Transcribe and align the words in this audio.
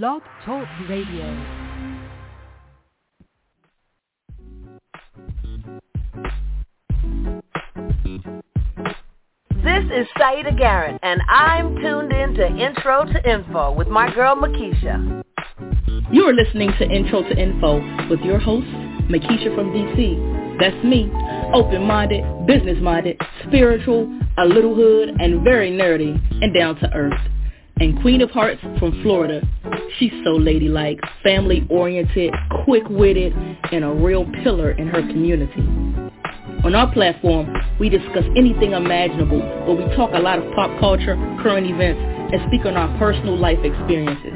Blog 0.00 0.22
Talk 0.46 0.66
Radio. 0.88 1.26
This 9.62 9.84
is 9.92 10.06
Saida 10.18 10.52
Garrett, 10.56 10.98
and 11.02 11.20
I'm 11.28 11.76
tuned 11.76 12.10
in 12.10 12.32
to 12.36 12.46
Intro 12.46 13.04
to 13.04 13.30
Info 13.30 13.74
with 13.74 13.88
my 13.88 14.10
girl 14.14 14.34
Mikeisha. 14.34 15.22
You 16.10 16.24
are 16.24 16.32
listening 16.32 16.70
to 16.78 16.88
Intro 16.90 17.22
to 17.24 17.36
Info 17.36 18.08
with 18.08 18.20
your 18.20 18.38
host, 18.38 18.66
Mikeisha 19.10 19.54
from 19.54 19.72
DC. 19.72 20.58
That's 20.58 20.84
me, 20.86 21.10
open-minded, 21.52 22.46
business-minded, 22.46 23.20
spiritual, 23.46 24.10
a 24.38 24.46
little 24.46 24.74
hood, 24.74 25.10
and 25.20 25.44
very 25.44 25.70
nerdy, 25.70 26.18
and 26.42 26.54
down 26.54 26.76
to 26.76 26.90
earth. 26.94 27.20
And 27.76 28.00
Queen 28.00 28.22
of 28.22 28.30
Hearts 28.30 28.60
from 28.78 29.02
Florida. 29.02 29.42
She's 29.98 30.12
so 30.24 30.32
ladylike, 30.32 31.00
family-oriented, 31.22 32.32
quick-witted, 32.64 33.34
and 33.72 33.84
a 33.84 33.90
real 33.90 34.24
pillar 34.42 34.70
in 34.72 34.88
her 34.88 35.02
community. 35.02 35.62
On 36.64 36.74
our 36.74 36.90
platform, 36.92 37.54
we 37.78 37.88
discuss 37.88 38.24
anything 38.36 38.72
imaginable, 38.72 39.40
but 39.66 39.74
we 39.74 39.84
talk 39.96 40.10
a 40.14 40.20
lot 40.20 40.38
of 40.38 40.44
pop 40.54 40.78
culture, 40.80 41.16
current 41.42 41.66
events, 41.66 42.00
and 42.32 42.40
speak 42.48 42.64
on 42.64 42.76
our 42.76 42.88
personal 42.98 43.36
life 43.36 43.58
experiences. 43.64 44.32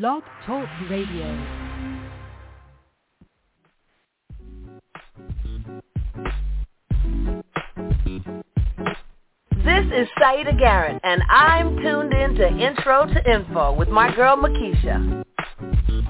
Blog 0.00 0.22
Talk 0.46 0.66
Radio. 0.88 1.26
This 9.56 9.84
is 9.94 10.08
Saida 10.18 10.54
Garrett, 10.58 10.98
and 11.04 11.22
I'm 11.28 11.76
tuned 11.76 12.14
in 12.14 12.34
to 12.36 12.48
Intro 12.48 13.04
to 13.04 13.30
Info 13.34 13.74
with 13.74 13.90
my 13.90 14.10
girl 14.16 14.38
Mikeisha. 14.38 15.24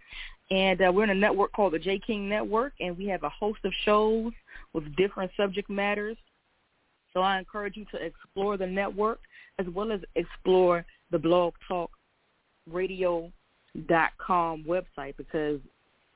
And 0.52 0.80
uh, 0.80 0.92
we're 0.94 1.02
in 1.02 1.10
a 1.10 1.14
network 1.16 1.52
called 1.52 1.72
the 1.72 1.80
J. 1.80 1.98
King 1.98 2.28
Network, 2.28 2.74
and 2.78 2.96
we 2.96 3.06
have 3.06 3.24
a 3.24 3.28
host 3.28 3.58
of 3.64 3.72
shows 3.84 4.32
with 4.72 4.94
different 4.94 5.32
subject 5.36 5.68
matters 5.68 6.16
so 7.16 7.22
I 7.22 7.38
encourage 7.38 7.78
you 7.78 7.86
to 7.92 7.96
explore 7.96 8.58
the 8.58 8.66
network 8.66 9.20
as 9.58 9.64
well 9.74 9.90
as 9.90 10.00
explore 10.16 10.84
the 11.10 11.18
blog 11.18 11.54
talk 11.66 11.90
radio.com 12.70 13.32
website 14.68 15.16
because 15.16 15.58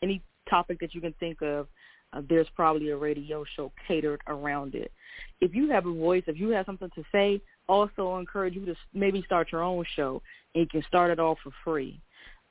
any 0.02 0.20
topic 0.50 0.78
that 0.80 0.94
you 0.94 1.00
can 1.00 1.14
think 1.18 1.40
of, 1.40 1.68
uh, 2.12 2.20
there's 2.28 2.48
probably 2.54 2.90
a 2.90 2.96
radio 2.98 3.46
show 3.56 3.72
catered 3.88 4.20
around 4.26 4.74
it. 4.74 4.92
If 5.40 5.54
you 5.54 5.70
have 5.70 5.86
a 5.86 5.92
voice, 5.94 6.24
if 6.26 6.38
you 6.38 6.50
have 6.50 6.66
something 6.66 6.90
to 6.94 7.04
say, 7.10 7.40
also 7.66 8.18
encourage 8.18 8.54
you 8.54 8.66
to 8.66 8.74
maybe 8.92 9.22
start 9.24 9.52
your 9.52 9.62
own 9.62 9.86
show 9.96 10.20
and 10.54 10.64
you 10.64 10.68
can 10.68 10.86
start 10.86 11.10
it 11.10 11.18
all 11.18 11.38
for 11.42 11.50
free. 11.64 11.98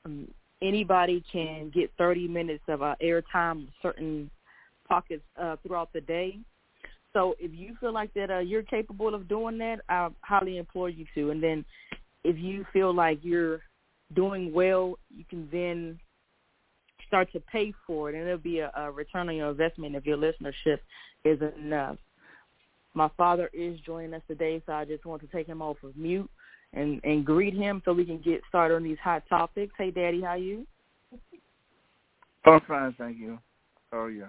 Um, 0.06 0.28
anybody 0.60 1.24
can 1.32 1.70
get 1.70 1.92
30 2.00 2.28
minutes 2.28 2.64
of 2.68 2.82
uh, 2.82 2.96
airtime 3.00 3.68
certain 3.84 4.32
pockets 4.88 5.22
uh, 5.40 5.58
throughout 5.64 5.94
the 5.94 6.02
day 6.02 6.40
so 7.14 7.36
if 7.40 7.52
you 7.54 7.76
feel 7.80 7.94
like 7.94 8.14
that 8.14 8.30
uh, 8.30 8.40
you're 8.40 8.64
capable 8.64 9.16
of 9.16 9.28
doing 9.28 9.58
that, 9.60 9.82
I 9.90 10.10
highly 10.22 10.58
implore 10.58 10.90
you 10.90 11.06
to. 11.16 11.32
And 11.32 11.42
then 11.42 11.66
if 12.24 12.38
you 12.38 12.66
feel 12.72 12.94
like 12.94 13.20
you're 13.24 13.62
doing 14.14 14.54
well, 14.54 14.98
you 15.16 15.26
can 15.30 15.48
then 15.52 16.00
start 17.08 17.32
to 17.34 17.40
pay 17.40 17.74
for 17.88 18.10
it, 18.10 18.16
and 18.16 18.26
it'll 18.26 18.38
be 18.38 18.60
a, 18.60 18.72
a 18.76 18.92
return 18.92 19.30
on 19.30 19.36
your 19.36 19.50
investment 19.50 19.96
if 19.96 20.06
your 20.06 20.18
listenership 20.18 20.80
is 21.26 21.40
enough. 21.58 21.98
My 22.94 23.10
father 23.18 23.50
is 23.54 23.80
joining 23.82 24.14
us 24.14 24.22
today, 24.28 24.62
so 24.66 24.74
I 24.74 24.86
just 24.86 25.06
want 25.06 25.22
to 25.22 25.28
take 25.28 25.48
him 25.48 25.62
off 25.62 25.78
of 25.84 25.96
mute 25.98 26.30
and, 26.74 27.02
and 27.04 27.26
greet 27.26 27.56
him 27.56 27.82
so 27.84 27.94
we 27.94 28.06
can 28.06 28.20
get 28.20 28.42
started 28.48 28.76
on 28.76 28.84
these 28.84 28.98
hot 29.04 29.24
topics. 29.28 29.74
Hey, 29.78 29.90
Daddy, 29.90 30.22
how 30.22 30.36
you? 30.36 30.68
I'm 32.46 32.62
fine, 32.68 32.96
thank 32.98 33.18
you. 33.18 33.40
How 33.92 34.02
are 34.02 34.12
you? 34.12 34.28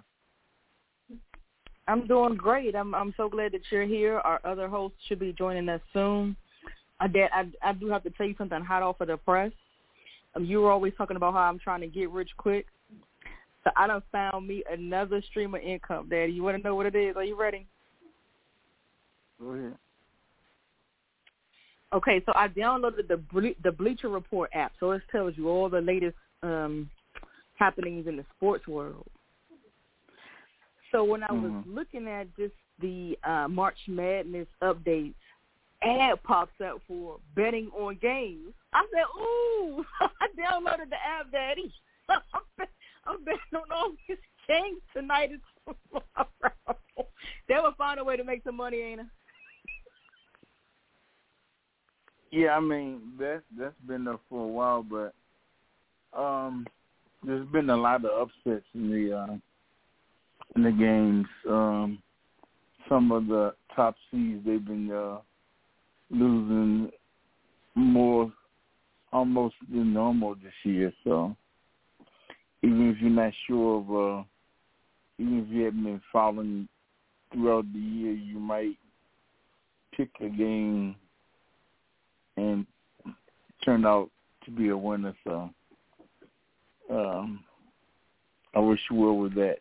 I'm 1.90 2.06
doing 2.06 2.37
great. 2.37 2.76
I'm 2.76 2.94
I'm 2.94 3.12
so 3.16 3.28
glad 3.28 3.52
that 3.52 3.62
you're 3.70 3.84
here. 3.84 4.19
Our 4.19 4.40
other 4.44 4.69
hosts 4.69 4.98
should 5.08 5.19
be 5.19 5.32
joining 5.32 5.69
us 5.69 5.81
soon. 5.92 6.37
I 7.00 7.08
did, 7.08 7.31
I, 7.32 7.46
I 7.62 7.72
do 7.72 7.88
have 7.88 8.02
to 8.04 8.10
tell 8.10 8.26
you 8.26 8.34
something 8.37 8.62
hot 8.62 8.82
off 8.82 9.00
of 9.00 9.08
the 9.08 9.16
press. 9.16 9.52
Um, 10.37 10.44
you 10.44 10.60
were 10.60 10.70
always 10.70 10.92
talking 10.96 11.16
about 11.16 11.32
how 11.32 11.40
I'm 11.40 11.58
trying 11.58 11.81
to 11.81 11.87
get 11.87 12.10
rich 12.10 12.31
quick. 12.37 12.66
So 13.64 13.70
I 13.76 13.87
done 13.87 14.02
found 14.12 14.46
me 14.46 14.62
another 14.70 15.22
stream 15.31 15.54
of 15.54 15.62
income, 15.62 16.08
Daddy. 16.08 16.32
You 16.32 16.42
want 16.42 16.58
to 16.58 16.62
know 16.62 16.75
what 16.75 16.87
it 16.87 16.94
is? 16.94 17.16
Are 17.16 17.25
you 17.25 17.38
ready? 17.38 17.66
Go 19.40 19.50
ahead. 19.50 19.75
Okay, 21.92 22.22
so 22.25 22.32
I 22.37 22.48
downloaded 22.48 23.08
the 23.08 23.16
Ble- 23.16 23.56
the 23.64 23.72
Bleacher 23.72 24.08
Report 24.08 24.50
app, 24.54 24.72
so 24.78 24.92
it 24.92 25.02
tells 25.10 25.37
you 25.37 25.48
all 25.48 25.69
the 25.69 25.81
latest 25.81 26.16
um, 26.42 26.88
happenings 27.58 28.06
in 28.06 28.16
the 28.16 28.25
sports 28.37 28.69
world. 28.69 29.08
So 30.92 31.04
when 31.04 31.22
I 31.22 31.32
was 31.32 31.52
Mhm. 31.52 31.62
looking 31.66 32.08
at 32.08 32.34
just 32.37 32.54
the 32.81 33.19
uh, 33.25 33.46
March 33.48 33.78
Madness 33.88 34.48
updates, 34.62 35.14
ad 35.82 36.22
pops 36.22 36.60
up 36.60 36.81
for 36.87 37.20
betting 37.34 37.70
on 37.72 37.96
games. 37.96 38.54
I 38.72 38.87
said, 38.92 39.04
"Ooh!" 39.16 39.84
I 40.20 40.28
downloaded 40.37 40.90
the 40.90 41.02
app, 41.04 41.31
Daddy. 41.31 41.72
I'm, 42.08 42.20
bet- 42.56 42.69
I'm 43.06 43.25
betting 43.25 43.40
on 43.54 43.70
all 43.72 43.92
these 44.08 44.19
games 44.48 44.81
tonight 44.92 45.31
and 45.31 45.40
tomorrow. 45.64 46.78
they 47.48 47.54
will 47.54 47.72
find 47.72 48.00
a 48.00 48.04
way 48.04 48.16
to 48.16 48.25
make 48.25 48.42
some 48.44 48.56
money, 48.56 48.81
ain't 48.81 49.00
it? 49.00 49.06
Yeah, 52.32 52.56
I 52.56 52.60
mean 52.60 53.12
that 53.19 53.42
that's 53.58 53.75
been 53.87 54.04
there 54.04 54.19
for 54.28 54.44
a 54.44 54.48
while, 54.48 54.82
but 54.84 55.14
um, 56.16 56.66
there's 57.25 57.46
been 57.48 57.70
a 57.70 57.76
lot 57.76 58.04
of 58.04 58.28
upsets 58.28 58.64
in 58.75 58.90
the 58.90 59.16
uh, 59.16 59.37
in 60.56 60.62
the 60.62 60.73
games. 60.73 61.26
Um, 61.49 62.02
some 62.88 63.12
of 63.12 63.26
the 63.26 63.55
top 63.75 63.94
seeds 64.11 64.44
they've 64.44 64.64
been 64.64 64.91
uh, 64.91 65.19
losing 66.11 66.91
more 67.75 68.32
almost 69.12 69.55
than 69.70 69.93
normal 69.93 70.35
this 70.37 70.52
year. 70.64 70.93
So 71.05 71.37
even 72.62 72.91
if 72.91 73.00
you're 73.00 73.11
not 73.11 73.32
sure 73.47 73.81
of, 73.81 73.91
uh, 73.91 74.25
even 75.19 75.44
if 75.44 75.49
you 75.49 75.64
haven't 75.64 75.85
been 75.85 76.02
following 76.12 76.69
throughout 77.32 77.73
the 77.73 77.79
year, 77.79 78.12
you 78.12 78.38
might 78.38 78.76
pick 79.97 80.11
a 80.20 80.29
game 80.29 80.97
and 82.37 82.67
turn 83.64 83.85
out 83.85 84.11
to 84.44 84.50
be 84.50 84.69
a 84.69 84.76
winner. 84.76 85.14
So 85.25 85.50
um, 86.91 87.44
I 88.55 88.58
wish 88.58 88.81
you 88.91 88.97
well 88.97 89.17
with 89.17 89.35
that. 89.35 89.58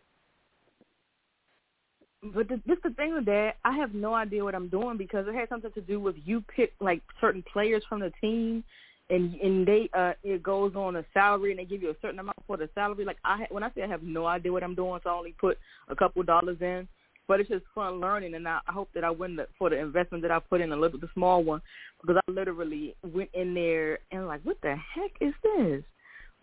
But 2.22 2.48
the, 2.48 2.60
this 2.66 2.76
the 2.84 2.90
thing 2.90 3.14
with 3.14 3.24
that, 3.26 3.56
I 3.64 3.74
have 3.76 3.94
no 3.94 4.14
idea 4.14 4.44
what 4.44 4.54
I'm 4.54 4.68
doing 4.68 4.98
because 4.98 5.26
it 5.26 5.34
has 5.34 5.48
something 5.48 5.72
to 5.72 5.80
do 5.80 5.98
with 5.98 6.16
you 6.24 6.42
pick 6.54 6.72
like 6.80 7.00
certain 7.20 7.42
players 7.50 7.82
from 7.88 8.00
the 8.00 8.12
team, 8.20 8.62
and 9.08 9.34
and 9.36 9.66
they 9.66 9.88
uh 9.94 10.12
it 10.22 10.42
goes 10.42 10.74
on 10.76 10.96
a 10.96 11.04
salary 11.14 11.50
and 11.50 11.58
they 11.58 11.64
give 11.64 11.82
you 11.82 11.90
a 11.90 11.96
certain 12.02 12.18
amount 12.18 12.36
for 12.46 12.58
the 12.58 12.68
salary. 12.74 13.06
Like 13.06 13.16
I 13.24 13.46
when 13.50 13.62
I 13.62 13.70
say 13.74 13.82
I 13.82 13.86
have 13.86 14.02
no 14.02 14.26
idea 14.26 14.52
what 14.52 14.62
I'm 14.62 14.74
doing, 14.74 15.00
so 15.02 15.08
I 15.08 15.14
only 15.14 15.34
put 15.40 15.58
a 15.88 15.96
couple 15.96 16.22
dollars 16.22 16.58
in. 16.60 16.86
But 17.26 17.40
it's 17.40 17.48
just 17.48 17.64
fun 17.74 18.00
learning, 18.00 18.34
and 18.34 18.46
I, 18.46 18.58
I 18.66 18.72
hope 18.72 18.90
that 18.92 19.04
I 19.04 19.10
win 19.10 19.36
the, 19.36 19.46
for 19.56 19.70
the 19.70 19.78
investment 19.78 20.20
that 20.22 20.32
I 20.32 20.40
put 20.40 20.60
in 20.60 20.72
a 20.72 20.76
little 20.76 20.98
the 20.98 21.08
small 21.14 21.44
one 21.44 21.62
because 22.02 22.16
I 22.16 22.30
literally 22.30 22.96
went 23.14 23.30
in 23.34 23.54
there 23.54 24.00
and 24.10 24.26
like, 24.26 24.40
what 24.42 24.60
the 24.62 24.74
heck 24.74 25.12
is 25.20 25.32
this? 25.42 25.84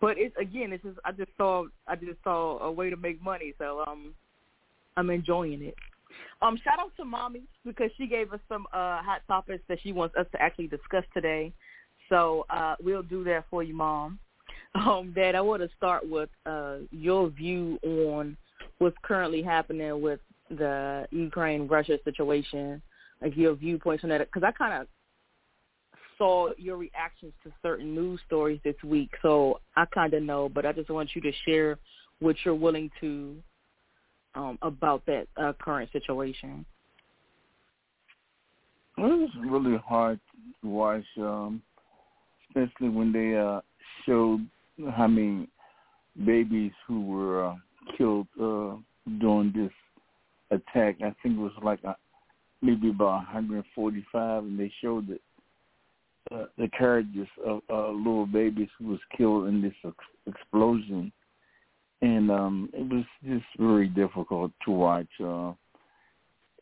But 0.00 0.16
it's 0.18 0.34
again, 0.40 0.72
it's 0.72 0.82
just 0.82 0.98
I 1.04 1.12
just 1.12 1.30
saw 1.36 1.66
I 1.86 1.94
just 1.94 2.18
saw 2.24 2.58
a 2.58 2.72
way 2.72 2.90
to 2.90 2.96
make 2.96 3.22
money, 3.22 3.54
so 3.58 3.84
um 3.86 4.14
I'm 4.98 5.10
enjoying 5.10 5.62
it. 5.62 5.76
Um, 6.42 6.58
shout 6.64 6.80
out 6.80 6.90
to 6.96 7.04
mommy 7.04 7.42
because 7.64 7.90
she 7.96 8.08
gave 8.08 8.32
us 8.32 8.40
some 8.48 8.66
uh, 8.72 9.00
hot 9.00 9.20
topics 9.28 9.62
that 9.68 9.78
she 9.82 9.92
wants 9.92 10.16
us 10.16 10.26
to 10.32 10.42
actually 10.42 10.66
discuss 10.66 11.04
today. 11.14 11.52
So 12.08 12.46
uh, 12.50 12.74
we'll 12.82 13.02
do 13.02 13.22
that 13.24 13.44
for 13.48 13.62
you, 13.62 13.74
mom. 13.74 14.18
Um, 14.74 15.12
Dad, 15.16 15.34
I 15.34 15.40
want 15.40 15.62
to 15.62 15.68
start 15.76 16.08
with 16.08 16.28
uh, 16.44 16.76
your 16.90 17.30
view 17.30 17.78
on 17.82 18.36
what's 18.76 18.96
currently 19.02 19.42
happening 19.42 20.02
with 20.02 20.20
the 20.50 21.08
Ukraine-Russia 21.10 21.98
situation, 22.04 22.82
like 23.22 23.34
your 23.34 23.54
viewpoints 23.54 24.04
on 24.04 24.10
that, 24.10 24.18
because 24.20 24.42
I 24.46 24.52
kind 24.52 24.82
of 24.82 24.86
saw 26.18 26.50
your 26.58 26.76
reactions 26.76 27.32
to 27.44 27.52
certain 27.62 27.94
news 27.94 28.20
stories 28.26 28.60
this 28.62 28.76
week, 28.84 29.10
so 29.22 29.60
I 29.74 29.86
kind 29.86 30.12
of 30.12 30.22
know, 30.22 30.50
but 30.50 30.66
I 30.66 30.72
just 30.72 30.90
want 30.90 31.10
you 31.14 31.22
to 31.22 31.32
share 31.46 31.78
what 32.20 32.36
you're 32.44 32.54
willing 32.54 32.90
to 33.00 33.36
um, 34.38 34.58
about 34.62 35.04
that 35.06 35.26
uh, 35.36 35.52
current 35.60 35.90
situation? 35.92 36.64
Well, 38.96 39.18
it's 39.20 39.32
really 39.40 39.76
hard 39.84 40.20
to 40.62 40.68
watch, 40.68 41.04
um, 41.18 41.60
especially 42.48 42.88
when 42.88 43.12
they 43.12 43.36
uh, 43.36 43.60
showed 44.06 44.46
how 44.96 45.08
many 45.08 45.48
babies 46.24 46.72
who 46.86 47.04
were 47.04 47.46
uh, 47.46 47.56
killed 47.96 48.28
uh, 48.40 48.76
during 49.20 49.52
this 49.54 49.72
attack. 50.50 50.96
I 51.00 51.14
think 51.22 51.36
it 51.36 51.40
was 51.40 51.52
like 51.62 51.82
a, 51.84 51.96
maybe 52.62 52.90
about 52.90 53.26
145, 53.32 54.44
and 54.44 54.58
they 54.58 54.72
showed 54.80 55.08
that 55.08 55.20
uh, 56.32 56.46
the 56.56 56.68
carriages 56.76 57.28
of 57.44 57.60
uh, 57.70 57.88
little 57.88 58.26
babies 58.26 58.68
who 58.78 58.88
was 58.88 59.00
killed 59.16 59.48
in 59.48 59.62
this 59.62 59.74
ex- 59.84 59.94
explosion 60.34 61.12
and 62.28 62.38
um 62.38 62.70
it 62.72 62.88
was 62.88 63.04
just 63.24 63.44
very 63.58 63.88
difficult 63.88 64.52
to 64.64 64.70
watch. 64.70 65.08
Uh, 65.22 65.52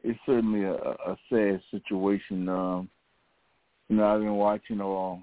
it's 0.03 0.19
certainly 0.27 0.63
a, 0.63 0.75
a 0.75 1.17
sad 1.31 1.61
situation. 1.71 2.49
Um, 2.49 2.89
you 3.89 3.97
know, 3.97 4.07
I've 4.07 4.21
been 4.21 4.35
watching 4.35 4.81
all 4.81 5.23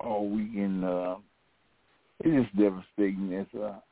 all 0.00 0.28
weekend. 0.28 0.84
Uh, 0.84 1.16
it's 2.20 2.46
just 2.46 2.56
devastating 2.56 3.34
as 3.34 3.58
a, 3.58 3.82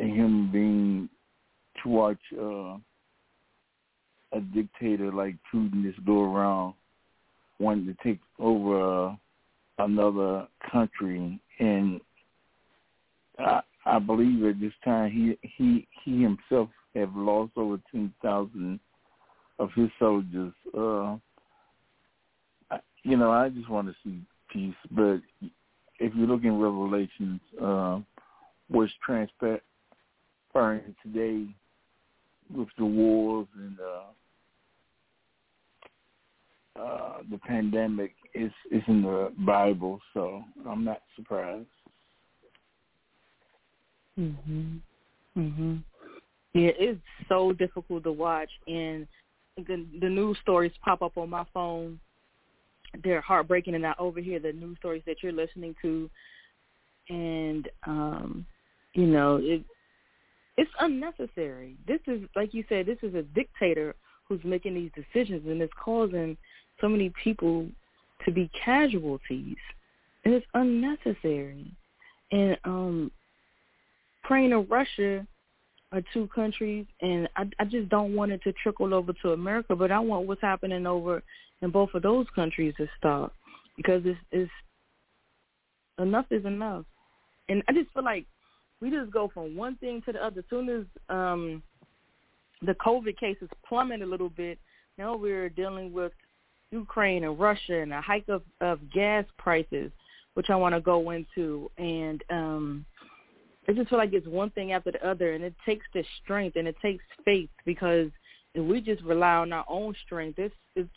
a 0.00 0.06
human 0.06 0.50
being 0.52 1.08
to 1.82 1.88
watch 1.88 2.18
uh, 2.38 2.76
a 4.36 4.40
dictator 4.54 5.12
like 5.12 5.36
Putin 5.52 5.82
just 5.82 6.04
go 6.04 6.24
around 6.24 6.74
wanting 7.58 7.86
to 7.86 7.96
take 8.02 8.20
over 8.38 9.08
uh, 9.08 9.14
another 9.78 10.46
country 10.70 11.40
and 11.60 12.00
I 13.86 13.98
believe 13.98 14.44
at 14.44 14.60
this 14.60 14.72
time 14.84 15.10
he 15.10 15.38
he 15.42 15.86
he 16.04 16.22
himself 16.22 16.70
have 16.94 17.14
lost 17.14 17.52
over 17.56 17.78
ten 17.90 18.12
thousand 18.22 18.80
of 19.58 19.70
his 19.74 19.90
soldiers. 19.98 20.52
Uh, 20.76 21.16
you 23.02 23.16
know, 23.16 23.30
I 23.30 23.50
just 23.50 23.68
want 23.68 23.88
to 23.88 23.94
see 24.02 24.20
peace. 24.50 24.74
But 24.90 25.20
if 25.98 26.14
you 26.14 26.26
look 26.26 26.44
in 26.44 26.58
Revelations, 26.58 27.40
uh, 27.62 28.00
what's 28.68 28.92
transpiring 29.04 29.60
today 31.02 31.46
with 32.54 32.68
the 32.78 32.84
wars 32.84 33.46
and 33.56 33.78
uh, 33.80 34.04
uh, 36.80 37.18
the 37.30 37.38
pandemic 37.38 38.14
is 38.34 38.50
is 38.70 38.82
in 38.88 39.02
the 39.02 39.32
Bible, 39.38 40.00
so 40.12 40.42
I'm 40.68 40.84
not 40.84 41.02
surprised. 41.16 41.66
Mhm. 44.18 44.80
Mhm. 45.36 45.82
Yeah, 46.52 46.70
it's 46.78 47.00
so 47.28 47.52
difficult 47.52 48.04
to 48.04 48.12
watch, 48.12 48.50
and 48.66 49.06
the 49.56 49.86
the 50.00 50.08
news 50.08 50.38
stories 50.38 50.72
pop 50.82 51.02
up 51.02 51.16
on 51.16 51.30
my 51.30 51.44
phone. 51.52 51.98
They're 53.02 53.20
heartbreaking, 53.20 53.74
and 53.74 53.86
I 53.86 53.94
overhear 53.98 54.38
the 54.38 54.52
news 54.52 54.78
stories 54.78 55.02
that 55.06 55.22
you're 55.22 55.32
listening 55.32 55.74
to, 55.82 56.08
and 57.08 57.68
um, 57.86 58.46
you 58.94 59.06
know 59.06 59.36
it. 59.42 59.64
It's 60.56 60.70
unnecessary. 60.78 61.76
This 61.88 62.00
is 62.06 62.22
like 62.36 62.54
you 62.54 62.64
said. 62.68 62.86
This 62.86 63.02
is 63.02 63.14
a 63.16 63.22
dictator 63.22 63.96
who's 64.28 64.44
making 64.44 64.74
these 64.74 64.92
decisions, 64.94 65.46
and 65.46 65.60
it's 65.60 65.72
causing 65.82 66.36
so 66.80 66.88
many 66.88 67.10
people 67.22 67.68
to 68.24 68.30
be 68.30 68.48
casualties, 68.64 69.56
and 70.24 70.34
it's 70.34 70.46
unnecessary. 70.54 71.66
And 72.30 72.56
um, 72.64 73.10
Ukraine 74.24 74.54
and 74.54 74.70
Russia 74.70 75.26
are 75.92 76.00
two 76.14 76.28
countries, 76.34 76.86
and 77.02 77.28
I, 77.36 77.44
I 77.60 77.64
just 77.66 77.90
don't 77.90 78.16
want 78.16 78.32
it 78.32 78.42
to 78.44 78.54
trickle 78.54 78.94
over 78.94 79.12
to 79.20 79.32
America. 79.32 79.76
But 79.76 79.92
I 79.92 79.98
want 79.98 80.26
what's 80.26 80.40
happening 80.40 80.86
over 80.86 81.22
in 81.60 81.70
both 81.70 81.90
of 81.92 82.02
those 82.02 82.26
countries 82.34 82.72
to 82.78 82.88
stop 82.98 83.34
because 83.76 84.00
it's, 84.06 84.18
it's 84.32 84.50
enough 85.98 86.24
is 86.30 86.46
enough. 86.46 86.86
And 87.50 87.62
I 87.68 87.72
just 87.74 87.92
feel 87.92 88.02
like 88.02 88.24
we 88.80 88.90
just 88.90 89.12
go 89.12 89.30
from 89.32 89.56
one 89.56 89.76
thing 89.76 90.00
to 90.06 90.12
the 90.12 90.24
other. 90.24 90.38
As 90.38 90.44
soon 90.48 90.70
as 90.70 90.84
um, 91.10 91.62
the 92.62 92.74
COVID 92.74 93.18
cases 93.18 93.50
plummet 93.68 94.00
a 94.00 94.06
little 94.06 94.30
bit, 94.30 94.58
now 94.96 95.16
we're 95.16 95.50
dealing 95.50 95.92
with 95.92 96.12
Ukraine 96.70 97.24
and 97.24 97.38
Russia 97.38 97.82
and 97.82 97.92
a 97.92 98.00
hike 98.00 98.28
of, 98.28 98.42
of 98.62 98.80
gas 98.90 99.26
prices, 99.36 99.92
which 100.32 100.48
I 100.48 100.56
want 100.56 100.74
to 100.74 100.80
go 100.80 101.10
into, 101.10 101.70
and 101.76 102.24
um, 102.30 102.86
I 103.68 103.72
just 103.72 103.88
feel 103.88 103.98
like 103.98 104.12
it's 104.12 104.26
one 104.26 104.50
thing 104.50 104.72
after 104.72 104.92
the 104.92 105.06
other, 105.06 105.32
and 105.32 105.42
it 105.42 105.54
takes 105.64 105.86
the 105.94 106.04
strength 106.22 106.56
and 106.56 106.68
it 106.68 106.76
takes 106.82 107.04
faith 107.24 107.48
because 107.64 108.10
if 108.54 108.64
we 108.64 108.80
just 108.80 109.02
rely 109.02 109.36
on 109.36 109.52
our 109.52 109.64
own 109.68 109.94
strength, 110.04 110.38
it's 110.38 110.54
it's 110.76 110.88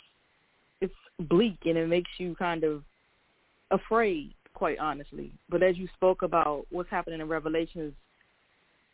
it's 0.82 0.94
bleak 1.20 1.58
and 1.66 1.78
it 1.78 1.88
makes 1.88 2.10
you 2.18 2.36
kind 2.36 2.64
of 2.64 2.84
afraid, 3.72 4.34
quite 4.54 4.80
honestly. 4.80 5.32
But 5.50 5.64
as 5.64 5.78
you 5.78 5.88
spoke 5.96 6.22
about 6.22 6.68
what's 6.70 6.90
happening 6.90 7.22
in 7.22 7.28
Revelations, 7.28 7.94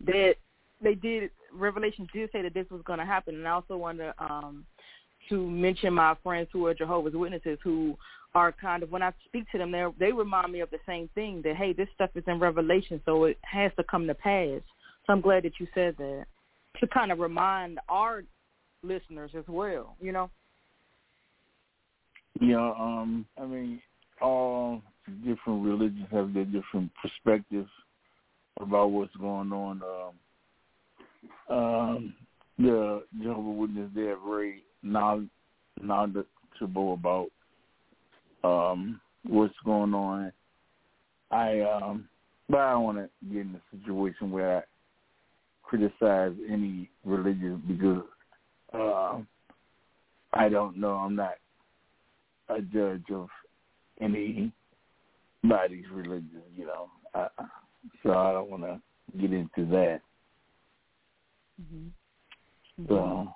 that 0.06 0.36
they 0.82 0.96
did 0.96 1.32
Revelations 1.52 2.10
did 2.14 2.32
say 2.32 2.42
that 2.42 2.54
this 2.54 2.70
was 2.70 2.82
going 2.86 3.00
to 3.00 3.06
happen, 3.06 3.36
and 3.36 3.48
I 3.48 3.52
also 3.52 3.78
want 3.78 3.98
to 3.98 4.14
um, 4.20 4.66
to 5.30 5.50
mention 5.50 5.94
my 5.94 6.16
friends 6.22 6.50
who 6.52 6.66
are 6.68 6.74
Jehovah's 6.74 7.16
Witnesses 7.16 7.58
who 7.64 7.98
are 8.36 8.52
kind 8.52 8.84
of 8.84 8.92
when 8.92 9.04
I 9.04 9.12
speak 9.26 9.50
to 9.52 9.58
them, 9.58 9.72
they 9.72 9.86
they 10.00 10.12
remind 10.12 10.52
me 10.52 10.62
of 10.62 10.70
the 10.72 10.80
same 10.86 11.10
thing 11.16 11.42
that 11.44 11.56
hey, 11.56 11.74
this 11.74 11.88
stuff 11.94 12.10
is 12.16 12.24
in 12.28 12.40
Revelation, 12.40 13.02
so 13.06 13.26
it 13.26 13.38
has 13.42 13.72
to 13.78 13.84
come 13.84 14.08
to 14.08 14.16
pass. 14.16 14.62
So 15.06 15.14
I'm 15.14 15.22
glad 15.22 15.44
that 15.44 15.60
you 15.60 15.68
said 15.74 15.96
that 15.98 16.26
to 16.80 16.88
kind 16.88 17.12
of 17.12 17.20
remind 17.20 17.80
our 17.90 18.24
listeners 18.82 19.32
as 19.38 19.46
well. 19.48 19.96
You 20.02 20.12
know. 20.12 20.30
Yeah, 22.42 22.74
um, 22.80 23.26
I 23.40 23.46
mean, 23.46 23.82
all 24.22 24.82
different 25.26 25.64
religions 25.64 26.08
have 26.12 26.34
their 26.34 26.46
different 26.46 26.92
perspectives 27.02 27.70
about 28.60 28.92
what's 28.92 29.16
going 29.18 29.52
on. 29.52 29.82
Um, 31.50 31.56
um, 31.56 32.14
the 32.58 33.04
Jehovah 33.22 33.50
Witnesses 33.50 33.92
they 33.96 34.02
are 34.04 34.18
very 34.18 34.64
knowledgeable 34.82 36.26
about 36.94 37.28
um, 38.44 39.00
what's 39.26 39.54
going 39.66 39.94
on. 39.94 40.32
I 41.32 41.62
um, 41.62 42.08
but 42.50 42.60
I 42.60 42.72
don't 42.72 42.84
want 42.84 42.98
to 42.98 43.10
get 43.32 43.42
in 43.42 43.56
a 43.56 43.78
situation 43.78 44.32
where 44.32 44.58
I 44.60 44.64
criticize 45.64 46.34
any 46.50 46.90
religion 47.04 47.64
because 47.68 48.04
uh, 48.74 49.20
I 50.34 50.50
don't 50.50 50.78
know. 50.78 50.94
I'm 50.94 51.16
not 51.16 51.36
a 52.50 52.62
judge 52.62 53.06
of 53.12 53.30
anybody's 54.02 54.52
religion, 55.92 56.44
you 56.56 56.66
know. 56.66 56.90
I, 57.16 57.28
so 58.04 58.12
I 58.12 58.34
don't 58.34 58.50
want 58.50 58.64
to 58.64 58.80
get 59.20 59.34
into 59.34 59.66
that. 59.72 60.02
Mm-hmm. 61.62 62.86
So, 62.88 63.34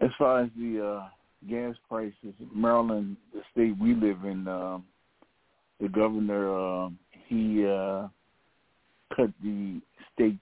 as 0.00 0.10
far 0.18 0.42
as 0.42 0.50
the 0.56 0.84
uh, 0.84 1.08
gas 1.48 1.74
prices, 1.88 2.34
Maryland, 2.54 3.16
the 3.32 3.42
state 3.52 3.76
we 3.80 3.94
live 3.94 4.24
in, 4.24 4.48
um, 4.48 4.84
the 5.80 5.88
governor 5.88 6.84
uh, 6.84 6.88
he 7.26 7.64
uh, 7.64 8.08
cut 9.14 9.30
the 9.42 9.80
state 10.14 10.36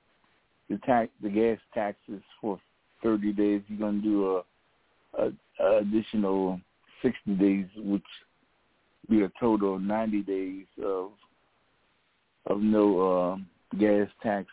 the 0.71 0.79
tax 0.79 1.11
the 1.23 1.29
gas 1.29 1.59
taxes 1.75 2.23
for 2.41 2.59
thirty 3.03 3.33
days. 3.33 3.63
He's 3.69 3.79
going 3.79 4.01
to 4.01 4.09
do 4.09 4.37
a, 4.37 5.23
a, 5.23 5.33
a 5.61 5.79
additional 5.79 6.61
sixty 7.03 7.35
days, 7.35 7.67
which 7.77 8.03
be 9.09 9.23
a 9.23 9.33
total 9.39 9.77
of 9.77 9.83
ninety 9.83 10.23
days 10.23 10.67
of 10.83 11.11
of 12.47 12.61
no 12.61 13.01
uh, 13.01 13.37
gas 13.79 14.09
tax. 14.23 14.47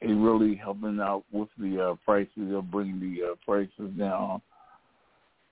It 0.00 0.06
really 0.06 0.54
helping 0.54 1.00
out 1.00 1.24
with 1.32 1.48
the 1.58 1.90
uh, 1.90 1.94
prices. 2.04 2.30
They'll 2.36 2.62
bring 2.62 3.00
the 3.00 3.32
uh, 3.32 3.34
prices 3.44 3.90
down 3.98 4.40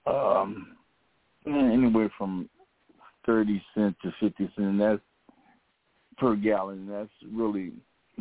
um, 0.07 0.77
anywhere 1.47 2.11
from 2.17 2.49
thirty 3.25 3.63
cents 3.75 3.97
to 4.03 4.13
fifty 4.21 4.51
cents. 4.57 4.79
That's 4.79 5.01
per 6.19 6.37
gallon. 6.37 6.89
That's 6.89 7.11
really 7.33 7.73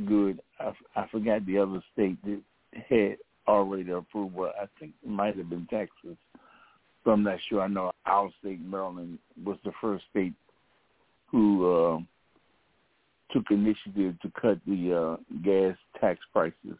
good. 0.07 0.41
I, 0.59 1.07
forgot 1.11 1.45
the 1.45 1.57
other 1.57 1.81
state 1.93 2.17
that 2.23 2.41
had 2.89 3.17
already 3.47 3.91
approved. 3.91 4.35
Well, 4.35 4.53
I 4.61 4.65
think 4.79 4.93
it 5.03 5.09
might 5.09 5.37
have 5.37 5.49
been 5.49 5.67
Texas. 5.69 6.17
But 7.03 7.11
I'm 7.11 7.23
not 7.23 7.37
sure. 7.47 7.61
I 7.61 7.67
know 7.67 7.91
our 8.05 8.29
state, 8.39 8.59
Maryland, 8.65 9.19
was 9.43 9.57
the 9.63 9.71
first 9.79 10.05
state 10.09 10.33
who 11.27 11.71
uh, 11.71 11.99
took 13.31 13.45
initiative 13.51 14.19
to 14.21 14.31
cut 14.41 14.59
the 14.65 14.93
uh, 14.93 15.37
gas 15.43 15.77
tax 16.01 16.19
prices 16.33 16.77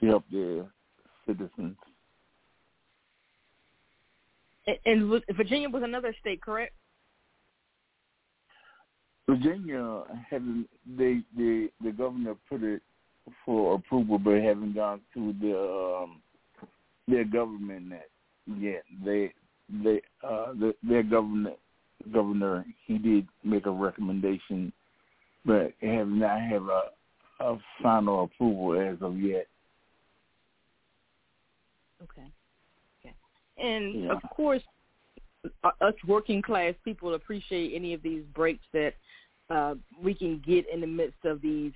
to 0.00 0.06
help 0.06 0.24
their 0.30 0.66
citizens. 1.26 1.76
And 4.84 5.22
Virginia 5.36 5.68
was 5.68 5.82
another 5.84 6.14
state, 6.20 6.42
correct? 6.42 6.74
Virginia 9.28 10.02
haven't 10.28 10.68
they 10.86 11.20
the 11.36 11.68
the 11.82 11.90
governor 11.90 12.36
put 12.48 12.62
it 12.62 12.82
for 13.44 13.74
approval, 13.74 14.18
but 14.18 14.34
haven't 14.34 14.74
gone 14.74 15.00
through 15.12 15.34
the 15.40 16.02
um, 16.02 16.22
their 17.08 17.24
government 17.24 17.92
yet. 18.46 18.84
They 19.04 19.32
they 19.82 20.00
uh 20.22 20.52
the, 20.52 20.74
their 20.82 21.02
government 21.02 21.56
governor 22.12 22.64
he 22.86 22.98
did 22.98 23.26
make 23.42 23.66
a 23.66 23.70
recommendation, 23.70 24.72
but 25.44 25.72
have 25.80 26.08
not 26.08 26.40
have 26.40 26.62
a 26.62 26.82
a 27.40 27.58
final 27.82 28.24
approval 28.24 28.80
as 28.80 28.96
of 29.02 29.18
yet. 29.18 29.46
Okay. 32.02 32.30
And 33.58 34.04
yeah. 34.04 34.12
of 34.12 34.22
course, 34.30 34.62
us 35.80 35.94
working 36.06 36.42
class 36.42 36.74
people 36.84 37.14
appreciate 37.14 37.72
any 37.74 37.94
of 37.94 38.02
these 38.02 38.22
breaks 38.34 38.64
that 38.72 38.94
uh, 39.50 39.74
we 40.02 40.14
can 40.14 40.42
get 40.46 40.66
in 40.72 40.80
the 40.80 40.86
midst 40.86 41.24
of 41.24 41.40
these 41.40 41.72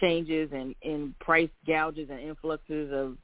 changes 0.00 0.50
and, 0.52 0.74
and 0.82 1.18
price 1.20 1.50
gouges 1.66 2.08
and 2.10 2.20
influxes 2.20 2.90
of 2.92 3.16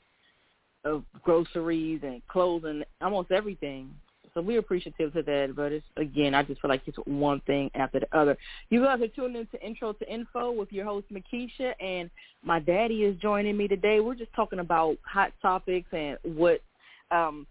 of 0.84 1.04
groceries 1.22 2.00
and 2.02 2.26
clothes 2.28 2.64
and 2.64 2.84
almost 3.02 3.30
everything. 3.30 3.90
So 4.32 4.40
we're 4.40 4.60
appreciative 4.60 5.12
to 5.12 5.22
that, 5.22 5.52
but 5.56 5.72
it's 5.72 5.84
again, 5.96 6.34
I 6.34 6.42
just 6.42 6.60
feel 6.60 6.70
like 6.70 6.82
it's 6.86 6.96
one 7.04 7.40
thing 7.40 7.70
after 7.74 8.00
the 8.00 8.16
other. 8.16 8.38
You 8.70 8.82
guys 8.82 9.00
are 9.02 9.08
tuning 9.08 9.42
into 9.42 9.60
Intro 9.62 9.92
to 9.92 10.12
Info 10.12 10.52
with 10.52 10.72
your 10.72 10.84
host 10.84 11.06
Mikeisha, 11.12 11.74
and 11.80 12.08
my 12.42 12.60
daddy 12.60 13.02
is 13.02 13.20
joining 13.20 13.56
me 13.56 13.66
today. 13.68 14.00
We're 14.00 14.14
just 14.14 14.32
talking 14.34 14.60
about 14.60 14.96
hot 15.02 15.32
topics 15.42 15.88
and 15.92 16.16
what 16.22 16.62
um, 17.10 17.46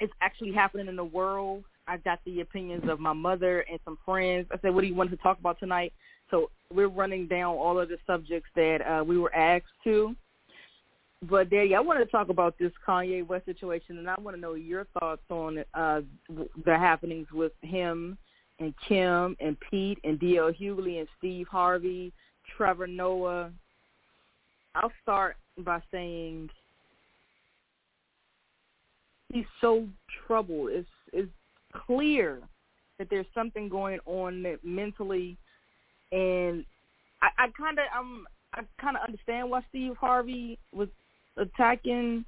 is 0.00 0.10
actually 0.20 0.52
happening 0.52 0.88
in 0.88 0.96
the 0.96 1.04
world 1.04 1.64
I 1.86 1.98
got 1.98 2.20
the 2.24 2.40
opinions 2.40 2.84
of 2.88 3.00
my 3.00 3.12
mother 3.12 3.60
and 3.70 3.78
some 3.84 3.98
friends. 4.04 4.46
I 4.50 4.58
said, 4.60 4.74
"What 4.74 4.82
do 4.82 4.86
you 4.86 4.94
want 4.94 5.10
to 5.10 5.16
talk 5.18 5.38
about 5.38 5.58
tonight?" 5.58 5.92
So 6.30 6.50
we're 6.72 6.88
running 6.88 7.26
down 7.26 7.56
all 7.56 7.78
of 7.78 7.88
the 7.88 7.98
subjects 8.06 8.48
that 8.56 8.80
uh, 8.80 9.04
we 9.04 9.18
were 9.18 9.34
asked 9.34 9.66
to. 9.84 10.16
But 11.22 11.50
Daddy, 11.50 11.74
I 11.74 11.80
want 11.80 12.00
to 12.00 12.06
talk 12.06 12.28
about 12.28 12.58
this 12.58 12.72
Kanye 12.86 13.26
West 13.26 13.46
situation, 13.46 13.98
and 13.98 14.08
I 14.08 14.14
want 14.20 14.36
to 14.36 14.40
know 14.40 14.54
your 14.54 14.86
thoughts 14.98 15.22
on 15.30 15.64
uh, 15.74 16.02
the 16.28 16.78
happenings 16.78 17.28
with 17.32 17.52
him 17.62 18.18
and 18.58 18.74
Kim 18.88 19.36
and 19.40 19.56
Pete 19.70 19.98
and 20.04 20.18
D.L. 20.18 20.52
Hughley 20.52 20.98
and 20.98 21.08
Steve 21.18 21.48
Harvey, 21.48 22.12
Trevor 22.56 22.86
Noah. 22.86 23.50
I'll 24.74 24.92
start 25.02 25.36
by 25.58 25.80
saying 25.90 26.50
he's 29.34 29.44
so 29.60 29.86
troubled. 30.26 30.70
It's 30.70 30.88
it's 31.12 31.30
clear 31.86 32.38
that 32.98 33.08
there's 33.10 33.26
something 33.34 33.68
going 33.68 33.98
on 34.06 34.46
mentally, 34.62 35.36
and 36.12 36.64
I, 37.20 37.28
I 37.38 37.48
kind 37.58 37.78
of 37.78 37.84
um 37.98 38.26
I 38.54 38.62
kind 38.80 38.96
of 38.96 39.02
understand 39.06 39.50
why 39.50 39.60
Steve 39.68 39.96
Harvey 40.00 40.58
was 40.72 40.88
attacking 41.36 42.24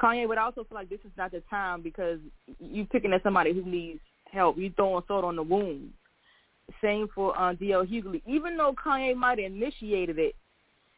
Kanye, 0.00 0.28
but 0.28 0.38
I 0.38 0.42
also 0.42 0.64
feel 0.64 0.76
like 0.76 0.90
this 0.90 1.00
is 1.04 1.12
not 1.16 1.32
the 1.32 1.42
time 1.50 1.82
because 1.82 2.20
you're 2.60 2.86
picking 2.86 3.12
at 3.12 3.22
somebody 3.22 3.52
who 3.52 3.64
needs 3.64 4.00
help. 4.30 4.56
You're 4.58 4.72
throwing 4.72 5.02
salt 5.08 5.24
on 5.24 5.36
the 5.36 5.42
wound. 5.42 5.90
Same 6.82 7.08
for 7.14 7.36
uh, 7.38 7.54
D.L. 7.54 7.84
Hughley. 7.84 8.22
Even 8.26 8.56
though 8.56 8.74
Kanye 8.74 9.16
might 9.16 9.38
have 9.38 9.50
initiated 9.52 10.18
it, 10.18 10.36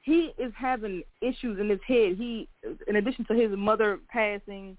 he 0.03 0.33
is 0.37 0.53
having 0.57 1.03
issues 1.21 1.59
in 1.59 1.71
his 1.71 1.81
head. 1.87 2.17
He, 2.19 2.49
in 2.89 2.97
addition 2.97 3.25
to 3.27 3.35
his 3.35 3.51
mother 3.57 4.01
passing, 4.11 4.77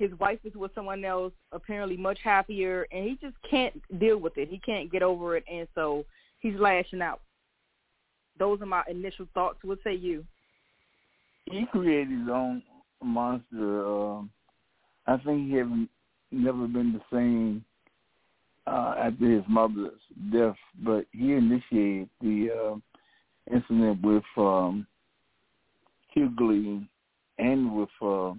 his 0.00 0.18
wife 0.18 0.38
is 0.44 0.54
with 0.54 0.74
someone 0.74 1.04
else, 1.04 1.34
apparently 1.52 1.96
much 1.96 2.18
happier, 2.24 2.86
and 2.90 3.04
he 3.04 3.18
just 3.20 3.36
can't 3.48 3.74
deal 4.00 4.16
with 4.16 4.38
it. 4.38 4.48
He 4.48 4.58
can't 4.58 4.90
get 4.90 5.02
over 5.02 5.36
it, 5.36 5.44
and 5.52 5.68
so 5.74 6.06
he's 6.40 6.56
lashing 6.58 7.02
out. 7.02 7.20
Those 8.38 8.62
are 8.62 8.66
my 8.66 8.82
initial 8.88 9.26
thoughts. 9.34 9.58
What 9.62 9.78
say 9.84 9.94
you? 9.94 10.24
He 11.44 11.66
created 11.70 12.18
his 12.18 12.28
own 12.32 12.62
monster. 13.04 13.86
Uh, 13.86 14.22
I 15.06 15.18
think 15.18 15.50
he 15.50 15.56
haven't 15.56 15.90
never 16.30 16.66
been 16.66 16.94
the 16.94 17.02
same 17.14 17.62
uh, 18.66 18.94
after 18.96 19.30
his 19.30 19.44
mother's 19.48 20.00
death, 20.32 20.56
but 20.82 21.04
he 21.12 21.34
initiated 21.34 22.08
the 22.22 22.48
uh, 22.50 23.54
incident 23.54 24.00
with 24.02 24.24
um, 24.38 24.86
Hughley 26.16 26.86
and 27.38 27.76
with 27.76 27.88
uh, 28.00 28.32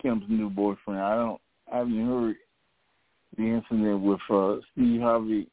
Kim's 0.00 0.24
new 0.28 0.50
boyfriend. 0.50 1.00
I 1.00 1.14
don't. 1.16 1.40
I 1.72 1.78
haven't 1.78 2.06
heard 2.06 2.36
the 3.36 3.42
incident 3.44 4.00
with 4.02 4.20
uh, 4.30 4.56
Steve 4.72 5.00
Harvey. 5.00 5.48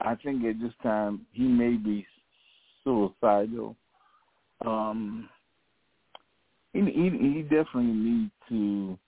I 0.00 0.14
think 0.14 0.44
at 0.44 0.60
this 0.60 0.72
time 0.82 1.26
he 1.32 1.44
may 1.44 1.72
be 1.72 2.06
suicidal. 2.84 3.76
Um, 4.64 5.28
he, 6.72 6.80
he, 6.80 7.10
he 7.10 7.42
definitely 7.42 7.92
needs 7.92 8.30
to 8.48 8.98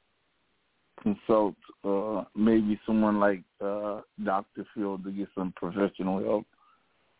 consult 1.02 1.55
uh, 1.85 2.25
maybe 2.35 2.81
someone 2.87 3.21
like 3.21 3.43
uh, 3.61 4.00
Dr. 4.25 4.64
Phil 4.75 4.99
to 4.99 5.11
get 5.11 5.29
some 5.35 5.52
professional 5.57 6.23
help. 6.23 6.47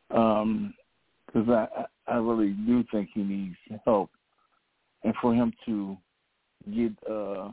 Because 0.09 1.49
um, 1.49 1.51
I, 1.51 1.67
I 2.07 2.17
really 2.17 2.51
do 2.67 2.85
think 2.91 3.11
he 3.15 3.23
needs 3.23 3.57
help. 3.85 4.11
And 5.05 5.15
for 5.21 5.35
him 5.35 5.53
to 5.67 5.97
get 6.71 6.93
uh 7.11 7.51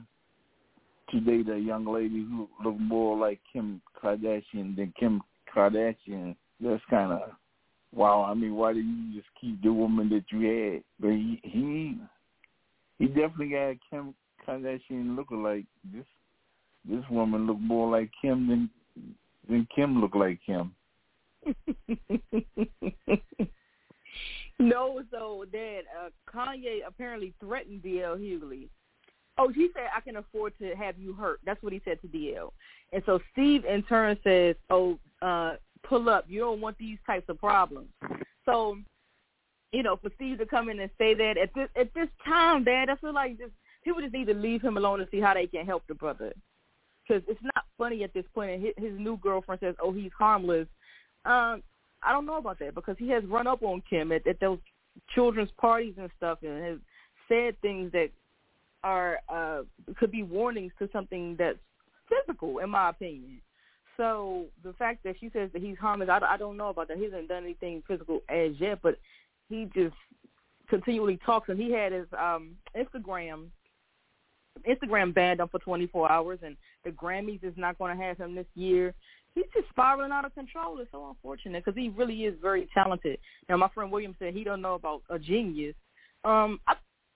to 1.11 1.19
date 1.21 1.49
a 1.49 1.57
young 1.57 1.85
lady 1.85 2.19
who 2.19 2.47
looked 2.63 2.79
more 2.79 3.17
like 3.17 3.39
Kim 3.51 3.81
Kardashian 4.01 4.75
than 4.75 4.93
Kim 4.99 5.21
Kardashian. 5.53 6.35
That's 6.59 6.83
kind 6.89 7.11
of 7.11 7.21
wow. 7.93 8.23
I 8.23 8.33
mean, 8.33 8.55
why 8.55 8.73
didn't 8.73 9.11
you 9.11 9.19
just 9.19 9.29
keep 9.39 9.61
the 9.61 9.73
woman 9.73 10.09
that 10.09 10.25
you 10.29 10.41
had? 10.47 10.83
But 10.99 11.11
he 11.11 11.39
he 11.43 11.97
he 12.99 13.07
definitely 13.07 13.49
got 13.49 13.75
Kim 13.89 14.13
Kardashian 14.47 15.15
look 15.15 15.27
like 15.31 15.65
this. 15.93 16.05
This 16.87 17.03
woman 17.09 17.47
looked 17.47 17.61
more 17.61 17.89
like 17.89 18.11
Kim 18.21 18.47
than 18.47 18.69
than 19.47 19.67
Kim 19.75 19.99
looked 20.01 20.15
like 20.15 20.39
Kim. 20.45 20.73
no, 24.59 25.01
so 25.11 25.45
that 25.51 25.81
uh, 25.97 26.09
Kanye 26.29 26.79
apparently 26.87 27.33
threatened 27.39 27.81
DL 27.81 28.19
Hughley. 28.19 28.67
Oh, 29.41 29.47
he 29.47 29.69
said, 29.73 29.85
I 29.95 30.01
can 30.01 30.17
afford 30.17 30.53
to 30.59 30.75
have 30.75 30.97
you 30.97 31.13
hurt. 31.13 31.39
That's 31.45 31.63
what 31.63 31.71
he 31.71 31.81
said 31.85 32.01
to 32.01 32.07
DL. 32.07 32.51
And 32.91 33.01
so 33.05 33.19
Steve 33.31 33.63
in 33.63 33.83
turn 33.83 34.17
says, 34.21 34.55
oh, 34.69 34.99
uh, 35.21 35.53
pull 35.87 36.09
up. 36.09 36.25
You 36.27 36.41
don't 36.41 36.59
want 36.59 36.77
these 36.77 36.97
types 37.07 37.29
of 37.29 37.39
problems. 37.39 37.87
So, 38.45 38.77
you 39.71 39.81
know, 39.81 39.95
for 39.95 40.11
Steve 40.15 40.39
to 40.39 40.45
come 40.45 40.67
in 40.69 40.81
and 40.81 40.91
say 40.97 41.13
that 41.13 41.37
at 41.37 41.53
this 41.55 41.69
at 41.77 41.93
this 41.93 42.09
time, 42.25 42.65
Dad, 42.65 42.89
I 42.89 42.95
feel 42.97 43.13
like 43.13 43.37
just 43.37 43.51
people 43.83 44.01
just 44.01 44.13
need 44.13 44.27
to 44.27 44.33
leave 44.33 44.61
him 44.61 44.75
alone 44.75 44.99
and 44.99 45.09
see 45.09 45.21
how 45.21 45.33
they 45.33 45.47
can 45.47 45.65
help 45.65 45.83
the 45.87 45.93
brother. 45.93 46.33
Because 47.07 47.23
it's 47.27 47.41
not 47.41 47.65
funny 47.77 48.03
at 48.03 48.13
this 48.13 48.25
point. 48.35 48.51
And 48.51 48.61
his, 48.61 48.73
his 48.77 48.99
new 48.99 49.17
girlfriend 49.17 49.61
says, 49.61 49.75
"Oh, 49.81 49.93
he's 49.93 50.11
harmless." 50.17 50.67
Um, 51.25 51.63
I 52.03 52.11
don't 52.11 52.25
know 52.25 52.37
about 52.37 52.59
that 52.59 52.75
because 52.75 52.95
he 52.97 53.09
has 53.09 53.23
run 53.25 53.47
up 53.47 53.63
on 53.63 53.83
Kim 53.89 54.11
at, 54.11 54.25
at 54.27 54.39
those 54.39 54.59
children's 55.13 55.51
parties 55.59 55.93
and 55.97 56.09
stuff, 56.17 56.39
and 56.43 56.63
has 56.63 56.77
said 57.27 57.59
things 57.61 57.91
that 57.91 58.09
are 58.83 59.19
uh 59.29 59.61
could 59.97 60.11
be 60.11 60.23
warnings 60.23 60.71
to 60.79 60.89
something 60.91 61.35
that's 61.37 61.59
physical, 62.07 62.59
in 62.59 62.69
my 62.69 62.89
opinion. 62.89 63.41
So 63.97 64.45
the 64.63 64.73
fact 64.73 65.03
that 65.03 65.15
she 65.19 65.29
says 65.33 65.49
that 65.53 65.61
he's 65.61 65.77
harmless, 65.77 66.09
I, 66.09 66.19
I 66.19 66.37
don't 66.37 66.55
know 66.57 66.69
about 66.69 66.87
that. 66.87 66.97
He 66.97 67.03
hasn't 67.03 67.27
done 67.27 67.43
anything 67.43 67.83
physical 67.87 68.21
as 68.29 68.51
yet, 68.57 68.79
but 68.81 68.97
he 69.49 69.69
just 69.75 69.95
continually 70.69 71.19
talks, 71.25 71.49
and 71.49 71.59
he 71.59 71.71
had 71.71 71.91
his 71.91 72.07
um 72.17 72.55
Instagram 72.77 73.47
Instagram 74.67 75.13
banned 75.13 75.39
him 75.39 75.47
for 75.49 75.59
24 75.59 76.11
hours, 76.11 76.39
and 76.43 76.57
the 76.83 76.91
Grammys 76.91 77.43
is 77.43 77.53
not 77.57 77.77
going 77.77 77.95
to 77.95 78.03
have 78.03 78.17
him 78.17 78.35
this 78.35 78.45
year. 78.55 78.93
He's 79.35 79.45
just 79.53 79.69
spiraling 79.69 80.11
out 80.11 80.25
of 80.25 80.33
control. 80.33 80.79
It's 80.79 80.91
so 80.91 81.07
unfortunate 81.09 81.63
because 81.63 81.77
he 81.77 81.89
really 81.89 82.23
is 82.23 82.35
very 82.41 82.67
talented. 82.73 83.19
Now, 83.47 83.57
my 83.57 83.69
friend 83.69 83.91
William 83.91 84.15
said 84.19 84.33
he 84.33 84.43
don't 84.43 84.61
know 84.61 84.73
about 84.73 85.03
a 85.09 85.19
genius. 85.19 85.75
Um, 86.25 86.59
I, 86.67 86.73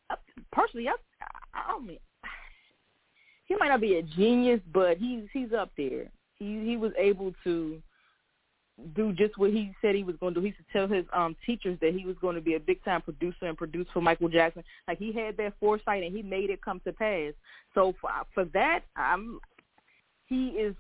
I, 0.10 0.16
personally, 0.52 0.88
I, 0.88 0.96
I 1.54 1.80
mean 1.80 2.00
he 3.46 3.56
might 3.56 3.70
not 3.70 3.82
be 3.82 3.96
a 3.96 4.04
genius, 4.04 4.62
but 4.74 4.98
he's 4.98 5.24
he's 5.32 5.54
up 5.54 5.72
there. 5.78 6.10
He 6.38 6.64
he 6.66 6.78
was 6.78 6.92
able 6.98 7.34
to 7.44 7.82
do 8.96 9.14
just 9.14 9.38
what 9.38 9.52
he 9.52 9.72
said 9.82 9.94
he 9.94 10.04
was 10.04 10.16
going 10.20 10.34
to 10.34 10.40
do. 10.40 10.44
He 10.46 10.52
used 10.52 10.60
to 10.60 10.74
tell 10.74 10.88
his 10.88 11.06
um 11.14 11.36
teachers 11.46 11.78
that 11.82 11.94
he 11.94 12.06
was 12.06 12.16
going 12.22 12.36
to 12.36 12.42
be 12.42 12.56
a 12.56 12.60
big 12.60 12.84
time 12.84 13.02
producer 13.02 13.46
and 13.46 13.58
produce 13.58 13.88
for 13.94 14.02
Michael 14.02 14.30
Jackson. 14.30 14.64
Like 14.88 14.98
he 14.98 15.14
had 15.14 15.38
that 15.38 15.54
foresight 15.60 16.04
and 16.04 16.16
he 16.16 16.22
made 16.24 16.50
it 16.50 16.62
come 16.62 16.82
to 16.86 16.94
pass. 16.94 17.34
So 17.74 17.94
for 18.02 18.10
for 18.34 18.46
that, 18.46 18.82
I'm 18.96 19.40
he 20.26 20.50
is 20.50 20.76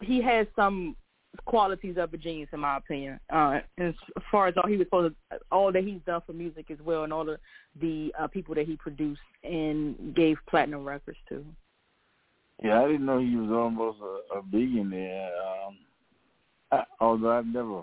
he 0.00 0.22
has 0.22 0.46
some 0.56 0.96
qualities 1.44 1.96
of 1.98 2.12
a 2.12 2.16
genius 2.16 2.48
in 2.52 2.60
my 2.60 2.76
opinion. 2.76 3.18
Uh 3.32 3.60
as 3.78 3.94
far 4.30 4.48
as 4.48 4.54
all 4.56 4.68
he 4.68 4.76
was 4.76 4.86
supposed 4.86 5.14
to, 5.30 5.38
all 5.50 5.72
that 5.72 5.84
he's 5.84 6.00
done 6.06 6.20
for 6.26 6.32
music 6.32 6.70
as 6.70 6.78
well 6.84 7.04
and 7.04 7.12
all 7.12 7.24
the 7.24 7.38
the 7.80 8.12
uh, 8.18 8.26
people 8.26 8.54
that 8.54 8.66
he 8.66 8.76
produced 8.76 9.20
and 9.42 10.14
gave 10.14 10.36
platinum 10.48 10.84
records 10.84 11.18
to. 11.28 11.44
Yeah, 12.62 12.82
I 12.82 12.86
didn't 12.86 13.06
know 13.06 13.18
he 13.18 13.34
was 13.36 13.50
almost 13.50 13.98
a, 14.00 14.38
a 14.38 14.42
billionaire. 14.42 15.30
Um 15.66 15.78
I, 16.70 16.84
although 17.00 17.30
I've 17.30 17.46
never 17.46 17.82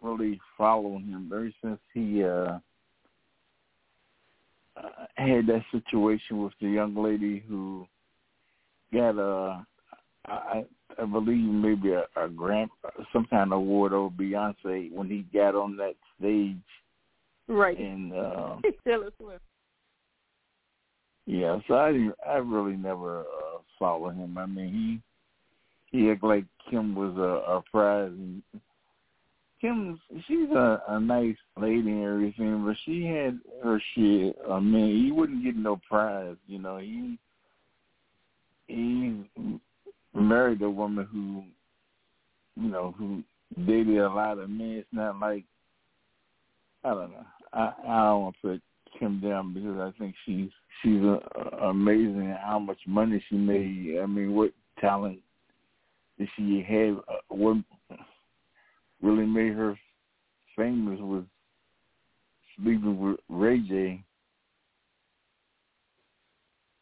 really 0.00 0.40
followed 0.56 1.02
him 1.02 1.30
ever 1.32 1.50
since 1.62 1.80
he 1.92 2.22
uh, 2.24 2.58
uh 4.76 5.06
had 5.16 5.46
that 5.48 5.64
situation 5.72 6.42
with 6.42 6.52
the 6.60 6.68
young 6.68 6.94
lady 6.94 7.42
who 7.48 7.86
got 8.92 9.18
a 9.18 9.66
I 10.26 10.64
I 11.00 11.04
believe 11.04 11.48
maybe 11.48 11.92
a, 11.92 12.04
a 12.16 12.28
grant 12.28 12.70
some 13.12 13.26
kind 13.26 13.52
of 13.52 13.58
award 13.58 13.92
over 13.92 14.14
Beyonce 14.14 14.92
when 14.92 15.08
he 15.08 15.24
got 15.36 15.54
on 15.54 15.76
that 15.76 15.94
stage. 16.18 16.56
Right. 17.48 17.78
And 17.78 18.12
uh 18.12 18.56
Taylor 18.84 19.10
Swift. 19.18 19.42
Yeah, 21.26 21.58
so 21.68 21.74
I 21.74 21.92
didn't 21.92 22.14
I 22.26 22.34
really 22.34 22.76
never 22.76 23.20
uh 23.20 23.58
followed 23.78 24.14
him. 24.14 24.38
I 24.38 24.46
mean 24.46 25.00
he 25.92 25.98
he 25.98 26.10
acted 26.10 26.26
like 26.26 26.44
Kim 26.70 26.94
was 26.94 27.16
a, 27.16 27.52
a 27.52 27.62
prize. 27.70 28.10
And 28.10 28.42
Kim, 29.60 30.00
she's 30.26 30.50
a, 30.50 30.82
a 30.88 30.98
nice 30.98 31.36
lady 31.56 31.90
and 31.90 32.04
everything, 32.04 32.64
but 32.64 32.76
she 32.84 33.04
had 33.04 33.38
her 33.62 33.80
shit. 33.94 34.36
I 34.50 34.58
mean, 34.58 35.04
he 35.04 35.12
wouldn't 35.12 35.44
get 35.44 35.54
no 35.54 35.80
prize. 35.88 36.36
You 36.48 36.58
know, 36.58 36.78
he 36.78 37.18
he 38.66 39.22
married 40.14 40.62
a 40.62 40.70
woman 40.70 41.06
who, 41.10 41.44
you 42.62 42.70
know, 42.70 42.94
who 42.98 43.22
dated 43.66 43.98
a 43.98 44.08
lot 44.08 44.38
of 44.38 44.50
men. 44.50 44.70
It's 44.78 44.88
not 44.92 45.18
like 45.18 45.44
I 46.84 46.90
don't 46.90 47.12
know. 47.12 47.26
I 47.52 47.72
I 47.86 48.04
don't 48.04 48.22
want 48.22 48.36
to 48.42 48.48
put 48.48 48.62
Kim 48.98 49.20
down 49.20 49.54
because 49.54 49.78
I 49.78 49.98
think 49.98 50.14
she's 50.24 50.50
she's 50.82 51.00
a, 51.02 51.18
a 51.36 51.68
amazing 51.68 52.36
how 52.44 52.58
much 52.58 52.78
money 52.86 53.22
she 53.28 53.36
made. 53.36 53.98
I 54.02 54.06
mean, 54.06 54.34
what 54.34 54.52
talent 54.80 55.18
that 56.18 56.28
she 56.36 56.64
had 56.66 56.96
uh, 57.08 57.20
what 57.28 57.56
really 59.00 59.26
made 59.26 59.54
her 59.54 59.78
famous 60.56 61.00
was 61.00 61.24
sleeping 62.56 62.98
with 63.00 63.16
Ray 63.28 63.60
J. 63.60 64.04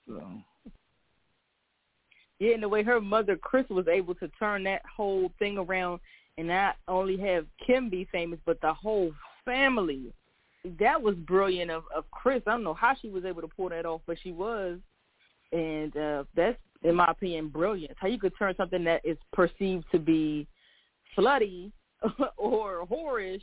So. 0.07 0.23
Yeah, 2.41 2.55
and 2.55 2.63
the 2.63 2.69
way 2.69 2.83
her 2.83 3.01
mother 3.01 3.37
Kris 3.37 3.69
was 3.69 3.87
able 3.87 4.15
to 4.17 4.29
turn 4.39 4.65
that 4.65 4.83
whole 4.85 5.31
thing 5.39 5.59
around 5.59 6.01
and 6.39 6.49
not 6.49 6.77
only 6.89 7.19
have 7.19 7.47
Kim 7.65 7.91
be 7.91 8.09
famous, 8.11 8.41
but 8.47 8.61
the 8.63 8.73
whole 8.73 9.13
family. 9.45 10.13
That 10.79 11.01
was 11.01 11.15
brilliant 11.15 11.71
of, 11.71 11.85
of 11.95 12.11
Kris. 12.11 12.43
I 12.47 12.53
don't 12.53 12.65
know 12.65 12.75
how 12.75 12.95
she 13.01 13.09
was 13.09 13.25
able 13.25 13.43
to 13.43 13.49
pull 13.49 13.69
that 13.69 13.87
off, 13.87 14.01
but 14.07 14.19
she 14.23 14.33
was. 14.33 14.79
And 15.53 15.97
uh 15.97 16.25
that's 16.35 16.59
in 16.83 16.95
my 16.95 17.07
opinion, 17.11 17.49
brilliant. 17.49 17.93
How 17.97 18.09
you 18.09 18.19
could 18.19 18.33
turn 18.39 18.55
something 18.57 18.85
that 18.85 19.03
is 19.05 19.19
perceived 19.33 19.85
to 19.93 19.99
be 19.99 20.47
slutty 21.17 21.73
or 22.39 22.87
whorish, 22.87 23.43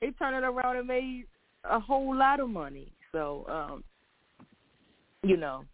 they 0.00 0.10
turn 0.12 0.34
it 0.34 0.46
around 0.46 0.76
and 0.76 0.88
made 0.88 1.26
a 1.64 1.78
whole 1.78 2.16
lot 2.16 2.40
of 2.40 2.48
money. 2.48 2.90
So, 3.12 3.44
um, 3.48 3.84
you 5.22 5.36
know, 5.36 5.64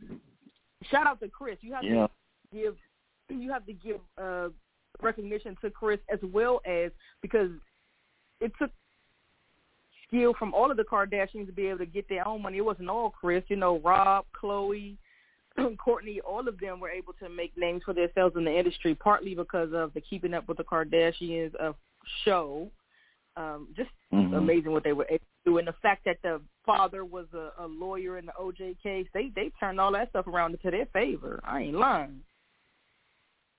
shout 0.90 1.06
out 1.06 1.20
to 1.20 1.28
Kris. 1.28 1.58
You 1.60 1.74
have 1.74 1.84
yeah. 1.84 2.06
to 2.06 2.10
give 2.52 2.76
you 3.28 3.50
have 3.50 3.66
to 3.66 3.72
give 3.72 4.00
uh, 4.20 4.48
recognition 5.02 5.56
to 5.62 5.70
Kris 5.70 5.98
as 6.12 6.20
well 6.32 6.60
as 6.64 6.90
because 7.22 7.50
it 8.40 8.52
took 8.58 8.70
skill 10.06 10.34
from 10.38 10.54
all 10.54 10.70
of 10.70 10.76
the 10.76 10.84
Kardashians 10.84 11.46
to 11.46 11.52
be 11.52 11.66
able 11.66 11.78
to 11.78 11.86
get 11.86 12.08
their 12.08 12.26
own 12.26 12.42
money. 12.42 12.58
It 12.58 12.64
wasn't 12.64 12.88
all 12.88 13.10
Kris, 13.10 13.42
you 13.48 13.56
know, 13.56 13.78
Rob, 13.78 14.24
Khloe, 14.40 14.96
Kourtney, 15.58 16.18
all 16.26 16.46
of 16.46 16.58
them 16.60 16.80
were 16.80 16.90
able 16.90 17.14
to 17.14 17.28
make 17.28 17.56
names 17.56 17.82
for 17.84 17.94
themselves 17.94 18.36
in 18.36 18.44
the 18.44 18.56
industry, 18.56 18.94
partly 18.94 19.34
because 19.34 19.70
of 19.72 19.92
the 19.94 20.00
Keeping 20.00 20.34
Up 20.34 20.46
with 20.48 20.58
the 20.58 20.64
Kardashians 20.64 21.52
uh, 21.60 21.72
show. 22.24 22.70
Um, 23.36 23.68
just 23.76 23.90
mm-hmm. 24.14 24.32
amazing 24.32 24.72
what 24.72 24.82
they 24.82 24.94
were 24.94 25.06
able 25.10 25.18
to 25.18 25.50
do, 25.50 25.58
and 25.58 25.68
the 25.68 25.74
fact 25.82 26.06
that 26.06 26.16
the 26.22 26.40
father 26.64 27.04
was 27.04 27.26
a, 27.34 27.50
a 27.62 27.66
lawyer 27.66 28.16
in 28.16 28.24
the 28.24 28.32
OJ 28.40 28.76
case, 28.82 29.06
they 29.12 29.30
they 29.34 29.50
turned 29.60 29.78
all 29.78 29.92
that 29.92 30.08
stuff 30.08 30.26
around 30.26 30.52
into 30.52 30.70
their 30.70 30.86
favor. 30.86 31.38
I 31.44 31.60
ain't 31.60 31.76
lying. 31.76 32.20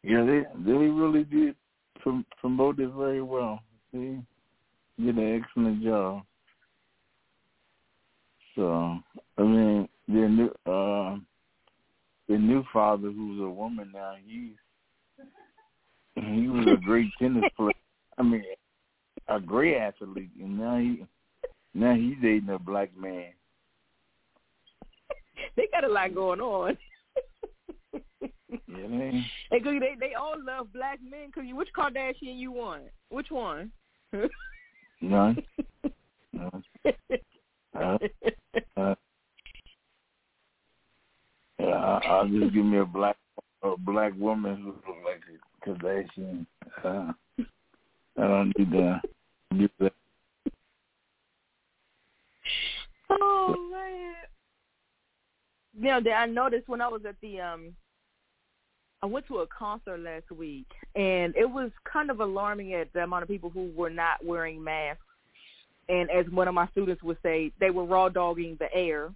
Yeah, 0.04 0.24
they 0.24 0.44
they 0.66 0.72
really 0.72 1.24
did 1.24 1.56
promote 2.40 2.80
it 2.80 2.92
very 2.92 3.22
well. 3.22 3.60
They 3.92 4.20
did 5.00 5.18
an 5.18 5.42
excellent 5.42 5.84
job. 5.84 6.24
So 8.56 9.00
I 9.38 9.42
mean, 9.42 9.90
the 10.08 10.14
new. 10.14 10.72
Uh, 10.72 11.18
the 12.28 12.38
new 12.38 12.64
father, 12.74 13.10
who's 13.10 13.40
a 13.42 13.50
woman 13.50 13.92
now, 13.94 14.16
he's 14.26 14.52
he 16.16 16.48
was 16.48 16.68
a 16.68 16.78
great 16.84 17.10
tennis 17.20 17.44
player. 17.56 17.72
I 18.18 18.24
mean, 18.24 18.44
a 19.28 19.40
great 19.40 19.78
athlete, 19.78 20.32
and 20.40 20.58
now 20.58 20.78
he 20.78 21.06
now 21.74 21.94
he's 21.96 22.16
dating 22.22 22.50
a 22.50 22.60
black 22.60 22.90
man. 22.98 23.32
they 25.56 25.68
got 25.72 25.84
a 25.84 25.88
lot 25.88 26.14
going 26.14 26.42
on. 26.42 26.78
Yeah, 28.50 28.58
they. 28.68 29.24
They 29.52 29.60
they 29.60 29.96
they 30.00 30.14
all 30.14 30.36
love 30.44 30.72
black 30.74 31.00
men. 31.02 31.32
Cause 31.34 31.44
you, 31.46 31.56
which 31.56 31.70
Kardashian 31.78 32.38
you 32.38 32.52
want? 32.52 32.84
Which 33.10 33.32
one? 33.32 33.72
None. 35.02 35.44
None. 36.34 36.64
Uh, 37.76 37.98
uh, 38.76 38.96
yeah, 41.60 42.00
I'll 42.06 42.28
just 42.28 42.56
give 42.56 42.66
me 42.66 42.80
a 42.80 42.86
black 42.86 43.16
a 43.62 43.78
black 43.78 44.14
woman 44.18 44.62
who 44.64 44.70
look 44.70 44.98
like 45.06 45.22
a 45.30 45.70
Kardashian. 45.70 46.48
Uh, 46.84 47.12
I 48.18 48.28
don't 48.28 48.58
need 48.58 48.72
to 48.72 49.02
do 49.56 49.70
that. 49.80 49.94
Oh 53.12 53.56
man. 53.72 54.14
You 55.80 56.02
know, 56.02 56.12
I 56.12 56.26
noticed 56.26 56.68
when 56.68 56.82
I 56.82 56.88
was 56.88 57.02
at 57.08 57.16
the 57.22 57.40
um 57.40 57.76
I 59.04 59.06
went 59.06 59.28
to 59.28 59.40
a 59.40 59.48
concert 59.48 60.00
last 60.00 60.32
week 60.32 60.66
and 60.96 61.36
it 61.36 61.50
was 61.50 61.72
kind 61.92 62.10
of 62.10 62.20
alarming 62.20 62.74
at 62.74 62.92
the 62.94 63.04
amount 63.04 63.24
of 63.24 63.30
people 63.30 63.50
who 63.50 63.72
were 63.76 63.92
not 63.92 64.26
wearing 64.26 64.64
masks. 64.64 65.04
And 65.88 66.10
as 66.10 66.26
one 66.32 66.48
of 66.48 66.54
my 66.54 66.68
students 66.70 67.04
would 67.04 67.18
say, 67.22 67.52
they 67.60 67.70
were 67.70 67.86
raw 67.86 68.10
dogging 68.10 68.58
the 68.60 68.74
air. 68.74 69.10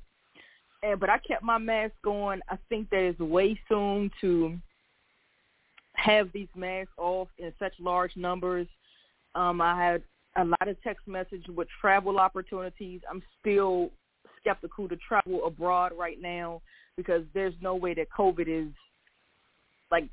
And 0.84 1.00
but 1.00 1.10
I 1.10 1.18
kept 1.18 1.44
my 1.44 1.58
mask 1.58 1.96
on. 2.06 2.42
I 2.48 2.58
think 2.70 2.90
that 2.92 3.00
it's 3.00 3.20
way 3.20 3.60
soon 3.68 4.12
to 4.22 4.58
have 5.94 6.30
these 6.32 6.48
masks 6.56 6.94
off 6.98 7.28
in 7.38 7.52
such 7.60 7.74
large 7.80 8.16
numbers. 8.16 8.68
Um, 9.36 9.62
I 9.62 9.84
had 9.84 10.04
a 10.38 10.46
lot 10.46 10.68
of 10.68 10.82
text 10.82 11.08
message 11.08 11.46
with 11.48 11.68
travel 11.80 12.20
opportunities. 12.20 13.02
I'm 13.10 13.22
still 13.40 13.90
skeptical 14.40 14.88
to 14.88 14.96
travel 14.96 15.46
abroad 15.46 15.92
right 15.98 16.22
now 16.22 16.62
because 16.98 17.24
there's 17.34 17.54
no 17.62 17.76
way 17.76 17.94
that 17.96 18.08
COVID 18.18 18.48
is 18.48 18.72
like 19.92 20.10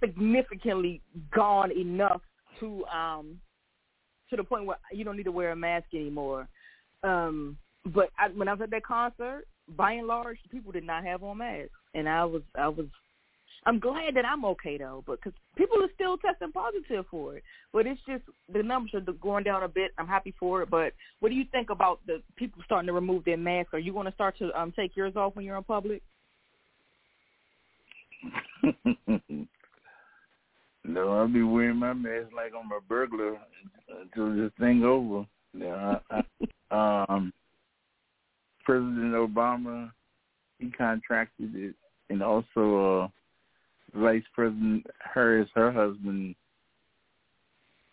significantly 0.00 1.00
gone 1.34 1.70
enough 1.72 2.20
to 2.60 2.84
um 2.86 3.40
to 4.30 4.36
the 4.36 4.44
point 4.44 4.66
where 4.66 4.76
you 4.92 5.04
don't 5.04 5.16
need 5.16 5.24
to 5.24 5.32
wear 5.32 5.52
a 5.52 5.56
mask 5.56 5.86
anymore. 5.94 6.48
Um 7.02 7.56
but 7.94 8.10
I, 8.18 8.28
when 8.28 8.48
I 8.48 8.52
was 8.52 8.62
at 8.62 8.70
that 8.70 8.84
concert, 8.84 9.46
by 9.76 9.92
and 9.92 10.08
large, 10.08 10.38
people 10.50 10.72
did 10.72 10.84
not 10.84 11.04
have 11.04 11.22
on 11.22 11.38
masks, 11.38 11.70
and 11.94 12.08
I 12.08 12.24
was 12.24 12.42
I 12.58 12.68
was 12.68 12.86
I'm 13.66 13.80
glad 13.80 14.14
that 14.14 14.24
I'm 14.24 14.44
okay 14.44 14.78
though, 14.78 15.02
but 15.06 15.18
because 15.20 15.36
people 15.56 15.82
are 15.82 15.90
still 15.94 16.16
testing 16.18 16.52
positive 16.52 17.04
for 17.10 17.36
it. 17.36 17.42
But 17.72 17.86
it's 17.86 18.00
just 18.08 18.22
the 18.52 18.62
numbers 18.62 18.94
are 18.94 19.12
going 19.12 19.42
down 19.42 19.64
a 19.64 19.68
bit. 19.68 19.90
I'm 19.98 20.06
happy 20.06 20.32
for 20.38 20.62
it. 20.62 20.70
But 20.70 20.92
what 21.18 21.30
do 21.30 21.34
you 21.34 21.44
think 21.50 21.70
about 21.70 21.98
the 22.06 22.22
people 22.36 22.62
starting 22.64 22.86
to 22.86 22.92
remove 22.92 23.24
their 23.24 23.36
masks? 23.36 23.74
Are 23.74 23.80
you 23.80 23.92
going 23.92 24.06
to 24.06 24.12
start 24.12 24.38
to 24.38 24.52
um, 24.58 24.72
take 24.76 24.96
yours 24.96 25.16
off 25.16 25.34
when 25.34 25.44
you're 25.44 25.56
in 25.56 25.64
public? 25.64 26.02
No, 30.84 31.12
I'll 31.12 31.28
be 31.28 31.42
wearing 31.42 31.76
my 31.76 31.92
mask 31.92 32.28
like 32.34 32.52
I'm 32.58 32.72
a 32.72 32.80
burglar 32.88 33.38
until 34.00 34.34
this 34.34 34.52
thing 34.58 34.84
over. 34.84 35.26
Yeah, 35.52 35.98
I, 36.10 36.22
I, 36.70 37.04
um, 37.08 37.32
President 38.64 39.14
Obama, 39.14 39.90
he 40.58 40.70
contracted 40.70 41.54
it, 41.54 41.74
and 42.10 42.22
also 42.22 43.04
uh, 43.94 43.98
Vice 43.98 44.24
President 44.34 44.86
Harris, 45.14 45.48
her 45.54 45.72
husband, 45.72 46.34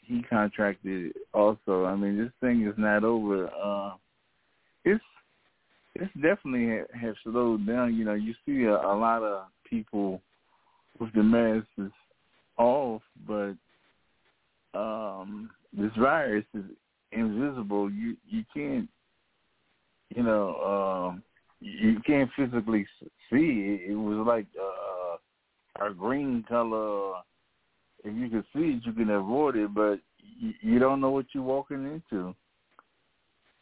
he 0.02 0.24
contracted 0.24 1.08
it 1.08 1.15
also. 1.34 1.86
I 1.86 1.96
mean, 1.96 2.17
this 2.17 2.32
thing 2.41 2.67
is 2.67 2.74
not 2.78 3.04
over. 3.04 3.50
Uh, 3.50 3.93
it's 4.84 5.04
it's 5.96 6.13
definitely 6.15 6.80
ha- 6.80 7.00
have 7.00 7.15
slowed 7.24 7.65
down. 7.67 7.96
You 7.96 8.06
know, 8.06 8.13
you 8.13 8.34
see 8.46 8.63
a, 8.63 8.76
a 8.76 8.96
lot 8.98 9.24
of 9.24 9.46
people 9.73 10.21
with 10.99 11.12
the 11.13 11.23
masks 11.23 11.95
off, 12.57 13.01
but 13.27 13.55
um, 14.73 15.49
this 15.75 15.91
virus 15.97 16.45
is 16.53 16.63
invisible. 17.12 17.89
You 17.89 18.15
you 18.27 18.43
can't, 18.53 18.89
you 20.15 20.23
know, 20.23 21.12
um, 21.12 21.23
you 21.59 21.99
can't 22.05 22.29
physically 22.36 22.86
see 23.31 23.79
it. 23.81 23.91
It 23.91 23.95
was 23.95 24.25
like 24.27 24.47
uh, 24.59 25.88
a 25.88 25.93
green 25.93 26.43
color. 26.47 27.15
If 28.03 28.13
you 28.15 28.29
can 28.29 28.43
see 28.53 28.77
it, 28.77 28.86
you 28.86 28.93
can 28.93 29.09
avoid 29.09 29.55
it, 29.55 29.73
but 29.73 29.99
you, 30.39 30.53
you 30.62 30.79
don't 30.79 31.01
know 31.01 31.12
what 31.12 31.25
you're 31.33 31.43
walking 31.43 32.01
into. 32.12 32.36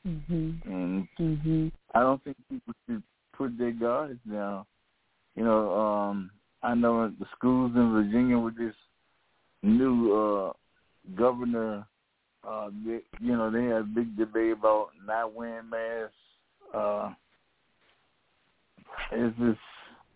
Mm-hmm. 0.08 0.72
And 0.72 1.08
Mm-hmm. 1.20 1.68
I 1.94 2.00
don't 2.00 2.24
think 2.24 2.38
people 2.50 2.74
should 2.88 3.04
put 3.38 3.58
their 3.58 3.72
guards 3.72 4.20
down. 4.30 4.66
You 5.36 5.44
know, 5.44 5.74
um, 5.74 6.32
I 6.64 6.76
know 6.76 7.10
the 7.20 7.26
schools 7.38 7.72
in 7.76 7.92
Virginia 7.92 8.38
with 8.38 8.58
this 8.58 8.76
new 9.64 10.14
uh 10.14 10.54
governor, 11.16 11.86
uh 12.48 12.70
they, 12.86 13.00
you 13.20 13.38
know, 13.38 13.52
they 13.52 13.64
had 13.64 13.82
a 13.82 13.84
big 13.84 14.18
debate 14.18 14.54
about 14.54 14.90
not 15.06 15.34
wearing 15.34 15.70
masks. 15.70 16.14
Uh 16.74 17.14
it 19.12 19.34
just 19.38 19.60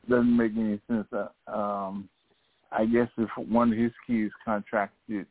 doesn't 0.10 0.36
make 0.36 0.52
any 0.58 0.80
sense. 0.88 1.08
Uh, 1.12 1.28
um 1.52 2.10
I 2.72 2.86
guess 2.86 3.08
if 3.18 3.30
one 3.38 3.72
of 3.72 3.78
his 3.78 3.92
kids 4.06 4.34
contracted 4.44 5.26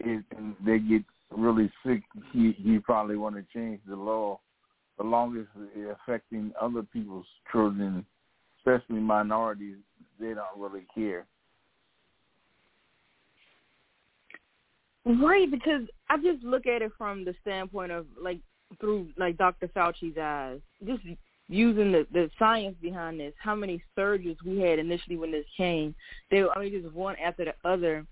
it 0.00 0.24
and 0.36 0.54
they 0.64 0.78
get 0.78 1.02
really 1.30 1.72
sick, 1.84 2.02
he 2.32 2.52
he 2.58 2.78
probably 2.78 3.16
want 3.16 3.36
to 3.36 3.44
change 3.54 3.80
the 3.88 3.96
law. 3.96 4.40
The 4.98 5.04
longest 5.04 5.48
it's 5.74 5.98
affecting 6.02 6.52
other 6.60 6.82
people's 6.82 7.26
children, 7.50 8.04
especially 8.64 9.00
minorities, 9.00 9.76
they 10.20 10.34
don't 10.34 10.58
really 10.58 10.86
care. 10.94 11.26
Right, 15.04 15.50
because 15.50 15.82
I 16.08 16.16
just 16.18 16.44
look 16.44 16.66
at 16.66 16.82
it 16.82 16.92
from 16.96 17.24
the 17.24 17.34
standpoint 17.42 17.90
of 17.90 18.06
like 18.20 18.38
through 18.80 19.08
like 19.18 19.36
Dr. 19.36 19.68
Fauci's 19.68 20.16
eyes, 20.16 20.60
just 20.86 21.02
using 21.48 21.90
the 21.90 22.06
the 22.12 22.30
science 22.38 22.76
behind 22.80 23.18
this. 23.18 23.34
How 23.38 23.56
many 23.56 23.82
surges 23.96 24.36
we 24.46 24.60
had 24.60 24.78
initially 24.78 25.16
when 25.16 25.32
this 25.32 25.44
came? 25.56 25.94
They 26.30 26.44
I 26.44 26.60
mean 26.60 26.82
just 26.82 26.94
one 26.94 27.16
after 27.24 27.44
the 27.44 27.68
other. 27.68 28.06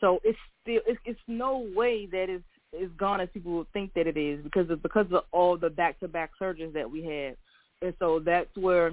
So 0.00 0.20
it's 0.22 0.38
still 0.62 0.80
it's, 0.86 1.00
it's 1.04 1.20
no 1.26 1.68
way 1.74 2.06
that 2.06 2.28
it's 2.28 2.44
it's 2.72 2.92
gone 2.96 3.20
as 3.20 3.28
people 3.34 3.66
think 3.72 3.92
that 3.94 4.06
it 4.06 4.16
is 4.16 4.42
because 4.42 4.70
of 4.70 4.80
because 4.82 5.06
of 5.12 5.24
all 5.32 5.56
the 5.58 5.70
back 5.70 5.98
to 6.00 6.08
back 6.08 6.30
surges 6.38 6.72
that 6.72 6.90
we 6.90 7.04
had, 7.04 7.36
and 7.82 7.94
so 7.98 8.20
that's 8.24 8.56
where, 8.56 8.92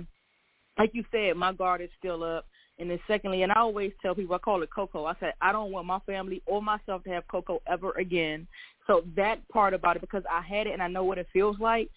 like 0.79 0.91
you 0.93 1.03
said, 1.11 1.35
my 1.35 1.53
guard 1.53 1.81
is 1.81 1.89
still 1.99 2.23
up. 2.23 2.45
And 2.79 2.89
then 2.89 2.99
secondly, 3.07 3.43
and 3.43 3.51
I 3.51 3.59
always 3.59 3.91
tell 4.01 4.15
people, 4.15 4.35
I 4.35 4.39
call 4.39 4.63
it 4.63 4.69
cocoa. 4.73 5.03
I 5.03 5.13
said, 5.19 5.33
I 5.41 5.51
don't 5.51 5.71
want 5.71 5.85
my 5.85 5.99
family 6.05 6.41
or 6.45 6.61
myself 6.61 7.03
to 7.03 7.09
have 7.09 7.27
cocoa 7.27 7.61
ever 7.67 7.91
again. 7.91 8.47
So 8.87 9.03
that 9.17 9.45
part 9.49 9.73
about 9.73 9.97
it, 9.97 10.01
because 10.01 10.23
I 10.31 10.41
had 10.41 10.65
it 10.65 10.73
and 10.73 10.81
I 10.81 10.87
know 10.87 11.03
what 11.03 11.17
it 11.17 11.27
feels 11.33 11.59
like, 11.59 11.89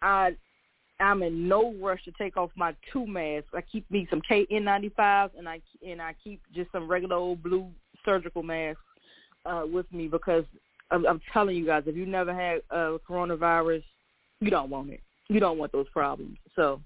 I, 0.00 0.34
I'm 0.98 1.22
in 1.22 1.46
no 1.46 1.74
rush 1.74 2.02
to 2.04 2.12
take 2.12 2.38
off 2.38 2.50
my 2.56 2.74
two 2.90 3.06
masks. 3.06 3.50
I 3.52 3.60
keep 3.60 3.88
me 3.90 4.06
some 4.08 4.22
KN95s 4.28 5.30
and 5.36 5.48
I 5.48 5.60
and 5.86 6.00
I 6.00 6.14
keep 6.24 6.40
just 6.54 6.72
some 6.72 6.88
regular 6.88 7.16
old 7.16 7.42
blue 7.42 7.68
surgical 8.04 8.42
masks 8.42 8.80
uh, 9.44 9.64
with 9.70 9.90
me 9.92 10.08
because 10.08 10.44
I'm, 10.90 11.04
I'm 11.06 11.20
telling 11.32 11.56
you 11.56 11.66
guys, 11.66 11.82
if 11.86 11.96
you 11.96 12.06
never 12.06 12.34
had 12.34 12.62
uh, 12.70 12.98
coronavirus, 13.08 13.82
you 14.40 14.50
don't 14.50 14.70
want 14.70 14.90
it. 14.90 15.00
You 15.28 15.40
don't 15.40 15.58
want 15.58 15.72
those 15.72 15.88
problems. 15.88 16.38
So, 16.54 16.80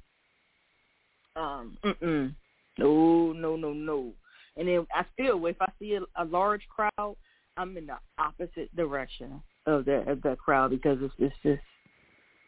um, 1.39 1.79
mm-mm. 1.85 2.35
No, 2.79 3.33
no, 3.33 3.57
no, 3.57 3.73
no. 3.73 4.13
And 4.57 4.69
then 4.69 4.87
I 4.95 5.05
still, 5.15 5.45
if 5.47 5.57
I 5.61 5.67
see 5.79 5.95
a, 5.95 6.23
a 6.23 6.25
large 6.25 6.63
crowd, 6.69 7.17
I'm 7.57 7.77
in 7.77 7.87
the 7.87 7.99
opposite 8.19 8.75
direction 8.77 9.43
of 9.67 9.85
that 9.85 10.09
of 10.09 10.23
that 10.23 10.39
crowd 10.39 10.71
because 10.71 10.99
it's 11.01 11.15
it's 11.19 11.35
just 11.43 11.63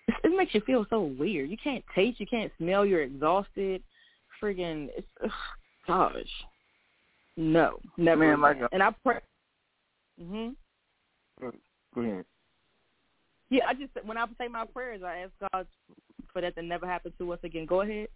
it's, 0.09 0.19
it 0.25 0.37
makes 0.37 0.55
you 0.55 0.61
feel 0.63 0.87
so 0.89 1.03
weird. 1.03 1.51
You 1.51 1.57
can't 1.63 1.85
taste, 1.95 2.21
you 2.21 2.27
can't 2.27 2.53
smell, 2.59 2.87
you're 2.87 3.03
exhausted. 3.03 3.83
Friggin', 4.41 4.89
it's 4.97 5.07
ugh, 5.23 5.31
gosh, 5.87 6.15
no, 7.37 7.81
never. 7.97 8.37
Man, 8.37 8.41
like 8.41 8.59
and 8.73 8.83
I 8.83 8.91
pray. 9.05 9.19
Mhm. 10.21 10.55
Go 11.41 12.01
ahead. 12.03 12.25
Yeah, 13.51 13.67
I 13.69 13.75
just 13.75 13.91
when 14.05 14.17
I 14.17 14.27
say 14.39 14.49
my 14.49 14.65
prayers, 14.65 15.03
I 15.05 15.19
ask 15.19 15.33
God 15.53 15.67
for 16.33 16.41
that 16.41 16.55
to 16.55 16.63
never 16.63 16.87
happen 16.87 17.13
to 17.19 17.33
us 17.33 17.41
again. 17.43 17.67
Go 17.67 17.81
ahead. 17.81 18.09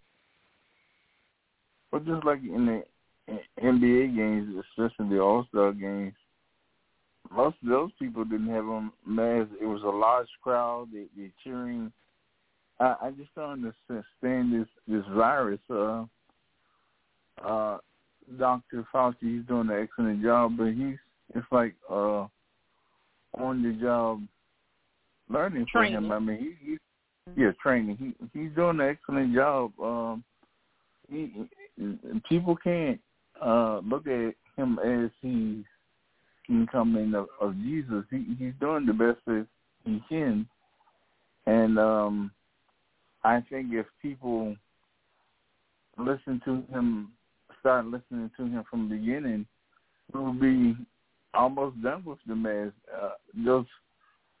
But 1.95 2.05
just 2.05 2.25
like 2.25 2.39
in 2.39 2.65
the 2.65 3.39
NBA 3.63 4.17
games, 4.17 4.65
especially 4.69 5.15
the 5.15 5.21
All 5.21 5.45
Star 5.47 5.71
games, 5.71 6.11
most 7.31 7.55
of 7.63 7.69
those 7.69 7.89
people 7.97 8.25
didn't 8.25 8.49
have 8.49 8.67
on 8.67 8.91
masks. 9.07 9.53
It 9.61 9.65
was 9.65 9.81
a 9.81 9.87
large 9.87 10.27
crowd. 10.43 10.89
They 10.91 11.05
they 11.15 11.31
cheering. 11.41 11.93
I, 12.81 12.95
I 13.01 13.11
just 13.11 13.33
don't 13.33 13.63
understand 13.89 14.53
this 14.53 14.67
this 14.89 15.05
virus. 15.15 15.61
Uh, 15.69 16.03
uh, 17.41 17.77
Doctor 18.37 18.85
Fauci, 18.93 19.15
he's 19.21 19.45
doing 19.47 19.69
an 19.69 19.81
excellent 19.81 20.21
job, 20.21 20.57
but 20.57 20.73
he's 20.73 20.97
it's 21.33 21.47
like 21.49 21.75
uh, 21.89 22.27
on 23.37 23.63
the 23.63 23.71
job 23.81 24.21
learning 25.29 25.65
for 25.71 25.85
him. 25.85 26.11
I 26.11 26.19
mean, 26.19 26.57
he, 26.61 26.71
he's 26.71 26.79
yeah 27.37 27.51
training. 27.63 27.95
He 27.97 28.37
he's 28.37 28.53
doing 28.53 28.81
an 28.81 28.89
excellent 28.89 29.33
job. 29.33 29.71
Um, 29.81 30.25
he, 31.09 31.31
people 32.27 32.55
can't 32.55 32.99
uh 33.41 33.79
look 33.79 34.07
at 34.07 34.33
him 34.57 34.79
as 34.79 35.09
he's 35.21 35.63
incoming 36.49 37.13
of, 37.15 37.27
of 37.41 37.55
Jesus. 37.57 38.05
He 38.09 38.25
he's 38.37 38.53
doing 38.59 38.85
the 38.85 38.93
best 38.93 39.19
that 39.27 39.47
he 39.83 40.01
can, 40.07 40.47
and 41.45 41.79
um 41.79 42.31
I 43.23 43.41
think 43.49 43.73
if 43.73 43.85
people 44.01 44.55
listen 45.97 46.41
to 46.45 46.63
him 46.71 47.11
start 47.59 47.85
listening 47.85 48.29
to 48.37 48.43
him 48.43 48.63
from 48.69 48.87
the 48.87 48.95
beginning, 48.95 49.45
we 50.13 50.19
would 50.19 50.39
be 50.39 50.75
almost 51.33 51.81
done 51.81 52.03
with 52.05 52.19
the 52.27 52.35
mess. 52.35 52.71
Uh, 52.95 53.11
those 53.43 53.65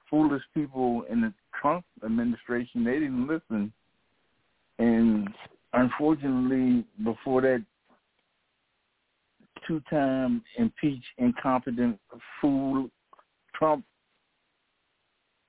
foolish 0.09 0.43
people 0.53 1.03
in 1.09 1.21
the 1.21 1.33
Trump 1.59 1.83
administration, 2.05 2.83
they 2.83 2.93
didn't 2.93 3.27
listen. 3.27 3.73
And 4.77 5.27
unfortunately, 5.75 6.85
before 7.03 7.41
that 7.41 7.63
two-time 9.67 10.43
impeached, 10.57 11.05
incompetent 11.17 11.99
fool 12.39 12.89
Trump 13.53 13.85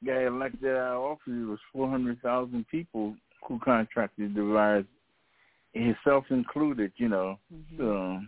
got 0.05 0.23
elected 0.23 0.71
out 0.77 0.97
of 0.97 1.03
office, 1.03 1.23
it 1.27 1.47
was 1.47 1.59
400,000 1.73 2.67
people 2.69 3.17
who 3.47 3.59
contracted 3.61 4.35
the 4.35 4.43
virus, 4.45 4.87
himself 5.73 6.25
included, 6.31 6.93
you 6.97 7.09
know. 7.09 7.39
Mhm. 7.53 7.77
So, 7.77 8.21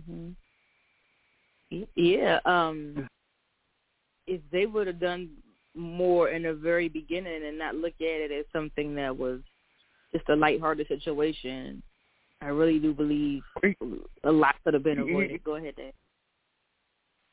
hmm 0.00 0.32
Yeah. 1.96 2.40
Um, 2.44 3.08
if 4.26 4.40
they 4.50 4.66
would 4.66 4.86
have 4.86 5.00
done 5.00 5.42
more 5.74 6.28
in 6.30 6.42
the 6.42 6.54
very 6.54 6.88
beginning 6.88 7.44
and 7.44 7.58
not 7.58 7.74
look 7.74 7.94
at 8.00 8.20
it 8.20 8.30
as 8.30 8.46
something 8.52 8.94
that 8.94 9.16
was 9.16 9.40
just 10.12 10.28
a 10.28 10.36
lighthearted 10.36 10.88
situation, 10.88 11.82
I 12.40 12.46
really 12.48 12.78
do 12.78 12.92
believe 12.92 13.42
a 14.24 14.30
lot 14.32 14.56
could 14.64 14.74
have 14.74 14.82
been 14.82 14.98
avoided. 14.98 15.42
Go 15.44 15.56
ahead, 15.56 15.76
Dave. 15.76 15.92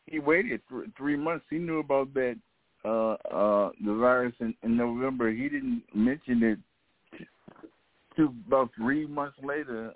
he 0.08 0.20
waited 0.20 0.62
th- 0.70 0.90
three 0.98 1.16
months. 1.16 1.46
He 1.50 1.58
knew 1.58 1.80
about 1.80 2.14
that 2.14 2.38
uh 2.86 3.14
uh 3.34 3.72
the 3.86 3.94
virus 3.96 4.34
in, 4.40 4.54
in 4.64 4.76
November. 4.78 5.32
He 5.32 5.44
didn't 5.44 5.84
mention 5.94 6.44
it 6.44 6.60
to 8.18 8.34
about 8.48 8.70
three 8.76 9.08
months 9.08 9.38
later, 9.42 9.94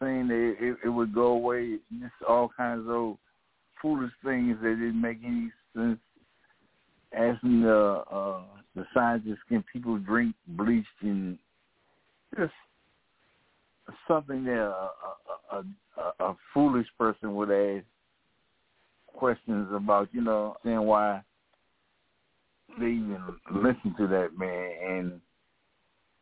saying 0.00 0.28
that 0.28 0.56
it, 0.60 0.76
it 0.84 0.88
would 0.88 1.14
go 1.14 1.26
away. 1.28 1.78
Just 2.00 2.12
all 2.28 2.50
kinds 2.56 2.84
of 2.88 3.16
foolish 3.80 4.12
things 4.24 4.56
that 4.62 4.76
didn't 4.76 5.00
make 5.00 5.18
any 5.24 5.50
sense. 5.74 5.98
Asking 7.16 7.62
the 7.62 8.04
uh 8.10 8.42
the 8.74 8.84
scientists 8.92 9.38
can 9.48 9.64
people 9.72 9.98
drink 9.98 10.34
bleach 10.48 10.84
and 11.00 11.38
just 12.36 12.52
something 14.08 14.44
that 14.44 14.58
a 14.58 14.90
a, 15.52 15.64
a, 15.96 16.24
a 16.24 16.36
foolish 16.52 16.86
person 16.98 17.34
would 17.34 17.50
ask 17.50 17.84
questions 19.06 19.68
about, 19.74 20.08
you 20.12 20.20
know, 20.20 20.56
saying 20.64 20.80
why 20.82 21.22
they 22.78 22.86
even 22.86 23.22
listen 23.52 23.94
to 23.96 24.06
that 24.06 24.30
man 24.36 24.70
and 24.86 25.20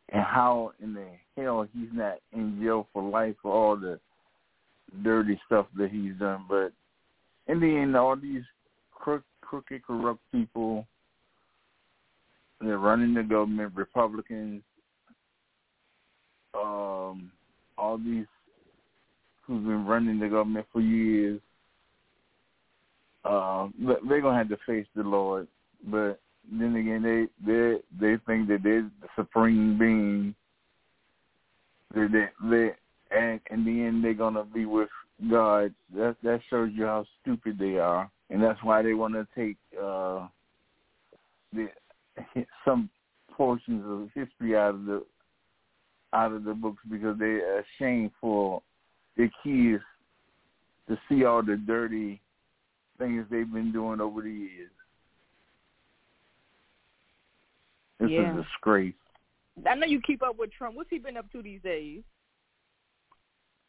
and 0.09 0.23
how 0.23 0.71
in 0.81 0.93
the 0.93 1.05
hell 1.35 1.67
he's 1.73 1.89
not 1.91 2.19
in 2.31 2.59
jail 2.61 2.87
for 2.93 3.03
life 3.03 3.35
for 3.41 3.51
all 3.51 3.75
the 3.75 3.99
dirty 5.03 5.39
stuff 5.45 5.65
that 5.77 5.89
he's 5.89 6.13
done. 6.19 6.45
But 6.47 6.71
in 7.47 7.59
the 7.59 7.67
end, 7.67 7.97
all 7.97 8.15
these 8.15 8.43
crook, 8.91 9.23
crooked, 9.41 9.83
corrupt 9.83 10.21
people, 10.31 10.85
they're 12.61 12.77
running 12.77 13.15
the 13.15 13.23
government, 13.23 13.73
Republicans, 13.75 14.61
um, 16.55 17.31
all 17.77 17.97
these 17.97 18.25
who've 19.45 19.63
been 19.63 19.85
running 19.85 20.19
the 20.19 20.27
government 20.27 20.65
for 20.71 20.81
years, 20.81 21.39
uh, 23.23 23.67
they're 24.07 24.21
gonna 24.21 24.37
have 24.37 24.49
to 24.49 24.57
face 24.65 24.87
the 24.95 25.03
Lord. 25.03 25.47
But 25.85 26.19
then 26.51 26.75
again, 26.75 27.01
they 27.01 27.27
they 27.45 27.77
they 27.99 28.21
think 28.25 28.47
that 28.49 28.61
they're 28.63 28.89
the 29.01 29.07
supreme 29.15 29.77
being. 29.77 30.35
That 31.93 32.09
they, 32.11 32.49
they 32.49 32.71
and 33.17 33.39
in 33.51 33.65
the 33.65 33.83
end 33.83 34.03
they're 34.03 34.13
gonna 34.13 34.43
be 34.43 34.65
with 34.65 34.89
God. 35.29 35.73
That 35.95 36.17
that 36.23 36.41
shows 36.49 36.71
you 36.73 36.85
how 36.85 37.05
stupid 37.21 37.57
they 37.57 37.77
are, 37.77 38.09
and 38.29 38.41
that's 38.41 38.63
why 38.63 38.81
they 38.81 38.93
want 38.93 39.13
to 39.15 39.27
take 39.35 39.57
uh, 39.73 40.27
the 41.53 41.67
some 42.65 42.89
portions 43.31 43.83
of 43.85 44.09
history 44.13 44.55
out 44.55 44.75
of 44.75 44.85
the 44.85 45.03
out 46.13 46.31
of 46.31 46.43
the 46.43 46.53
books 46.53 46.81
because 46.89 47.17
they're 47.19 47.59
ashamed 47.59 48.11
for 48.21 48.61
their 49.17 49.31
kids 49.43 49.83
to 50.87 50.97
see 51.09 51.25
all 51.25 51.43
the 51.43 51.57
dirty 51.57 52.21
things 52.97 53.25
they've 53.29 53.51
been 53.51 53.71
doing 53.71 53.99
over 53.99 54.21
the 54.21 54.31
years. 54.31 54.71
This 57.99 58.11
Yeah. 58.11 58.31
is 58.31 58.39
a 58.39 58.43
disgrace. 58.43 58.95
I 59.65 59.75
know 59.75 59.87
you 59.87 60.01
keep 60.01 60.21
up 60.21 60.37
with 60.37 60.51
Trump. 60.51 60.75
What's 60.75 60.89
he 60.89 60.99
been 60.99 61.17
up 61.17 61.31
to 61.31 61.41
these 61.41 61.61
days? 61.61 62.03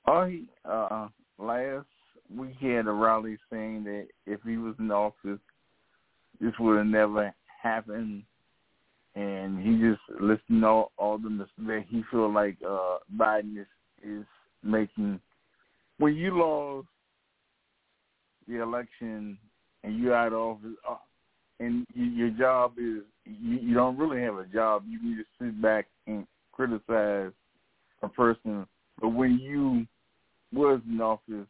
Oh, 0.07 0.27
he 0.27 0.49
uh, 0.65 1.09
last 1.39 1.87
week 2.35 2.57
he 2.59 2.69
had 2.69 2.87
a 2.87 2.93
rally 2.93 3.39
saying 3.51 3.85
that 3.85 4.09
if 4.27 4.43
he 4.43 4.57
was 4.57 4.75
in 4.79 4.91
office, 4.91 5.41
this 6.41 6.53
would 6.59 6.79
have 6.79 6.87
never 6.87 7.35
happened, 7.63 8.25
and 9.17 9.59
he 9.59 9.81
just 9.81 10.01
listing 10.21 10.63
all 10.63 10.93
all 10.99 11.19
the 11.19 11.31
mistakes 11.31 11.53
that 11.67 11.85
he 11.89 12.03
feel 12.11 12.33
like 12.33 12.57
uh, 12.67 12.99
Biden 13.17 13.59
is 13.59 13.67
is 14.05 14.27
making. 14.63 15.21
When 15.99 16.15
you 16.15 16.39
lost 16.39 16.87
the 18.47 18.63
election 18.63 19.39
and 19.83 19.99
you're 19.99 20.15
out 20.15 20.35
of 20.35 20.59
office, 20.59 20.71
uh, 20.89 20.97
and 21.59 21.87
you, 21.95 22.05
your 22.05 22.31
job 22.31 22.75
is 22.79 23.03
you, 23.25 23.59
you 23.59 23.75
don't 23.75 23.99
really 23.99 24.21
have 24.21 24.37
a 24.37 24.45
job. 24.45 24.85
You 24.87 24.99
can 24.99 25.17
just 25.17 25.31
sit 25.41 25.61
back 25.61 25.87
and 26.07 26.27
criticize 26.53 27.33
a 28.03 28.09
person. 28.09 28.67
But 29.01 29.09
when 29.09 29.39
you 29.39 29.87
was 30.53 30.81
in 30.89 31.01
office, 31.01 31.47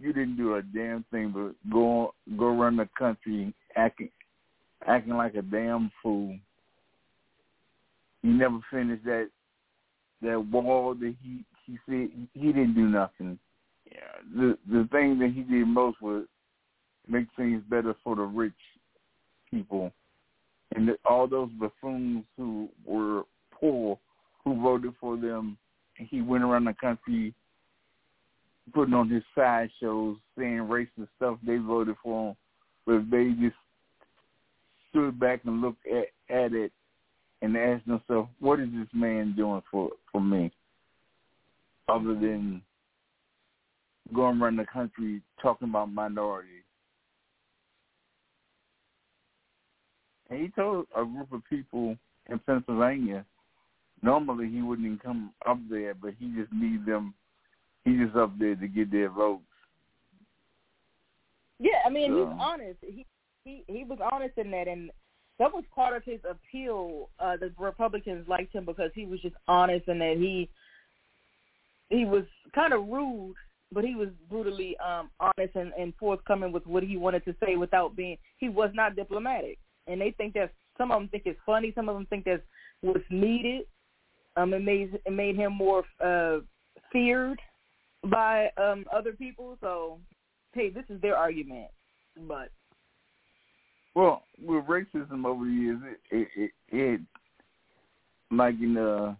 you 0.00 0.12
didn't 0.12 0.36
do 0.36 0.56
a 0.56 0.62
damn 0.62 1.04
thing 1.10 1.30
but 1.34 1.70
go 1.70 2.14
go 2.38 2.56
run 2.56 2.76
the 2.76 2.88
country 2.98 3.54
acting 3.76 4.10
acting 4.86 5.14
like 5.14 5.34
a 5.34 5.42
damn 5.42 5.92
fool. 6.02 6.38
You 8.22 8.32
never 8.32 8.60
finished 8.70 9.04
that 9.04 9.28
that 10.22 10.40
wall 10.46 10.94
that 10.94 11.14
he 11.22 11.44
he 11.66 11.78
said 11.86 12.10
he 12.34 12.46
didn't 12.46 12.74
do 12.74 12.88
nothing. 12.88 13.38
Yeah, 13.90 13.98
the 14.34 14.58
the 14.70 14.88
thing 14.92 15.18
that 15.18 15.32
he 15.34 15.42
did 15.42 15.66
most 15.66 16.00
was 16.00 16.24
make 17.08 17.26
things 17.36 17.62
better 17.68 17.94
for 18.04 18.16
the 18.16 18.22
rich 18.22 18.52
people, 19.50 19.92
and 20.74 20.88
the, 20.88 20.96
all 21.04 21.26
those 21.26 21.50
buffoons 21.58 22.24
who 22.36 22.68
were 22.84 23.24
poor 23.52 23.98
who 24.44 24.60
voted 24.60 24.94
for 25.00 25.16
them. 25.16 25.58
He 25.96 26.22
went 26.22 26.44
around 26.44 26.64
the 26.64 26.74
country 26.74 27.34
putting 28.72 28.94
on 28.94 29.10
his 29.10 29.22
side 29.34 29.70
shows, 29.80 30.16
saying 30.38 30.58
racist 30.58 31.08
stuff. 31.16 31.38
They 31.44 31.56
voted 31.56 31.96
for 32.02 32.30
him, 32.30 32.36
but 32.86 33.10
they 33.10 33.30
just 33.40 33.56
stood 34.90 35.18
back 35.18 35.40
and 35.44 35.60
looked 35.60 35.86
at 35.86 36.34
at 36.34 36.52
it 36.52 36.72
and 37.42 37.56
ask 37.56 37.84
themselves, 37.84 38.30
"What 38.38 38.60
is 38.60 38.70
this 38.72 38.88
man 38.94 39.34
doing 39.36 39.62
for 39.70 39.90
for 40.10 40.20
me?" 40.20 40.50
Other 41.88 42.14
than 42.14 42.62
going 44.14 44.40
around 44.40 44.56
the 44.56 44.66
country 44.66 45.20
talking 45.40 45.68
about 45.68 45.92
minorities. 45.92 46.62
And 50.30 50.40
he 50.40 50.48
told 50.48 50.86
a 50.96 51.04
group 51.04 51.32
of 51.32 51.44
people 51.50 51.96
in 52.30 52.38
Pennsylvania, 52.38 53.26
normally 54.02 54.48
he 54.48 54.62
wouldn't 54.62 54.86
even 54.86 54.98
come 54.98 55.34
up 55.46 55.58
there, 55.68 55.94
but 55.94 56.14
he 56.18 56.32
just 56.34 56.52
needs 56.52 56.86
them. 56.86 57.14
He 57.84 57.96
just 57.96 58.16
up 58.16 58.38
there 58.38 58.54
to 58.54 58.68
get 58.68 58.90
their 58.90 59.10
votes. 59.10 59.42
Yeah, 61.58 61.82
I 61.84 61.90
mean 61.90 62.12
So- 62.12 62.30
he's 62.30 62.38
honest. 62.40 62.78
He 62.80 63.06
he 63.44 63.64
he 63.66 63.84
was 63.84 63.98
honest 64.12 64.38
in 64.38 64.50
that, 64.52 64.68
and 64.68 64.90
that 65.42 65.52
was 65.52 65.64
part 65.74 65.96
of 65.96 66.04
his 66.04 66.20
appeal. 66.30 67.08
Uh, 67.18 67.36
the 67.36 67.52
Republicans 67.58 68.28
liked 68.28 68.54
him 68.54 68.64
because 68.64 68.92
he 68.94 69.06
was 69.06 69.20
just 69.20 69.34
honest 69.48 69.88
and 69.88 70.00
that 70.00 70.16
he 70.16 70.48
he 71.88 72.04
was 72.04 72.22
kind 72.54 72.72
of 72.72 72.86
rude, 72.86 73.34
but 73.72 73.84
he 73.84 73.96
was 73.96 74.08
brutally 74.30 74.76
um 74.78 75.10
honest 75.18 75.56
and, 75.56 75.72
and 75.76 75.94
forthcoming 75.98 76.52
with 76.52 76.64
what 76.64 76.84
he 76.84 76.96
wanted 76.96 77.24
to 77.24 77.34
say 77.44 77.56
without 77.56 77.96
being. 77.96 78.18
He 78.38 78.50
was 78.50 78.70
not 78.72 78.94
diplomatic, 78.94 79.58
and 79.88 80.00
they 80.00 80.12
think 80.12 80.34
that 80.34 80.52
some 80.78 80.92
of 80.92 81.00
them 81.00 81.08
think 81.08 81.24
it's 81.26 81.40
funny. 81.44 81.72
Some 81.74 81.88
of 81.88 81.96
them 81.96 82.06
think 82.06 82.24
that's 82.24 82.42
what's 82.80 83.04
needed. 83.10 83.62
Um, 84.36 84.54
it 84.54 84.62
made 84.62 84.96
it 85.04 85.12
made 85.12 85.34
him 85.34 85.54
more 85.54 85.82
uh 86.00 86.38
feared 86.92 87.40
by 88.04 88.50
um 88.58 88.84
other 88.94 89.12
people. 89.12 89.58
So, 89.60 89.98
hey, 90.52 90.70
this 90.70 90.84
is 90.88 91.00
their 91.00 91.16
argument, 91.16 91.66
but 92.28 92.50
Well, 93.94 94.22
with 94.40 94.64
racism 94.64 95.26
over 95.26 95.44
the 95.44 95.50
years, 95.50 95.80
it 96.10 96.16
it, 96.16 96.28
it, 96.36 96.50
it 96.68 97.00
like 98.30 98.54
in 98.60 98.74
the 98.74 99.16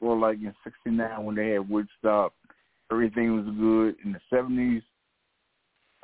well, 0.00 0.20
like 0.20 0.38
in 0.38 0.54
'69 0.64 1.24
when 1.24 1.36
they 1.36 1.50
had 1.50 1.68
Woodstock, 1.68 2.32
everything 2.90 3.36
was 3.36 3.54
good. 3.56 3.96
In 4.04 4.12
the 4.12 4.20
'70s, 4.32 4.82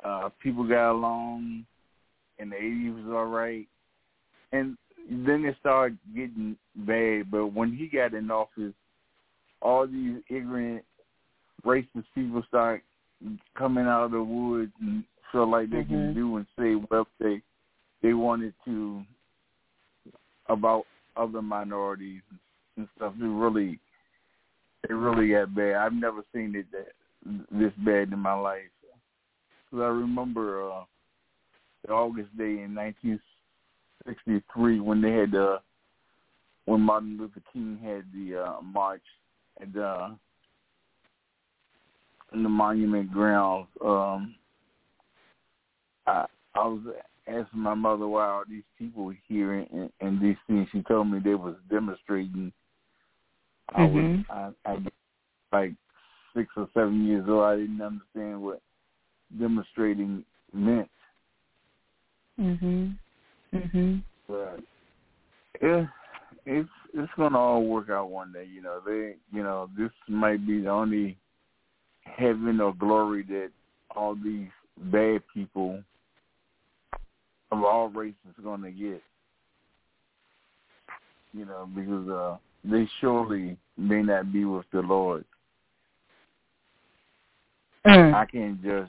uh, 0.03 0.29
people 0.41 0.67
got 0.67 0.91
along. 0.91 1.65
In 2.39 2.49
the 2.49 2.55
'80s 2.55 3.05
was 3.05 3.13
all 3.13 3.25
right, 3.25 3.67
and 4.51 4.77
then 5.09 5.45
it 5.45 5.55
started 5.59 5.97
getting 6.15 6.55
bad. 6.75 7.29
But 7.29 7.47
when 7.47 7.73
he 7.73 7.87
got 7.87 8.13
in 8.13 8.31
office, 8.31 8.73
all 9.61 9.85
these 9.85 10.21
ignorant 10.29 10.83
racist 11.65 12.05
people 12.15 12.43
start 12.47 12.83
coming 13.57 13.85
out 13.85 14.05
of 14.05 14.11
the 14.11 14.23
woods 14.23 14.71
and 14.81 15.03
feel 15.33 15.49
like 15.49 15.69
they 15.69 15.77
Mm-hmm. 15.77 15.93
can 15.93 16.13
do 16.13 16.37
and 16.37 16.45
say 16.57 16.75
whatever 16.75 17.09
they 17.19 17.41
they 18.01 18.13
wanted 18.13 18.53
to 18.65 19.03
about 20.47 20.85
other 21.15 21.41
minorities 21.41 22.21
and 22.77 22.87
stuff. 22.95 23.13
It 23.19 23.23
really, 23.23 23.79
it 24.89 24.93
really 24.93 25.29
got 25.33 25.55
bad. 25.55 25.75
I've 25.75 25.93
never 25.93 26.21
seen 26.33 26.55
it 26.55 26.65
that 26.71 26.87
this 27.51 27.71
bad 27.85 28.11
in 28.11 28.19
my 28.19 28.33
life. 28.33 28.69
Because 29.71 29.83
I 29.83 29.87
remember 29.87 30.69
uh, 30.71 30.83
the 31.85 31.93
August 31.93 32.35
day 32.37 32.61
in 32.61 32.75
1963 32.75 34.79
when 34.79 35.01
they 35.01 35.11
had 35.11 35.31
the 35.31 35.59
when 36.65 36.81
Martin 36.81 37.17
Luther 37.17 37.41
King 37.51 37.77
had 37.83 38.05
the 38.13 38.37
uh, 38.41 38.61
march 38.61 39.01
at 39.61 39.75
uh, 39.79 40.09
in 42.33 42.43
the 42.43 42.49
monument 42.49 43.11
grounds. 43.11 43.67
Um, 43.83 44.35
I 46.63 46.67
was 46.67 46.79
asking 47.27 47.59
my 47.59 47.73
mother 47.73 48.07
why 48.07 48.25
all 48.25 48.43
these 48.47 48.63
people 48.79 49.03
were 49.03 49.17
here 49.27 49.53
in, 49.53 49.89
in 49.99 50.19
D.C. 50.19 50.65
She 50.71 50.81
told 50.83 51.11
me 51.11 51.19
they 51.19 51.35
was 51.35 51.55
demonstrating. 51.69 52.53
I 53.75 53.83
was. 53.83 54.25
I, 54.29 54.49
I 54.65 54.77
like 55.51 55.73
six 56.33 56.49
or 56.55 56.69
seven 56.73 57.05
years 57.05 57.25
old. 57.27 57.43
I 57.43 57.57
didn't 57.57 57.81
understand 57.81 58.41
what 58.41 58.61
demonstrating 59.37 60.23
meant, 60.53 60.89
Mhm. 62.39 62.97
Mhm. 63.53 64.03
but 64.27 64.59
yeah, 65.61 65.87
it's 66.45 66.69
it's 66.93 67.11
gonna 67.17 67.37
all 67.37 67.65
work 67.65 67.89
out 67.89 68.09
one 68.09 68.31
day. 68.31 68.45
You 68.45 68.61
know, 68.61 68.79
they 68.85 69.15
you 69.33 69.43
know 69.43 69.69
this 69.77 69.91
might 70.07 70.47
be 70.47 70.61
the 70.61 70.69
only 70.69 71.17
heaven 72.03 72.61
or 72.61 72.73
glory 72.73 73.23
that 73.23 73.51
all 73.95 74.15
these 74.15 74.49
bad 74.77 75.21
people 75.33 75.83
of 77.53 77.63
all 77.63 77.89
races 77.89 78.15
going 78.43 78.61
to 78.61 78.71
get. 78.71 79.01
You 81.33 81.45
know, 81.45 81.67
because 81.73 82.07
uh, 82.09 82.37
they 82.63 82.87
surely 83.01 83.57
may 83.77 84.01
not 84.03 84.31
be 84.31 84.45
with 84.45 84.65
the 84.71 84.81
Lord. 84.81 85.25
Mm. 87.85 88.13
I 88.13 88.25
can't 88.25 88.63
judge. 88.63 88.87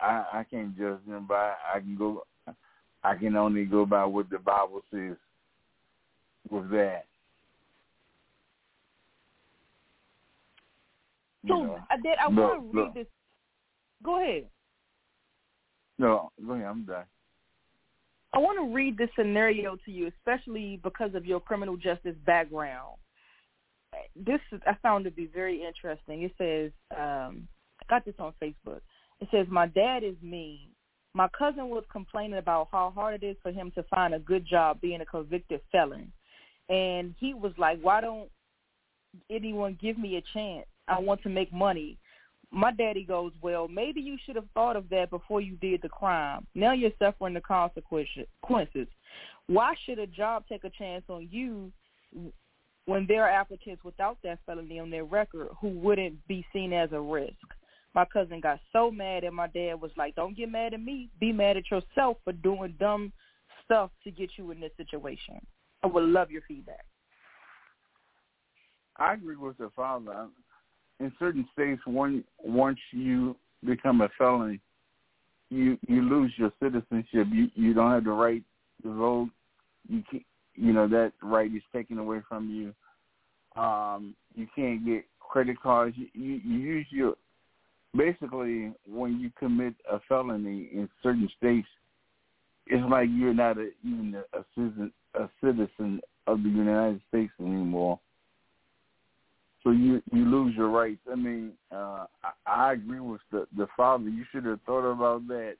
I 0.00 0.24
I 0.32 0.44
can't 0.50 0.76
judge 0.76 0.98
them 1.08 1.26
by. 1.26 1.54
I 1.74 1.80
can 1.80 1.96
go. 1.96 2.24
I 3.02 3.14
can 3.14 3.36
only 3.36 3.64
go 3.64 3.86
by 3.86 4.04
what 4.04 4.28
the 4.30 4.38
Bible 4.38 4.82
says. 4.92 5.16
With 6.50 6.70
that, 6.70 7.06
You 11.46 11.54
So 11.54 11.62
know. 11.62 11.78
I 11.90 11.96
did. 11.96 12.18
I 12.18 12.28
want 12.28 12.60
to 12.60 12.66
read 12.66 12.84
look. 12.84 12.94
this. 12.94 13.06
Go 14.02 14.20
ahead. 14.20 14.44
no, 15.98 16.30
go 16.44 16.52
ahead. 16.52 16.66
I'm 16.66 16.84
done. 16.84 17.04
I 18.36 18.38
want 18.38 18.58
to 18.58 18.74
read 18.74 18.98
this 18.98 19.08
scenario 19.18 19.78
to 19.86 19.90
you, 19.90 20.08
especially 20.18 20.78
because 20.84 21.14
of 21.14 21.24
your 21.24 21.40
criminal 21.40 21.78
justice 21.78 22.14
background. 22.26 22.96
This 24.14 24.40
I 24.66 24.74
found 24.82 25.06
to 25.06 25.10
be 25.10 25.30
very 25.32 25.64
interesting. 25.64 26.22
It 26.22 26.32
says, 26.36 26.70
um, 26.94 27.48
I 27.80 27.86
got 27.88 28.04
this 28.04 28.14
on 28.18 28.34
Facebook. 28.42 28.82
It 29.20 29.28
says, 29.30 29.46
"My 29.48 29.66
dad 29.68 30.04
is 30.04 30.16
mean. 30.20 30.68
My 31.14 31.28
cousin 31.28 31.70
was 31.70 31.84
complaining 31.90 32.36
about 32.36 32.68
how 32.70 32.90
hard 32.94 33.22
it 33.22 33.26
is 33.26 33.38
for 33.42 33.52
him 33.52 33.70
to 33.70 33.82
find 33.84 34.12
a 34.12 34.18
good 34.18 34.44
job 34.44 34.82
being 34.82 35.00
a 35.00 35.06
convicted 35.06 35.62
felon, 35.72 36.12
and 36.68 37.14
he 37.18 37.32
was 37.32 37.56
like, 37.56 37.80
"Why 37.80 38.02
don't 38.02 38.30
anyone 39.30 39.78
give 39.80 39.96
me 39.96 40.18
a 40.18 40.22
chance? 40.34 40.66
I 40.88 40.98
want 40.98 41.22
to 41.22 41.30
make 41.30 41.54
money." 41.54 41.96
My 42.52 42.72
daddy 42.72 43.04
goes, 43.04 43.32
well, 43.42 43.68
maybe 43.68 44.00
you 44.00 44.16
should 44.24 44.36
have 44.36 44.48
thought 44.54 44.76
of 44.76 44.88
that 44.90 45.10
before 45.10 45.40
you 45.40 45.56
did 45.56 45.82
the 45.82 45.88
crime. 45.88 46.46
Now 46.54 46.72
you're 46.72 46.92
suffering 46.98 47.34
the 47.34 47.40
consequences. 47.40 48.26
Why 49.46 49.74
should 49.84 49.98
a 49.98 50.06
job 50.06 50.44
take 50.48 50.64
a 50.64 50.70
chance 50.70 51.04
on 51.08 51.28
you 51.30 51.72
when 52.86 53.06
there 53.08 53.24
are 53.24 53.30
applicants 53.30 53.84
without 53.84 54.18
that 54.22 54.38
felony 54.46 54.78
on 54.78 54.90
their 54.90 55.04
record 55.04 55.48
who 55.60 55.68
wouldn't 55.68 56.26
be 56.28 56.46
seen 56.52 56.72
as 56.72 56.92
a 56.92 57.00
risk? 57.00 57.34
My 57.94 58.04
cousin 58.04 58.40
got 58.40 58.60
so 58.72 58.90
mad 58.90 59.24
and 59.24 59.34
my 59.34 59.48
dad 59.48 59.80
was 59.80 59.90
like, 59.96 60.14
don't 60.14 60.36
get 60.36 60.50
mad 60.50 60.74
at 60.74 60.80
me. 60.80 61.08
Be 61.18 61.32
mad 61.32 61.56
at 61.56 61.70
yourself 61.70 62.18
for 62.24 62.32
doing 62.32 62.74
dumb 62.78 63.12
stuff 63.64 63.90
to 64.04 64.10
get 64.10 64.30
you 64.36 64.50
in 64.50 64.60
this 64.60 64.72
situation. 64.76 65.40
I 65.82 65.88
would 65.88 66.04
love 66.04 66.30
your 66.30 66.42
feedback. 66.46 66.84
I 68.96 69.14
agree 69.14 69.36
with 69.36 69.58
the 69.58 69.70
father. 69.74 70.28
In 70.98 71.12
certain 71.18 71.46
states, 71.52 71.80
when 71.86 72.24
once 72.42 72.78
you 72.90 73.36
become 73.64 74.00
a 74.00 74.08
felon, 74.16 74.60
you 75.50 75.78
you 75.86 76.02
lose 76.02 76.32
your 76.36 76.52
citizenship. 76.62 77.28
You 77.30 77.48
you 77.54 77.74
don't 77.74 77.92
have 77.92 78.04
the 78.04 78.10
right 78.10 78.42
to 78.82 78.96
vote. 78.96 79.28
You 79.88 80.02
can't 80.10 80.24
you 80.54 80.72
know 80.72 80.88
that 80.88 81.12
right 81.22 81.54
is 81.54 81.62
taken 81.72 81.98
away 81.98 82.20
from 82.28 82.48
you. 82.48 83.62
Um, 83.62 84.14
you 84.34 84.46
can't 84.54 84.84
get 84.84 85.04
credit 85.20 85.60
cards. 85.60 85.96
You, 85.96 86.08
you, 86.14 86.40
you 86.44 86.58
use 86.58 86.86
your 86.90 87.14
basically 87.96 88.72
when 88.88 89.18
you 89.20 89.30
commit 89.38 89.74
a 89.90 90.00
felony 90.08 90.68
in 90.72 90.88
certain 91.02 91.28
states, 91.38 91.68
it's 92.66 92.84
like 92.90 93.08
you're 93.10 93.34
not 93.34 93.58
a, 93.58 93.70
even 93.84 94.14
a, 94.14 94.38
a 94.38 94.44
citizen 94.54 94.92
a 95.14 95.28
citizen 95.42 96.00
of 96.26 96.42
the 96.42 96.48
United 96.48 97.00
States 97.08 97.32
anymore. 97.40 97.98
So 99.66 99.72
you 99.72 100.00
you 100.12 100.24
lose 100.24 100.54
your 100.54 100.68
rights. 100.68 101.00
I 101.10 101.16
mean, 101.16 101.50
uh, 101.72 102.06
I, 102.22 102.30
I 102.46 102.72
agree 102.74 103.00
with 103.00 103.20
the 103.32 103.48
the 103.56 103.66
father. 103.76 104.08
You 104.08 104.24
should 104.30 104.44
have 104.44 104.60
thought 104.64 104.88
about 104.88 105.26
that 105.26 105.56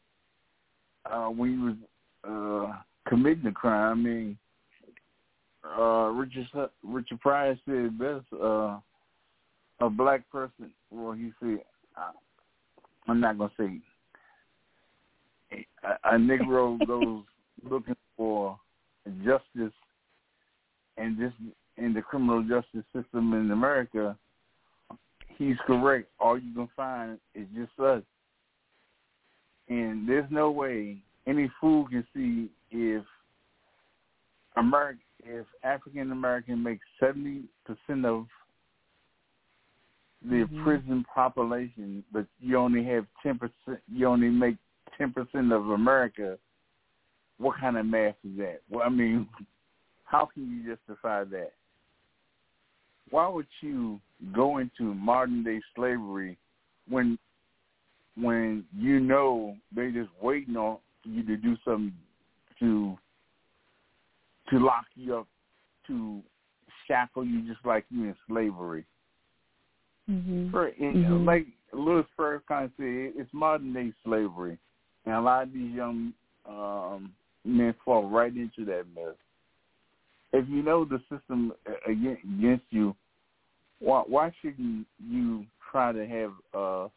uh, 1.10 1.26
when 1.26 1.52
you 1.52 1.60
was 1.64 2.70
uh, 2.72 2.78
committing 3.08 3.42
the 3.42 3.50
crime. 3.50 3.98
I 3.98 4.00
mean, 4.00 4.38
uh, 5.76 6.10
Richard 6.10 6.46
Richard 6.84 7.20
Pryor 7.20 7.58
said 7.66 7.98
best. 7.98 8.24
Uh, 8.32 8.78
a 9.80 9.90
black 9.90 10.22
person. 10.30 10.70
Well, 10.92 11.14
he 11.14 11.32
said, 11.40 11.58
uh, 11.98 12.12
I'm 13.08 13.18
not 13.18 13.38
gonna 13.38 13.50
say. 13.58 13.80
A, 15.82 16.14
a 16.14 16.16
Negro 16.16 16.78
goes 16.86 17.24
looking 17.68 17.96
for 18.16 18.56
justice, 19.24 19.74
and 20.96 21.18
this 21.18 21.32
in 21.78 21.92
the 21.92 22.02
criminal 22.02 22.42
justice 22.42 22.84
system 22.94 23.34
in 23.34 23.50
America, 23.50 24.16
he's 25.28 25.56
correct. 25.66 26.08
All 26.18 26.38
you 26.38 26.52
can 26.54 26.68
find 26.76 27.18
is 27.34 27.46
just 27.54 27.78
us. 27.78 28.02
And 29.68 30.08
there's 30.08 30.30
no 30.30 30.50
way 30.50 30.98
any 31.26 31.50
fool 31.60 31.86
can 31.88 32.06
see 32.14 32.50
if 32.70 33.04
America, 34.56 35.00
if 35.24 35.46
African 35.62 36.12
American 36.12 36.62
makes 36.62 36.84
seventy 37.00 37.42
percent 37.64 38.06
of 38.06 38.26
the 40.22 40.44
Mhm. 40.46 40.62
prison 40.62 41.04
population, 41.04 42.04
but 42.12 42.26
you 42.40 42.56
only 42.56 42.82
have 42.84 43.06
ten 43.22 43.38
percent. 43.38 43.82
You 43.88 44.06
only 44.06 44.30
make 44.30 44.56
ten 44.96 45.12
percent 45.12 45.52
of 45.52 45.70
America. 45.70 46.38
What 47.38 47.58
kind 47.58 47.76
of 47.76 47.84
math 47.84 48.16
is 48.24 48.36
that? 48.38 48.62
Well, 48.70 48.86
I 48.86 48.88
mean, 48.88 49.28
how 50.04 50.26
can 50.26 50.48
you 50.48 50.74
justify 50.74 51.24
that? 51.24 51.52
Why 53.10 53.28
would 53.28 53.46
you 53.60 54.00
go 54.32 54.58
into 54.58 54.94
modern 54.94 55.44
day 55.44 55.60
slavery 55.74 56.36
when 56.88 57.18
when 58.16 58.64
you 58.74 58.98
know 58.98 59.56
they 59.74 59.90
just 59.90 60.10
waiting 60.20 60.56
on 60.56 60.78
you 61.04 61.22
to 61.24 61.36
do 61.36 61.56
something 61.64 61.92
to 62.60 62.98
to 64.50 64.58
lock 64.58 64.86
you 64.94 65.16
up, 65.18 65.28
to 65.86 66.22
shackle 66.86 67.24
you 67.24 67.42
just 67.42 67.64
like 67.64 67.84
you 67.90 68.04
in 68.04 68.16
slavery? 68.28 68.84
Mm-hmm. 70.08 70.50
For, 70.50 70.68
and 70.68 71.04
Mhm. 71.04 71.26
like 71.26 71.46
Louis 71.72 72.04
Farrakhan 72.16 72.70
said, 72.76 73.20
it's 73.20 73.32
modern 73.34 73.72
day 73.72 73.92
slavery, 74.04 74.58
and 75.04 75.14
a 75.14 75.20
lot 75.20 75.42
of 75.42 75.52
these 75.52 75.74
young 75.74 76.12
um, 76.48 77.12
men 77.44 77.74
fall 77.84 78.08
right 78.08 78.34
into 78.34 78.64
that 78.64 78.86
mess. 78.94 79.16
If 80.36 80.46
you 80.50 80.62
know 80.62 80.84
the 80.84 81.00
system 81.10 81.52
against 81.88 82.64
you, 82.68 82.94
why 83.78 84.02
why 84.06 84.30
shouldn't 84.42 84.86
you 85.02 85.46
try 85.72 85.92
to 85.92 86.06
have? 86.06 86.32
Uh, 86.52 86.88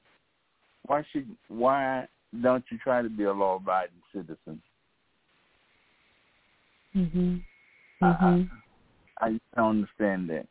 why 0.86 1.06
should 1.12 1.26
why 1.48 2.06
don't 2.42 2.66
you 2.70 2.78
try 2.80 3.02
to 3.02 3.10
be 3.10 3.24
a 3.24 3.32
law 3.32 3.56
abiding 3.56 4.02
citizen? 4.14 4.62
Mhm. 6.94 7.44
I- 8.02 8.06
Mhm. 8.06 8.50
I, 9.20 9.28
I 9.28 9.40
don't 9.56 9.84
understand 9.84 10.30
that. 10.30 10.48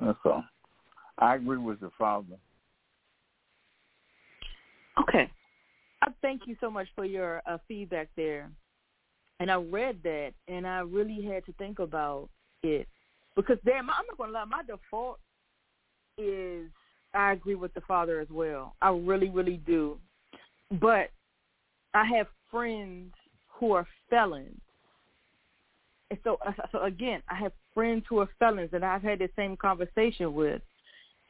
That's 0.00 0.18
all. 0.24 0.44
I 1.18 1.34
agree 1.34 1.58
with 1.58 1.80
the 1.80 1.90
father. 1.98 2.38
Okay. 4.98 5.28
I 6.02 6.12
thank 6.20 6.46
you 6.46 6.56
so 6.60 6.70
much 6.70 6.88
for 6.94 7.04
your 7.04 7.42
uh, 7.46 7.58
feedback 7.66 8.10
there. 8.14 8.52
And 9.42 9.50
I 9.50 9.56
read 9.56 9.96
that, 10.04 10.34
and 10.46 10.64
I 10.64 10.82
really 10.82 11.20
had 11.20 11.44
to 11.46 11.52
think 11.54 11.80
about 11.80 12.28
it 12.62 12.86
because 13.34 13.58
there, 13.64 13.76
I'm 13.76 13.86
not 13.86 14.16
gonna 14.16 14.30
lie, 14.30 14.44
my 14.44 14.62
default 14.62 15.18
is 16.16 16.70
I 17.12 17.32
agree 17.32 17.56
with 17.56 17.74
the 17.74 17.80
father 17.80 18.20
as 18.20 18.28
well. 18.30 18.76
I 18.80 18.90
really, 18.90 19.30
really 19.30 19.56
do. 19.66 19.98
But 20.80 21.10
I 21.92 22.04
have 22.16 22.28
friends 22.52 23.14
who 23.58 23.72
are 23.72 23.84
felons. 24.08 24.60
And 26.12 26.20
so, 26.22 26.38
uh, 26.46 26.52
so 26.70 26.84
again, 26.84 27.20
I 27.28 27.34
have 27.34 27.50
friends 27.74 28.04
who 28.08 28.20
are 28.20 28.28
felons 28.38 28.70
and 28.72 28.84
I've 28.84 29.02
had 29.02 29.18
the 29.18 29.28
same 29.34 29.56
conversation 29.56 30.34
with, 30.34 30.62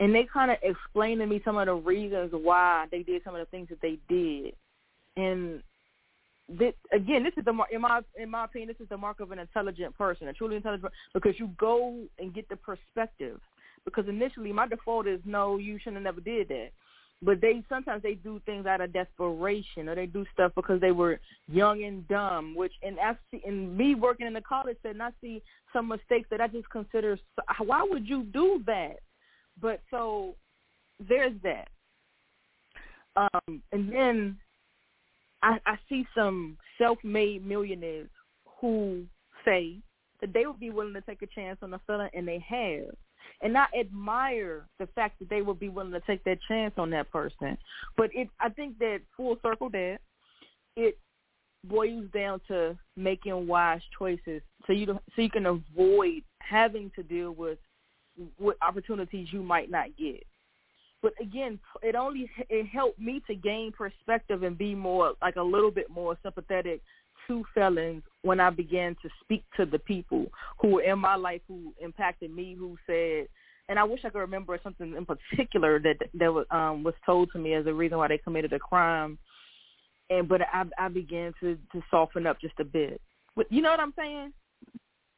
and 0.01 0.15
they 0.15 0.29
kind 0.31 0.51
of 0.51 0.59
explain 0.63 1.17
to 1.21 1.27
me 1.27 1.41
some 1.47 1.57
of 1.57 1.65
the 1.65 1.77
reasons 1.77 2.33
why 2.35 2.89
they 2.91 3.03
did 3.05 3.25
some 3.25 3.35
of 3.35 3.41
the 3.41 3.51
things 3.51 3.71
that 3.71 3.81
they 3.81 3.99
did. 4.11 4.53
And 5.17 5.63
this, 6.49 6.75
again, 6.93 7.23
this 7.23 7.33
is 7.37 7.45
the 7.45 7.55
in 7.71 7.81
my 7.81 8.01
in 8.17 8.31
my 8.31 8.45
opinion, 8.45 8.69
this 8.69 8.83
is 8.83 8.89
the 8.89 8.97
mark 8.97 9.21
of 9.21 9.31
an 9.31 9.39
intelligent 9.39 9.97
person, 9.97 10.29
a 10.29 10.33
truly 10.33 10.57
intelligent, 10.57 10.93
because 11.15 11.39
you 11.39 11.51
go 11.59 12.01
and 12.19 12.35
get 12.35 12.49
the 12.49 12.57
perspective. 12.57 13.41
Because 13.85 14.07
initially, 14.09 14.53
my 14.53 14.69
default 14.69 15.09
is 15.09 15.21
no, 15.25 15.57
you 15.57 15.79
shouldn't 15.79 15.97
have 15.97 16.15
never 16.17 16.21
did 16.21 16.49
that. 16.49 16.71
But 17.21 17.41
they 17.41 17.63
sometimes 17.69 18.03
they 18.03 18.15
do 18.15 18.41
things 18.45 18.67
out 18.67 18.81
of 18.81 18.93
desperation, 18.93 19.89
or 19.89 19.95
they 19.95 20.07
do 20.07 20.25
stuff 20.33 20.53
because 20.57 20.81
they 20.81 20.91
were 20.91 21.21
young 21.49 21.85
and 21.85 22.07
dumb. 22.09 22.55
Which 22.55 22.73
and 22.83 22.99
I 22.99 23.17
see, 23.31 23.41
and 23.47 23.77
me 23.77 23.95
working 23.95 24.27
in 24.27 24.33
the 24.33 24.41
college 24.41 24.77
setting, 24.83 25.01
I 25.01 25.11
see 25.21 25.43
some 25.73 25.89
mistakes 25.89 26.29
that 26.31 26.41
I 26.41 26.49
just 26.49 26.69
consider. 26.71 27.19
Why 27.59 27.87
would 27.89 28.09
you 28.09 28.25
do 28.25 28.63
that? 28.67 28.97
But 29.61 29.81
so 29.91 30.35
there's 31.09 31.35
that. 31.43 31.69
Um, 33.15 33.63
and 33.73 33.93
then 33.93 34.37
I, 35.43 35.59
I 35.67 35.79
see 35.89 36.07
some 36.15 36.57
self-made 36.79 37.47
millionaires 37.47 38.11
who 38.61 39.05
say 39.45 39.77
that 40.21 40.33
they 40.33 40.47
would 40.47 40.61
be 40.61 40.71
willing 40.71 40.95
to 40.95 41.01
take 41.01 41.23
a 41.23 41.27
chance 41.27 41.59
on 41.63 41.75
a 41.75 41.81
fella, 41.87 42.09
and 42.15 42.27
they 42.27 42.39
have. 42.49 42.95
And 43.41 43.59
I 43.59 43.67
admire 43.79 44.67
the 44.79 44.87
fact 44.95 45.19
that 45.19 45.29
they 45.29 45.43
would 45.43 45.59
be 45.59 45.69
willing 45.69 45.93
to 45.93 46.01
take 46.01 46.23
that 46.25 46.39
chance 46.47 46.75
on 46.79 46.91
that 46.91 47.11
person. 47.11 47.59
But 47.97 48.11
it, 48.15 48.29
I 48.41 48.49
think 48.49 48.79
that 48.79 49.01
full 49.17 49.37
circle 49.43 49.69
that 49.71 49.99
it 50.77 50.97
boils 51.65 52.07
down 52.15 52.41
to 52.49 52.77
making 52.97 53.47
wise 53.47 53.83
choices, 53.97 54.43
so 54.67 54.73
you 54.73 54.87
so 54.87 55.23
you 55.23 55.31
can 55.31 55.47
avoid 55.47 56.23
having 56.39 56.91
to 56.97 57.03
deal 57.03 57.33
with 57.33 57.59
what 58.39 58.57
opportunities 58.63 59.29
you 59.33 59.43
might 59.43 59.71
not 59.71 59.97
get. 59.97 60.25
But 61.03 61.15
again, 61.21 61.59
it 61.83 61.97
only 61.97 62.31
it 62.49 62.67
helped 62.67 63.01
me 63.01 63.21
to 63.27 63.35
gain 63.35 63.73
perspective 63.73 64.45
and 64.45 64.57
be 64.57 64.75
more 64.75 65.15
like 65.21 65.37
a 65.37 65.43
little 65.43 65.73
bit 65.73 65.91
more 65.91 66.17
sympathetic 66.23 66.81
to 67.27 67.45
felons 67.55 68.03
when 68.23 68.41
I 68.41 68.51
began 68.51 68.97
to 69.03 69.09
speak 69.23 69.45
to 69.57 69.67
the 69.67 69.81
people 69.81 70.27
who 70.61 70.69
were 70.69 70.83
in 70.83 70.99
my 70.99 71.17
life 71.17 71.41
who 71.49 71.75
impacted 71.81 72.35
me, 72.35 72.55
who 72.59 72.77
said, 72.87 73.27
and 73.69 73.79
I 73.79 73.85
wish 73.85 74.01
I 74.05 74.11
could 74.11 74.21
remember 74.21 74.59
something 74.63 74.95
in 74.97 75.05
particular 75.05 75.81
that 75.81 75.97
that 76.15 76.33
was, 76.33 76.47
um, 76.51 76.85
was 76.85 76.95
told 77.05 77.31
to 77.33 77.39
me 77.39 77.55
as 77.55 77.67
a 77.67 77.75
reason 77.75 77.99
why 77.99 78.09
they 78.09 78.19
committed 78.19 78.53
a 78.53 78.59
crime. 78.61 79.19
And 80.09 80.29
but 80.29 80.43
I 80.43 80.65
I 80.79 80.89
began 80.89 81.33
to 81.41 81.59
to 81.73 81.83
soften 81.91 82.29
up 82.29 82.41
just 82.41 82.61
a 82.61 82.65
bit. 82.65 83.01
But 83.35 83.51
you 83.51 83.61
know 83.61 83.71
what 83.71 83.81
I'm 83.81 83.95
saying? 83.99 84.33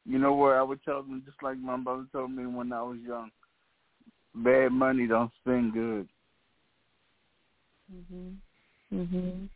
You 0.07 0.19
know 0.19 0.33
what 0.33 0.53
I 0.53 0.63
would 0.63 0.83
tell 0.83 1.03
them, 1.03 1.21
just 1.25 1.41
like 1.43 1.57
my 1.57 1.77
brother 1.77 2.05
told 2.11 2.31
me 2.31 2.45
when 2.45 2.71
I 2.73 2.81
was 2.81 2.97
young 3.05 3.29
bad 4.35 4.71
money 4.71 5.07
don't 5.07 5.31
spend 5.41 5.73
good. 5.73 6.07
Mhm. 7.91 8.37
Mhm. 8.91 9.49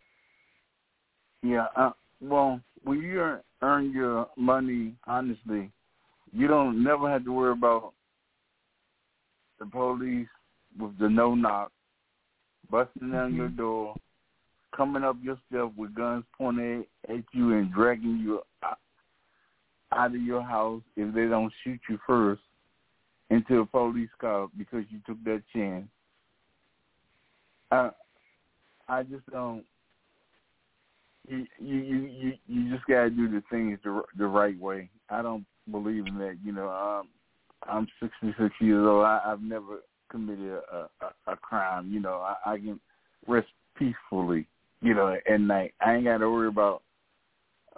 Yeah. 1.41 1.67
Uh, 1.75 1.91
well, 2.21 2.61
when 2.83 3.01
you 3.01 3.19
earn, 3.19 3.41
earn 3.61 3.91
your 3.91 4.29
money 4.35 4.95
honestly, 5.05 5.71
you 6.31 6.47
don't 6.47 6.83
never 6.83 7.09
have 7.09 7.23
to 7.25 7.33
worry 7.33 7.51
about 7.51 7.93
the 9.59 9.65
police 9.65 10.27
with 10.77 10.97
the 10.99 11.09
no 11.09 11.35
knock, 11.35 11.71
busting 12.69 13.11
down 13.11 13.29
mm-hmm. 13.29 13.37
your 13.37 13.49
door, 13.49 13.95
coming 14.75 15.03
up 15.03 15.17
your 15.21 15.37
steps 15.47 15.75
with 15.75 15.93
guns 15.95 16.23
pointed 16.37 16.85
at 17.09 17.23
you 17.33 17.53
and 17.53 17.73
dragging 17.73 18.17
you 18.17 18.41
out 19.91 20.15
of 20.15 20.21
your 20.21 20.43
house 20.43 20.83
if 20.95 21.13
they 21.13 21.25
don't 21.25 21.51
shoot 21.63 21.79
you 21.89 21.99
first 22.05 22.41
into 23.29 23.59
a 23.59 23.65
police 23.65 24.09
car 24.19 24.47
because 24.57 24.83
you 24.89 24.99
took 25.05 25.23
that 25.23 25.43
chance. 25.53 25.85
I 27.71 27.91
I 28.87 29.03
just 29.03 29.29
don't. 29.31 29.63
You 31.27 31.45
you 31.59 31.77
you 31.77 32.33
you 32.47 32.73
just 32.73 32.87
gotta 32.87 33.09
do 33.09 33.29
the 33.29 33.43
things 33.51 33.77
the 33.83 34.01
the 34.17 34.27
right 34.27 34.59
way. 34.59 34.89
I 35.09 35.21
don't 35.21 35.45
believe 35.71 36.07
in 36.07 36.17
that. 36.19 36.37
You 36.43 36.53
know, 36.53 36.69
um, 36.69 37.07
I'm 37.63 37.87
66 37.99 38.53
years 38.59 38.85
old. 38.87 39.05
I, 39.05 39.21
I've 39.25 39.41
never 39.41 39.81
committed 40.09 40.49
a, 40.71 40.87
a, 41.01 41.33
a 41.33 41.35
crime. 41.37 41.91
You 41.91 41.99
know, 41.99 42.15
I, 42.15 42.53
I 42.53 42.57
can 42.57 42.79
rest 43.27 43.47
peacefully. 43.77 44.47
You 44.81 44.93
know, 44.93 45.15
at 45.29 45.41
night. 45.41 45.73
I 45.85 45.95
ain't 45.95 46.05
got 46.05 46.19
to 46.19 46.29
worry 46.29 46.47
about 46.47 46.81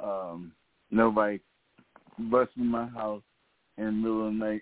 um 0.01 0.53
nobody 0.91 1.39
busting 2.17 2.65
my 2.65 2.87
house 2.87 3.23
in 3.77 3.85
the 3.85 3.91
middle 3.91 4.27
of 4.27 4.33
the 4.33 4.39
night 4.39 4.61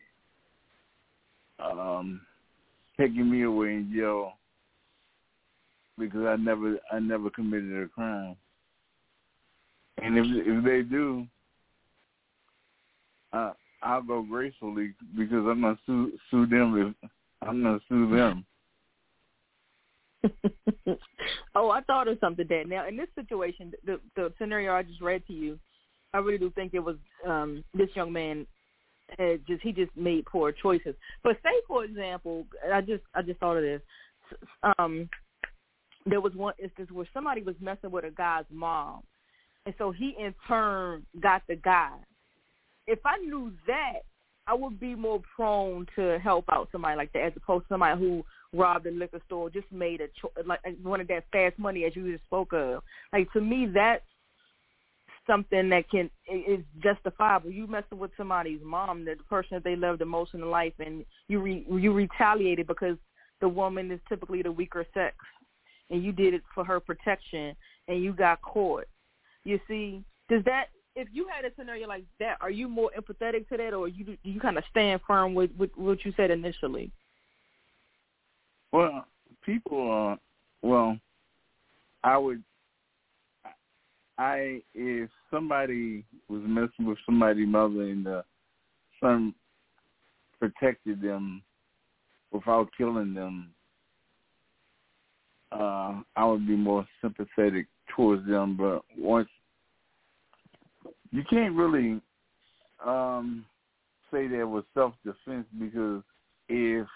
um, 1.63 2.21
taking 2.99 3.29
me 3.29 3.43
away 3.43 3.69
in 3.69 3.91
jail 3.93 4.33
because 5.97 6.25
I 6.25 6.35
never 6.37 6.77
I 6.91 6.99
never 6.99 7.29
committed 7.29 7.83
a 7.83 7.87
crime. 7.87 8.35
And 10.01 10.17
if 10.17 10.25
if 10.27 10.63
they 10.63 10.81
do, 10.81 11.27
uh, 13.33 13.51
I'll 13.83 14.01
go 14.01 14.21
gracefully 14.21 14.93
because 15.17 15.45
I'm 15.45 15.61
gonna 15.61 15.77
sue 15.85 16.13
sue 16.31 16.45
them 16.45 16.95
if 17.01 17.09
I'm 17.41 17.61
gonna 17.61 17.79
sue 17.87 18.09
them. 18.15 18.45
oh, 21.55 21.69
I 21.69 21.81
thought 21.81 22.07
of 22.07 22.17
something 22.19 22.45
that 22.49 22.67
now 22.67 22.87
in 22.87 22.97
this 22.97 23.07
situation, 23.15 23.73
the 23.85 23.99
the 24.15 24.33
scenario 24.37 24.73
I 24.73 24.83
just 24.83 25.01
read 25.01 25.25
to 25.27 25.33
you, 25.33 25.59
I 26.13 26.19
really 26.19 26.37
do 26.37 26.51
think 26.51 26.73
it 26.73 26.79
was 26.79 26.97
um 27.27 27.63
this 27.73 27.89
young 27.95 28.11
man 28.11 28.45
had 29.17 29.45
just 29.47 29.61
he 29.61 29.71
just 29.71 29.95
made 29.95 30.25
poor 30.25 30.51
choices. 30.51 30.95
But 31.23 31.37
say 31.43 31.49
for 31.67 31.83
example, 31.83 32.45
I 32.71 32.81
just 32.81 33.03
I 33.13 33.21
just 33.21 33.39
thought 33.39 33.57
of 33.57 33.63
this. 33.63 33.81
Um, 34.77 35.09
there 36.05 36.21
was 36.21 36.33
one 36.35 36.53
instance 36.61 36.91
where 36.91 37.07
somebody 37.13 37.41
was 37.41 37.55
messing 37.59 37.91
with 37.91 38.05
a 38.05 38.11
guy's 38.11 38.45
mom, 38.51 39.01
and 39.65 39.75
so 39.77 39.91
he 39.91 40.15
in 40.19 40.33
turn 40.47 41.05
got 41.19 41.41
the 41.47 41.55
guy. 41.55 41.93
If 42.87 42.99
I 43.05 43.17
knew 43.17 43.51
that, 43.67 43.99
I 44.47 44.53
would 44.53 44.79
be 44.79 44.95
more 44.95 45.21
prone 45.35 45.85
to 45.95 46.17
help 46.19 46.45
out 46.51 46.69
somebody 46.71 46.97
like 46.97 47.13
that 47.13 47.23
as 47.23 47.33
opposed 47.35 47.65
to 47.65 47.73
somebody 47.73 47.99
who 47.99 48.23
robbed 48.53 48.87
a 48.87 48.91
liquor 48.91 49.21
store, 49.27 49.49
just 49.49 49.71
made 49.71 50.01
a 50.01 50.07
cho- 50.19 50.31
like 50.45 50.59
of 50.65 51.07
that 51.07 51.25
fast 51.31 51.59
money 51.59 51.85
as 51.85 51.95
you 51.95 52.11
just 52.11 52.23
spoke 52.25 52.53
of. 52.53 52.81
Like 53.13 53.31
to 53.33 53.41
me, 53.41 53.67
that's 53.71 54.03
something 55.29 55.69
that 55.69 55.89
can 55.89 56.09
is 56.27 56.61
justifiable. 56.81 57.51
You 57.51 57.67
messing 57.67 57.99
with 57.99 58.11
somebody's 58.17 58.59
mom, 58.63 59.05
the 59.05 59.15
person 59.29 59.49
that 59.51 59.63
they 59.63 59.75
love 59.75 59.99
the 59.99 60.05
most 60.05 60.33
in 60.33 60.41
life, 60.49 60.73
and 60.79 61.05
you 61.27 61.39
re, 61.39 61.65
you 61.69 61.93
retaliated 61.93 62.65
because 62.65 62.97
the 63.39 63.47
woman 63.47 63.91
is 63.91 63.99
typically 64.09 64.41
the 64.41 64.51
weaker 64.51 64.85
sex, 64.93 65.15
and 65.89 66.03
you 66.03 66.11
did 66.11 66.33
it 66.33 66.41
for 66.55 66.65
her 66.65 66.79
protection, 66.79 67.55
and 67.87 68.03
you 68.03 68.11
got 68.13 68.41
caught. 68.41 68.85
You 69.43 69.59
see, 69.67 70.03
does 70.29 70.43
that 70.45 70.65
if 70.95 71.07
you 71.11 71.27
had 71.33 71.45
a 71.45 71.53
scenario 71.57 71.87
like 71.87 72.03
that, 72.19 72.37
are 72.41 72.49
you 72.49 72.67
more 72.67 72.91
empathetic 72.97 73.47
to 73.49 73.57
that, 73.57 73.73
or 73.73 73.87
you 73.87 74.03
do 74.03 74.17
you 74.23 74.39
kind 74.39 74.57
of 74.57 74.63
stand 74.69 75.01
firm 75.05 75.33
with, 75.35 75.51
with 75.57 75.69
what 75.75 76.03
you 76.03 76.13
said 76.17 76.31
initially? 76.31 76.91
Well, 78.71 79.05
people, 79.45 80.11
uh, 80.11 80.15
well, 80.61 80.97
I 82.03 82.17
would 82.17 82.43
I 84.19 84.61
if 84.75 85.09
somebody 85.31 86.03
was 86.27 86.41
messing 86.45 86.85
with 86.85 86.97
somebody's 87.05 87.47
mother 87.47 87.83
and 87.83 88.05
the 88.05 88.23
son 89.01 89.33
protected 90.37 91.01
them 91.01 91.41
without 92.31 92.67
killing 92.77 93.13
them, 93.13 93.51
uh, 95.53 96.01
I 96.17 96.25
would 96.25 96.45
be 96.45 96.57
more 96.57 96.85
sympathetic 97.01 97.67
towards 97.95 98.27
them. 98.27 98.57
But 98.57 98.83
once 98.97 99.29
you 101.11 101.23
can't 101.29 101.55
really 101.55 102.01
um, 102.85 103.45
say 104.11 104.27
that 104.27 104.45
was 104.45 104.65
self 104.73 104.95
defense 105.05 105.45
because 105.57 106.03
if 106.49 106.87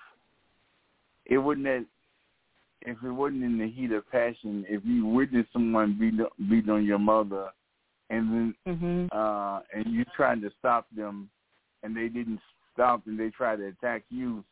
it 1.26 1.38
wouldn't 1.38 1.68
have 1.68 1.86
if 2.86 2.98
it 3.04 3.12
wasn't 3.12 3.44
in 3.44 3.58
the 3.58 3.70
heat 3.70 3.92
of 3.92 4.10
passion, 4.12 4.66
if 4.68 4.82
you 4.86 5.06
witnessed 5.06 5.54
someone 5.54 5.98
beat 6.00 6.20
beat 6.50 6.70
on 6.70 6.86
your 6.86 7.00
mother, 7.00 7.50
and 8.10 8.32
then 8.32 8.56
mm-hmm. 8.68 9.18
uh, 9.18 9.60
and 9.74 9.94
you 9.94 10.06
tried 10.16 10.42
to 10.42 10.52
stop 10.60 10.88
them, 10.96 11.30
and 11.84 11.96
they 11.96 12.08
didn't 12.08 12.40
stop, 12.74 13.02
and 13.06 13.20
they 13.20 13.30
tried 13.30 13.58
to 13.58 13.68
attack 13.68 14.04
you, 14.10 14.44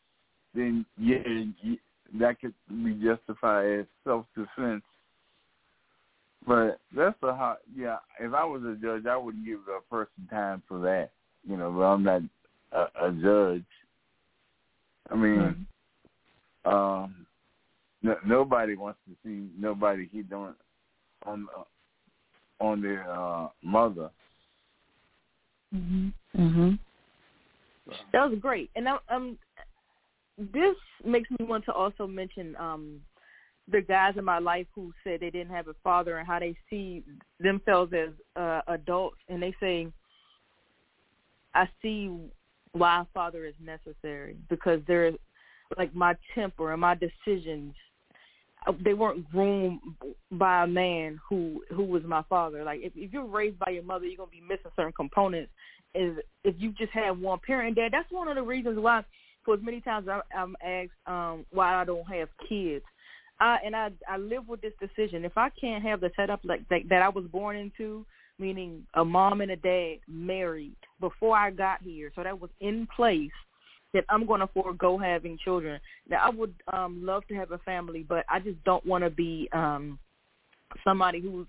then 0.53 0.85
yeah, 0.97 1.17
you, 1.61 1.77
that 2.19 2.39
could 2.39 2.53
be 2.69 2.93
justified 2.93 3.79
as 3.79 3.85
self 4.03 4.25
defense. 4.35 4.83
But 6.47 6.79
that's 6.95 7.17
a 7.21 7.35
hot 7.35 7.59
yeah. 7.75 7.97
If 8.19 8.33
I 8.33 8.43
was 8.43 8.63
a 8.63 8.75
judge, 8.81 9.05
I 9.05 9.17
wouldn't 9.17 9.45
give 9.45 9.59
a 9.67 9.81
person 9.93 10.27
time 10.29 10.63
for 10.67 10.79
that. 10.81 11.11
You 11.47 11.57
know, 11.57 11.71
but 11.71 11.81
I'm 11.81 12.03
not 12.03 12.21
a, 12.71 13.07
a 13.07 13.11
judge. 13.11 13.65
I 15.09 15.15
mean, 15.15 15.67
mm-hmm. 16.65 16.69
um, 16.69 17.20
no, 18.03 18.15
nobody 18.25 18.75
wants 18.75 18.99
to 19.07 19.15
see 19.23 19.49
nobody 19.57 20.09
he 20.11 20.21
don't 20.21 20.55
on 21.25 21.47
uh, 21.57 21.63
on 22.63 22.81
their 22.81 23.11
uh, 23.11 23.47
mother. 23.63 24.09
Mhm. 25.73 26.13
Mhm. 26.37 26.79
That 28.13 28.29
was 28.29 28.39
great, 28.39 28.69
and 28.75 28.87
I, 28.87 28.97
um, 29.09 29.37
this 30.37 30.75
makes 31.03 31.29
me 31.31 31.45
want 31.45 31.65
to 31.65 31.73
also 31.73 32.07
mention 32.07 32.55
um 32.57 33.01
the 33.67 33.81
guys 33.81 34.17
in 34.17 34.25
my 34.25 34.39
life 34.39 34.67
who 34.73 34.91
said 35.03 35.19
they 35.19 35.29
didn't 35.29 35.53
have 35.53 35.67
a 35.67 35.75
father 35.83 36.17
and 36.17 36.27
how 36.27 36.39
they 36.39 36.55
see 36.69 37.03
themselves 37.39 37.93
as 37.93 38.09
uh, 38.35 38.61
adults, 38.67 39.17
and 39.29 39.41
they 39.41 39.55
say, 39.59 39.87
"I 41.53 41.69
see 41.81 42.17
why 42.73 43.01
a 43.01 43.05
father 43.13 43.45
is 43.45 43.55
necessary 43.59 44.37
because 44.49 44.81
they're 44.87 45.11
like 45.77 45.93
my 45.93 46.15
temper 46.35 46.71
and 46.71 46.81
my 46.81 46.95
decisions 46.95 47.73
they 48.83 48.93
weren't 48.93 49.29
groomed 49.31 49.79
by 50.31 50.63
a 50.63 50.67
man 50.67 51.19
who 51.27 51.63
who 51.69 51.83
was 51.83 52.03
my 52.03 52.23
father. 52.29 52.63
Like 52.63 52.81
if 52.83 52.93
if 52.95 53.11
you're 53.11 53.25
raised 53.25 53.59
by 53.59 53.71
your 53.71 53.83
mother, 53.83 54.05
you're 54.05 54.17
gonna 54.17 54.29
be 54.29 54.41
missing 54.41 54.71
certain 54.75 54.93
components. 54.93 55.51
Is 55.95 56.17
if 56.43 56.55
you 56.57 56.71
just 56.71 56.91
have 56.93 57.19
one 57.19 57.39
parent, 57.45 57.75
dad. 57.75 57.91
That's 57.91 58.11
one 58.11 58.27
of 58.27 58.35
the 58.35 58.43
reasons 58.43 58.79
why, 58.79 59.03
for 59.43 59.55
as 59.55 59.61
many 59.61 59.81
times 59.81 60.07
I, 60.07 60.21
I'm 60.35 60.55
asked 60.63 60.91
um, 61.07 61.45
why 61.51 61.75
I 61.75 61.85
don't 61.85 62.07
have 62.07 62.29
kids. 62.47 62.85
I 63.39 63.57
and 63.65 63.75
I 63.75 63.89
I 64.07 64.17
live 64.17 64.47
with 64.47 64.61
this 64.61 64.73
decision. 64.79 65.25
If 65.25 65.37
I 65.37 65.49
can't 65.49 65.83
have 65.83 65.99
the 65.99 66.11
setup 66.15 66.41
like 66.43 66.67
that, 66.69 66.81
that 66.89 67.01
I 67.01 67.09
was 67.09 67.25
born 67.25 67.57
into, 67.57 68.05
meaning 68.37 68.85
a 68.93 69.03
mom 69.03 69.41
and 69.41 69.51
a 69.51 69.55
dad 69.55 69.95
married 70.07 70.77
before 70.99 71.35
I 71.35 71.49
got 71.49 71.81
here, 71.81 72.11
so 72.15 72.23
that 72.23 72.39
was 72.39 72.51
in 72.59 72.87
place 72.95 73.31
that 73.93 74.05
I'm 74.09 74.25
going 74.25 74.39
to 74.39 74.47
forego 74.47 74.97
having 74.97 75.37
children. 75.43 75.79
Now, 76.09 76.25
I 76.25 76.29
would 76.29 76.53
um 76.71 77.05
love 77.05 77.27
to 77.27 77.35
have 77.35 77.51
a 77.51 77.57
family, 77.59 78.05
but 78.07 78.25
I 78.29 78.39
just 78.39 78.63
don't 78.63 78.85
want 78.85 79.03
to 79.03 79.09
be 79.09 79.49
um 79.53 79.99
somebody 80.83 81.19
who's 81.19 81.47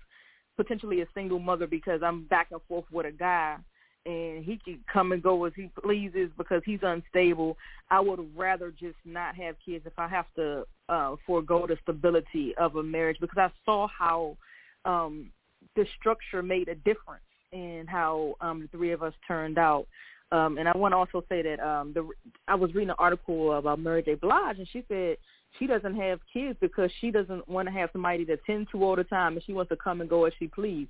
potentially 0.57 1.01
a 1.01 1.07
single 1.13 1.39
mother 1.39 1.67
because 1.67 2.01
I'm 2.03 2.25
back 2.25 2.47
and 2.51 2.61
forth 2.67 2.85
with 2.91 3.05
a 3.05 3.11
guy 3.11 3.57
and 4.05 4.43
he 4.43 4.59
can 4.63 4.79
come 4.91 5.13
and 5.13 5.23
go 5.23 5.45
as 5.45 5.53
he 5.55 5.69
pleases 5.81 6.29
because 6.37 6.61
he's 6.65 6.81
unstable. 6.83 7.57
I 7.89 8.01
would 8.01 8.19
rather 8.35 8.69
just 8.71 8.97
not 9.05 9.35
have 9.35 9.55
kids 9.65 9.85
if 9.85 9.97
I 9.97 10.07
have 10.07 10.25
to 10.35 10.65
uh 10.89 11.15
forego 11.25 11.65
the 11.67 11.77
stability 11.83 12.53
of 12.57 12.75
a 12.75 12.83
marriage 12.83 13.17
because 13.21 13.37
I 13.37 13.49
saw 13.65 13.87
how 13.87 14.37
um 14.85 15.31
the 15.75 15.85
structure 15.97 16.43
made 16.43 16.67
a 16.67 16.75
difference 16.75 17.23
in 17.53 17.85
how 17.87 18.35
um 18.41 18.61
the 18.61 18.77
three 18.77 18.91
of 18.91 19.01
us 19.01 19.13
turned 19.27 19.57
out. 19.57 19.87
Um, 20.33 20.57
and 20.57 20.67
I 20.67 20.75
want 20.75 20.93
to 20.93 20.97
also 20.97 21.23
say 21.29 21.43
that 21.43 21.59
um, 21.59 21.93
the 21.93 22.09
I 22.47 22.55
was 22.55 22.73
reading 22.73 22.89
an 22.89 22.95
article 22.97 23.53
about 23.53 23.79
Mary 23.79 24.01
J. 24.01 24.15
Blige, 24.15 24.57
and 24.57 24.67
she 24.73 24.83
said 24.87 25.17
she 25.59 25.67
doesn't 25.67 25.95
have 25.95 26.19
kids 26.33 26.57
because 26.59 26.89
she 26.99 27.11
doesn't 27.11 27.47
want 27.47 27.67
to 27.67 27.71
have 27.71 27.91
somebody 27.93 28.25
to 28.25 28.37
tend 28.37 28.67
to 28.71 28.83
all 28.83 28.95
the 28.95 29.03
time, 29.03 29.33
and 29.33 29.43
she 29.45 29.53
wants 29.53 29.69
to 29.69 29.75
come 29.75 30.01
and 30.01 30.09
go 30.09 30.25
as 30.25 30.33
she 30.39 30.47
please 30.47 30.87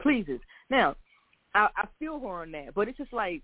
pleases. 0.00 0.40
Now, 0.70 0.96
I, 1.54 1.68
I 1.76 1.84
feel 1.98 2.18
her 2.20 2.42
on 2.42 2.52
that, 2.52 2.74
but 2.74 2.88
it's 2.88 2.96
just 2.96 3.12
like 3.12 3.42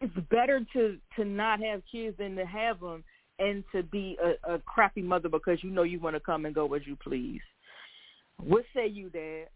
it's 0.00 0.14
better 0.30 0.60
to 0.74 0.96
to 1.16 1.24
not 1.24 1.60
have 1.60 1.82
kids 1.90 2.16
than 2.18 2.36
to 2.36 2.46
have 2.46 2.78
them 2.78 3.02
and 3.40 3.64
to 3.72 3.82
be 3.82 4.16
a, 4.22 4.54
a 4.54 4.58
crappy 4.60 5.02
mother 5.02 5.28
because 5.28 5.64
you 5.64 5.70
know 5.70 5.82
you 5.82 5.98
want 5.98 6.14
to 6.14 6.20
come 6.20 6.46
and 6.46 6.54
go 6.54 6.72
as 6.74 6.82
you 6.86 6.94
please. 6.94 7.40
What 8.40 8.64
say 8.72 8.86
you, 8.86 9.10
Dad? 9.10 9.48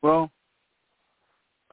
Well, 0.00 0.30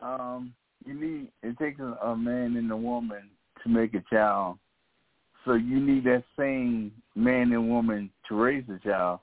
um, 0.01 0.53
you 0.85 0.93
need 0.93 1.27
it 1.43 1.57
takes 1.57 1.79
a, 1.79 1.97
a 2.05 2.15
man 2.15 2.55
and 2.55 2.71
a 2.71 2.77
woman 2.77 3.29
to 3.63 3.69
make 3.69 3.93
a 3.93 4.03
child. 4.09 4.57
So 5.45 5.53
you 5.53 5.79
need 5.79 6.03
that 6.05 6.23
same 6.37 6.91
man 7.15 7.51
and 7.51 7.69
woman 7.69 8.09
to 8.27 8.35
raise 8.35 8.65
a 8.69 8.79
child. 8.79 9.19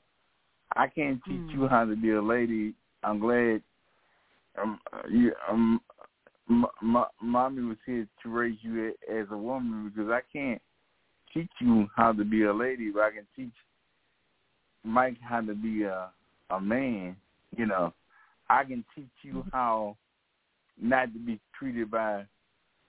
I 0.75 0.89
can't 0.89 1.21
teach 1.25 1.41
Mm. 1.41 1.55
you 1.55 1.69
how 1.69 1.85
to 1.85 1.97
be 1.97 2.11
a 2.13 2.23
lady. 2.23 2.75
I'm 3.03 3.19
glad 3.19 3.63
um 4.61 4.81
you 5.11 5.33
um 5.49 5.81
my, 6.49 6.69
m- 6.83 7.05
mommy 7.21 7.63
was 7.63 7.79
here 7.85 8.07
to 8.23 8.29
raise 8.29 8.59
you 8.63 8.93
as 9.11 9.27
a 9.31 9.37
woman 9.37 9.91
because 9.95 10.11
I 10.11 10.21
can't 10.33 10.63
teach 11.35 11.51
you 11.61 11.89
how 11.97 12.13
to 12.13 12.25
be 12.25 12.45
a 12.45 12.53
lady, 12.53 12.91
but 12.91 13.03
I 13.03 13.11
can 13.11 13.27
teach 13.35 13.53
Mike 14.85 15.19
how 15.21 15.41
to 15.41 15.55
be 15.55 15.83
a 15.83 16.11
a 16.51 16.61
man. 16.61 17.17
You 17.57 17.67
know, 17.67 17.95
I 18.49 18.65
can 18.65 18.85
teach 18.95 19.11
you 19.23 19.45
how 19.53 19.97
not 20.81 21.13
to 21.13 21.19
be 21.19 21.41
treated 21.59 21.91
by 21.91 22.25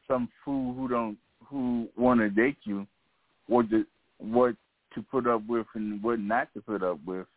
some 0.08 0.30
fool 0.44 0.74
who 0.74 0.88
don't 0.88 1.18
who 1.46 1.88
want 1.98 2.20
to 2.20 2.30
date 2.30 2.58
you, 2.64 2.86
what 3.48 3.70
to 3.70 3.86
what 4.20 4.56
to 4.96 5.02
put 5.02 5.28
up 5.28 5.46
with 5.48 5.68
and 5.76 6.02
what 6.02 6.20
not 6.20 6.54
to 6.54 6.62
put 6.62 6.84
up 6.84 7.00
with. 7.06 7.28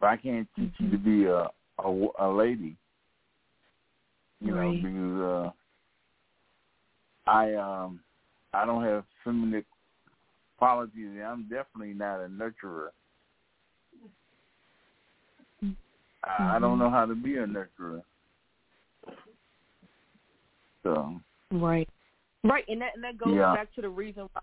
But 0.00 0.06
I 0.06 0.16
can't 0.16 0.48
teach 0.56 0.72
you 0.78 0.90
to 0.90 0.98
be 0.98 1.24
a 1.24 1.48
a, 1.84 2.06
a 2.20 2.28
lady. 2.30 2.76
You 4.40 4.54
Right. 4.54 4.82
know, 4.82 5.52
because 5.52 5.54
uh, 7.26 7.30
I 7.30 7.54
um 7.54 8.00
I 8.54 8.64
don't 8.64 8.84
have 8.84 9.04
feminine 9.24 9.64
qualities. 10.58 10.92
and 10.96 11.22
I'm 11.22 11.42
definitely 11.42 11.94
not 11.94 12.20
a 12.20 12.28
nurturer. 12.28 12.88
I, 16.24 16.56
I 16.56 16.58
don't 16.58 16.78
know 16.78 16.90
how 16.90 17.06
to 17.06 17.14
be 17.14 17.36
a 17.36 17.46
nurturer. 17.46 18.02
So 20.82 21.20
Right. 21.50 21.88
Right, 22.44 22.64
and 22.68 22.80
that 22.80 22.94
and 22.94 23.02
that 23.02 23.18
goes 23.18 23.34
Yeah. 23.34 23.52
back 23.54 23.74
to 23.74 23.80
the 23.80 23.88
reason 23.88 24.28
why 24.32 24.40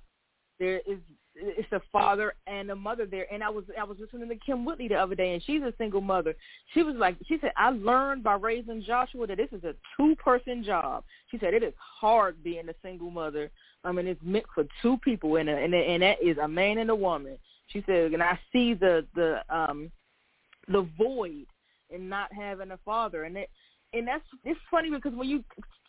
there 0.60 0.80
is 0.86 1.00
it's 1.38 1.72
a 1.74 1.82
father 1.92 2.34
and 2.48 2.70
a 2.70 2.76
mother 2.76 3.06
there. 3.06 3.32
And 3.32 3.44
I 3.44 3.50
was 3.50 3.66
I 3.80 3.84
was 3.84 3.98
listening 4.00 4.30
to 4.30 4.36
Kym 4.36 4.66
Whitley 4.66 4.88
the 4.88 4.96
other 4.96 5.16
day, 5.16 5.34
and 5.34 5.44
she's 5.44 5.62
a 5.62 5.74
single 5.78 6.02
mother. 6.02 6.36
She 6.74 6.84
was 6.84 6.96
like, 6.96 7.18
she 7.28 7.38
said, 7.40 7.52
I 7.58 7.72
learned 7.72 8.24
by 8.24 8.36
raising 8.36 8.84
Joshua 8.84 9.28
that 9.28 9.38
this 9.38 9.52
is 9.52 9.64
a 9.64 9.76
two 9.96 10.16
person 10.16 10.64
job. 10.64 11.04
She 11.30 11.38
said 11.38 11.54
it 11.54 11.64
is 11.64 11.74
hard 11.78 12.44
being 12.44 12.70
a 12.70 12.76
single 12.82 13.12
mother. 13.12 13.52
I 13.84 13.92
mean, 13.92 14.08
it's 14.08 14.22
meant 14.24 14.46
for 14.54 14.66
two 14.82 14.98
people, 15.04 15.36
and 15.38 15.50
a, 15.50 15.56
and 15.56 15.74
a, 15.74 15.78
and 15.78 16.04
that 16.04 16.22
is 16.22 16.38
a 16.38 16.48
man 16.48 16.80
and 16.80 16.90
a 16.90 16.96
woman. 16.96 17.38
She 17.68 17.84
said, 17.86 18.14
and 18.14 18.24
I 18.24 18.40
see 18.52 18.74
the 18.74 19.06
the 19.16 19.42
um 19.50 19.92
the 20.68 20.88
void 20.98 21.46
in 21.90 22.10
not 22.10 22.32
having 22.34 22.72
a 22.72 22.80
father, 22.84 23.26
and 23.26 23.38
it 23.38 23.50
and 23.94 24.08
that's 24.08 24.24
it's 24.44 24.60
funny 24.72 24.90
because 24.90 25.14
when 25.14 25.28
you 25.28 25.44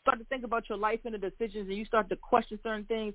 start 0.06 0.18
to 0.20 0.24
think 0.26 0.44
about 0.44 0.68
your 0.68 0.78
life 0.78 1.00
and 1.04 1.14
the 1.14 1.18
decisions, 1.18 1.68
and 1.68 1.76
you 1.76 1.84
start 1.84 2.08
to 2.08 2.16
question 2.16 2.58
certain 2.62 2.84
things, 2.84 3.12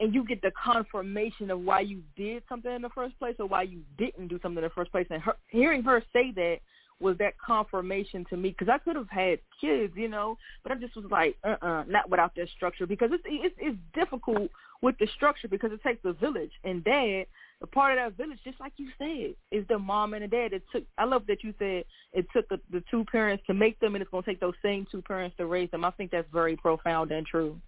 and 0.00 0.14
you 0.14 0.24
get 0.24 0.40
the 0.40 0.50
confirmation 0.62 1.50
of 1.50 1.60
why 1.60 1.80
you 1.80 2.00
did 2.16 2.42
something 2.48 2.72
in 2.72 2.80
the 2.80 2.88
first 2.88 3.18
place 3.18 3.34
or 3.38 3.46
why 3.46 3.62
you 3.62 3.80
didn't 3.98 4.28
do 4.28 4.38
something 4.42 4.58
in 4.58 4.64
the 4.64 4.74
first 4.74 4.90
place, 4.90 5.06
and 5.10 5.22
her, 5.22 5.36
hearing 5.48 5.82
her 5.82 6.02
say 6.12 6.32
that 6.34 6.56
was 7.00 7.16
that 7.18 7.32
confirmation 7.38 8.26
to 8.28 8.36
me 8.36 8.50
because 8.50 8.68
I 8.68 8.78
could 8.78 8.96
have 8.96 9.08
had 9.08 9.38
kids, 9.60 9.92
you 9.96 10.08
know, 10.08 10.36
but 10.62 10.72
I 10.72 10.74
just 10.76 10.96
was 10.96 11.06
like, 11.10 11.36
uh, 11.44 11.56
uh 11.62 11.84
not 11.88 12.10
without 12.10 12.34
that 12.36 12.48
structure. 12.56 12.86
Because 12.86 13.10
it's 13.12 13.24
it's 13.26 13.54
it's 13.58 13.78
difficult 13.94 14.50
with 14.82 14.96
the 14.98 15.08
structure 15.16 15.48
because 15.48 15.72
it 15.72 15.82
takes 15.82 16.04
a 16.04 16.12
village, 16.12 16.52
and 16.64 16.84
dad, 16.84 17.24
a 17.62 17.66
part 17.66 17.98
of 17.98 17.98
that 17.98 18.22
village, 18.22 18.38
just 18.42 18.58
like 18.60 18.72
you 18.76 18.88
said, 18.98 19.34
is 19.50 19.66
the 19.68 19.78
mom 19.78 20.14
and 20.14 20.22
the 20.22 20.28
dad. 20.28 20.52
It 20.52 20.62
took. 20.72 20.84
I 20.96 21.04
love 21.04 21.24
that 21.28 21.44
you 21.44 21.52
said 21.58 21.84
it 22.12 22.26
took 22.34 22.48
the, 22.48 22.58
the 22.70 22.82
two 22.90 23.04
parents 23.04 23.44
to 23.46 23.54
make 23.54 23.78
them, 23.80 23.94
and 23.94 24.02
it's 24.02 24.10
going 24.10 24.24
to 24.24 24.30
take 24.30 24.40
those 24.40 24.54
same 24.62 24.86
two 24.90 25.02
parents 25.02 25.36
to 25.36 25.46
raise 25.46 25.70
them. 25.70 25.84
I 25.84 25.90
think 25.90 26.10
that's 26.10 26.28
very 26.32 26.56
profound 26.56 27.12
and 27.12 27.26
true. 27.26 27.58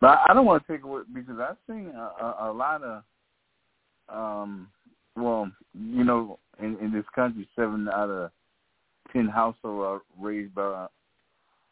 But 0.00 0.20
I 0.28 0.34
don't 0.34 0.46
want 0.46 0.66
to 0.66 0.72
take 0.72 0.84
away 0.84 1.02
because 1.12 1.38
I've 1.40 1.56
seen 1.68 1.92
a, 1.94 2.24
a, 2.24 2.50
a 2.50 2.52
lot 2.52 2.82
of, 2.82 3.02
um, 4.08 4.68
well, 5.16 5.50
you 5.74 6.04
know, 6.04 6.38
in, 6.60 6.78
in 6.78 6.92
this 6.92 7.04
country, 7.14 7.48
seven 7.56 7.88
out 7.88 8.10
of 8.10 8.30
ten 9.12 9.26
households 9.26 9.84
are 9.84 10.00
raised 10.20 10.54
by 10.54 10.86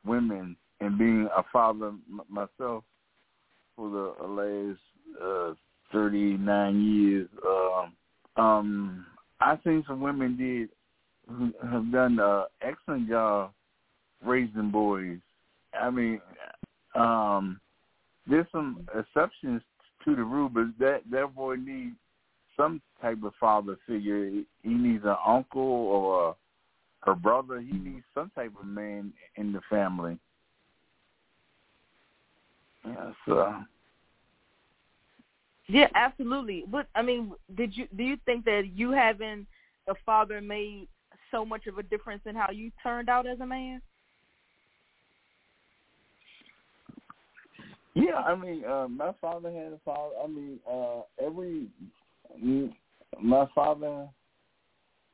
women. 0.05 0.57
And 0.83 0.97
being 0.97 1.29
a 1.37 1.43
father 1.53 1.93
myself 2.31 2.85
for 3.77 3.91
the 3.91 4.27
last 4.27 4.81
uh, 5.23 5.53
thirty 5.93 6.37
nine 6.37 6.83
years, 6.83 7.29
um, 7.47 7.93
um, 8.43 9.07
I 9.41 9.57
think 9.57 9.87
some 9.87 10.01
women 10.01 10.37
did 10.37 10.69
who 11.29 11.53
have 11.71 11.93
done 11.93 12.19
an 12.19 12.45
excellent 12.63 13.09
job 13.09 13.53
raising 14.25 14.71
boys. 14.71 15.19
I 15.81 15.91
mean, 15.91 16.21
um, 16.95 17.61
there's 18.27 18.47
some 18.53 18.89
exceptions 18.99 19.63
to 20.05 20.17
the 20.17 20.25
rule, 20.25 20.49
but 20.49 20.67
that 20.79 21.03
that 21.11 21.35
boy 21.35 21.57
needs 21.57 21.97
some 22.57 22.81
type 23.01 23.23
of 23.25 23.33
father 23.41 23.77
figure. 23.87 24.29
He 24.29 24.47
needs 24.63 25.05
an 25.05 25.17
uncle 25.27 25.63
or 25.63 26.37
her 27.01 27.15
brother. 27.15 27.61
He 27.61 27.73
needs 27.73 28.05
some 28.15 28.31
type 28.35 28.53
of 28.61 28.67
man 28.67 29.13
in 29.37 29.53
the 29.53 29.61
family. 29.71 30.19
Yeah, 32.85 33.13
so 33.27 33.55
Yeah, 35.71 35.87
absolutely. 35.95 36.65
But 36.67 36.89
I 36.97 37.03
mean, 37.03 37.33
did 37.57 37.77
you 37.77 37.87
do 37.97 38.03
you 38.03 38.17
think 38.27 38.45
that 38.45 38.71
you 38.75 38.91
having 38.91 39.47
a 39.89 39.95
father 40.05 40.41
made 40.41 40.89
so 41.31 41.45
much 41.45 41.69
of 41.69 41.79
a 41.79 41.83
difference 41.85 42.23
in 42.27 42.35
how 42.35 42.51
you 42.51 42.73
turned 42.83 43.09
out 43.09 43.27
as 43.27 43.39
a 43.39 43.47
man? 43.47 43.81
Yeah, 47.95 48.17
I 48.17 48.35
mean, 48.35 48.65
uh, 48.65 48.89
my 48.89 49.13
father 49.21 49.51
had 49.53 49.73
a 49.73 49.81
father. 49.85 50.15
I 50.23 50.27
mean, 50.27 50.59
uh, 50.69 51.03
every 51.25 51.69
my 53.23 53.47
father, 53.55 54.09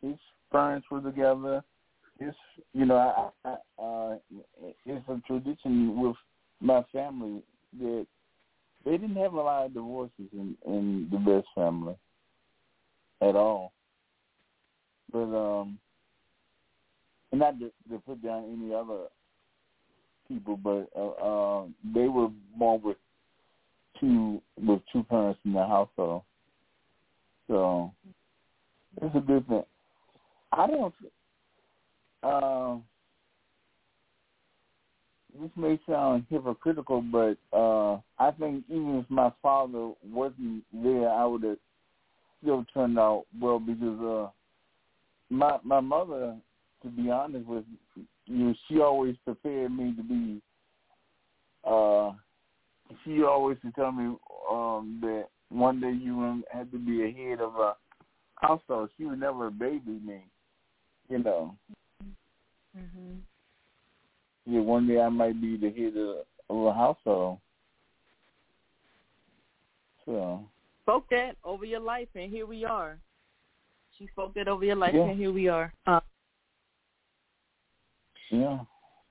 his 0.01 0.17
parents 0.51 0.87
were 0.91 1.03
together. 1.03 1.63
It's 2.19 2.37
you 2.73 2.87
know, 2.87 3.33
I, 3.45 3.49
I, 3.49 3.83
uh, 3.83 4.17
it's 4.87 5.09
a 5.09 5.21
tradition 5.27 6.01
with 6.01 6.17
my 6.61 6.83
family 6.93 7.43
that 7.79 8.07
they 8.87 8.93
didn't 8.93 9.17
have 9.17 9.35
a 9.35 9.41
lot 9.41 9.67
of 9.67 9.75
divorces 9.75 10.29
in, 10.33 10.57
in 10.65 11.09
the 11.11 11.19
best 11.19 11.49
family 11.55 11.97
at 13.21 13.35
all. 13.35 13.73
But 15.13 15.25
um, 15.37 15.79
and 17.33 17.41
not 17.41 17.59
to, 17.59 17.71
to 17.91 17.99
put 17.99 18.23
down 18.23 18.45
any 18.45 18.73
other 18.73 19.07
people, 20.29 20.57
but 20.57 20.89
uh, 20.97 21.09
uh, 21.09 21.67
they 21.95 22.09
were 22.09 22.29
born 22.57 22.81
with 22.83 22.97
two 24.01 24.41
with 24.57 24.81
two 24.93 25.03
parents 25.03 25.41
in 25.45 25.53
the 25.53 25.67
household. 25.67 26.23
So 27.49 27.93
it's 29.03 29.17
a 29.17 29.21
good 29.21 29.47
thing. 29.49 29.65
I 30.53 30.67
don't. 30.69 30.95
Uh, 32.23 32.77
this 35.41 35.51
may 35.57 35.79
sound 35.89 36.27
hypocritical, 36.31 37.03
but 37.03 37.37
uh, 37.57 38.01
I 38.19 38.31
think 38.33 38.65
even 38.69 38.99
if 38.99 39.11
my 39.11 39.33
father 39.43 39.93
wasn't 40.05 40.65
there, 40.73 41.09
I 41.09 41.25
would 41.25 41.43
have 41.43 41.59
still 42.43 42.65
turned 42.73 42.99
out 42.99 43.25
well 43.41 43.59
because 43.59 44.01
uh, 44.01 44.31
my 45.31 45.59
my 45.63 45.81
mother, 45.81 46.37
to 46.83 46.89
be 46.89 47.11
honest 47.11 47.47
with 47.47 47.65
you, 48.27 48.55
she 48.69 48.81
always 48.81 49.17
prepared 49.25 49.77
me 49.77 49.95
to 49.97 50.03
be. 50.03 50.43
Uh, 51.65 52.13
she 53.05 53.23
always 53.23 53.59
would 53.65 53.75
tell 53.75 53.91
me 53.91 54.17
um, 54.51 54.99
that 55.03 55.27
one 55.49 55.81
day 55.81 55.91
you 55.93 56.43
had 56.51 56.71
to 56.73 56.79
be 56.79 57.03
a 57.03 57.13
head 57.13 57.41
of 57.41 57.57
a 57.57 57.75
household. 58.37 58.91
She 58.97 59.05
would 59.05 59.21
never 59.21 59.51
baby 59.51 59.99
me, 60.05 60.25
you 61.09 61.19
know. 61.19 61.57
Mhm. 62.77 63.21
Yeah, 64.47 64.61
one 64.61 64.87
day 64.87 65.01
I 65.01 65.09
might 65.09 65.41
be 65.41 65.57
the 65.57 65.71
head 65.71 65.97
of, 65.97 66.17
of 66.49 66.67
a 66.67 66.73
household. 66.73 67.39
So. 70.05 70.45
Spoke 70.83 71.09
that 71.11 71.37
over 71.45 71.65
your 71.65 71.81
life, 71.81 72.09
and 72.15 72.31
here 72.31 72.47
we 72.47 72.65
are. 72.65 72.97
She 73.99 74.07
spoke 74.09 74.35
that 74.35 74.47
over 74.47 74.65
your 74.65 74.77
life, 74.77 74.95
Yeah. 74.95 75.03
and 75.07 75.19
here 75.19 75.33
we 75.33 75.49
are. 75.49 75.73
Uh, 75.87 76.01
Yeah. 78.31 78.59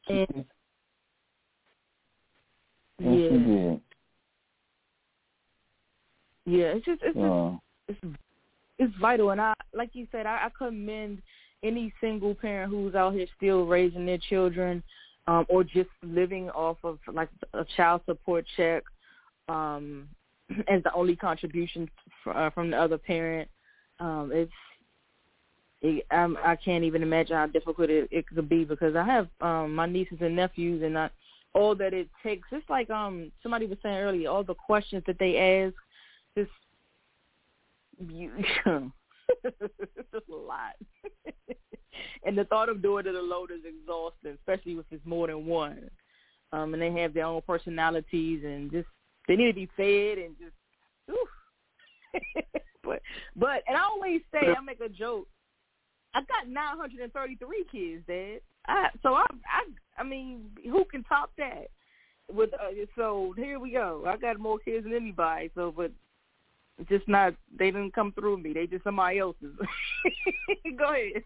And- 0.07 0.45
Yes, 2.97 3.09
yeah, 3.11 3.29
she 3.29 3.37
did. 3.43 3.81
yeah. 6.45 6.65
It's 6.67 6.85
just 6.85 7.01
it's 7.03 7.17
just 7.17 7.61
it's 7.89 8.17
it's 8.79 8.95
vital, 9.01 9.31
and 9.31 9.41
I 9.41 9.53
like 9.73 9.89
you 9.93 10.07
said, 10.13 10.25
I, 10.25 10.45
I 10.45 10.49
commend 10.57 11.21
any 11.61 11.93
single 11.99 12.33
parent 12.35 12.71
who's 12.71 12.95
out 12.95 13.13
here 13.13 13.27
still 13.35 13.65
raising 13.65 14.05
their 14.05 14.17
children, 14.17 14.81
um, 15.27 15.45
or 15.49 15.63
just 15.63 15.89
living 16.03 16.49
off 16.51 16.77
of 16.83 16.99
like 17.11 17.29
a 17.53 17.65
child 17.75 18.01
support 18.05 18.45
check, 18.55 18.83
um, 19.47 20.07
as 20.67 20.83
the 20.83 20.93
only 20.93 21.15
contribution 21.15 21.89
f- 22.25 22.35
uh, 22.35 22.49
from 22.51 22.71
the 22.71 22.77
other 22.77 22.97
parent. 22.97 23.49
Um, 23.99 24.31
it's 24.33 24.51
it, 25.81 26.05
I'm, 26.11 26.37
I 26.37 26.55
can't 26.55 26.83
even 26.83 27.03
imagine 27.03 27.35
how 27.35 27.47
difficult 27.47 27.89
it, 27.89 28.07
it 28.11 28.27
could 28.27 28.49
be 28.49 28.65
because 28.65 28.95
I 28.95 29.03
have 29.03 29.27
um, 29.41 29.75
my 29.75 29.85
nieces 29.85 30.17
and 30.21 30.35
nephews, 30.35 30.83
and 30.83 30.97
I, 30.97 31.09
all 31.53 31.75
that 31.75 31.93
it 31.93 32.09
takes. 32.23 32.47
It's 32.51 32.69
like 32.69 32.89
um 32.89 33.31
somebody 33.41 33.65
was 33.65 33.77
saying 33.81 33.97
earlier, 33.97 34.29
all 34.29 34.43
the 34.43 34.53
questions 34.53 35.03
that 35.07 35.19
they 35.19 35.63
ask, 35.65 35.75
just 36.37 36.51
you, 38.09 38.31
it's 39.43 40.11
just 40.11 40.29
a 40.31 40.35
lot. 40.35 40.75
and 42.25 42.37
the 42.37 42.45
thought 42.45 42.69
of 42.69 42.81
doing 42.81 43.05
it 43.07 43.15
alone 43.15 43.47
is 43.53 43.63
exhausting, 43.65 44.37
especially 44.39 44.73
if 44.73 44.85
it's 44.91 45.05
more 45.05 45.27
than 45.27 45.45
one. 45.45 45.89
Um, 46.51 46.73
and 46.73 46.81
they 46.81 46.91
have 47.01 47.13
their 47.13 47.25
own 47.25 47.41
personalities 47.45 48.43
and 48.43 48.71
just 48.71 48.87
they 49.27 49.35
need 49.35 49.47
to 49.47 49.53
be 49.53 49.69
fed 49.75 50.17
and 50.23 50.35
just. 50.37 50.55
Oof. 51.11 51.29
but 52.83 53.01
but 53.35 53.63
and 53.67 53.77
I 53.77 53.83
always 53.83 54.21
say 54.31 54.39
I 54.55 54.61
make 54.61 54.79
a 54.79 54.89
joke. 54.89 55.27
I 56.13 56.21
got 56.21 56.47
933 56.47 57.65
kids, 57.71 58.03
Dad. 58.07 58.39
I 58.67 58.89
so 59.03 59.15
I 59.15 59.25
I 59.45 59.65
I 59.97 60.03
mean, 60.03 60.51
who 60.63 60.85
can 60.85 61.03
top 61.03 61.31
that? 61.37 61.67
With 62.31 62.53
uh, 62.53 62.71
so 62.95 63.33
here 63.37 63.59
we 63.59 63.71
go. 63.71 64.03
I 64.07 64.17
got 64.17 64.39
more 64.39 64.59
kids 64.59 64.85
than 64.85 64.95
anybody. 64.95 65.51
So, 65.55 65.73
but 65.75 65.91
just 66.89 67.07
not 67.07 67.33
they 67.57 67.67
didn't 67.67 67.95
come 67.95 68.11
through 68.11 68.37
me. 68.37 68.53
They 68.53 68.67
just 68.67 68.83
somebody 68.83 69.19
else's. 69.19 69.53
go 70.77 70.91
ahead. 70.91 71.23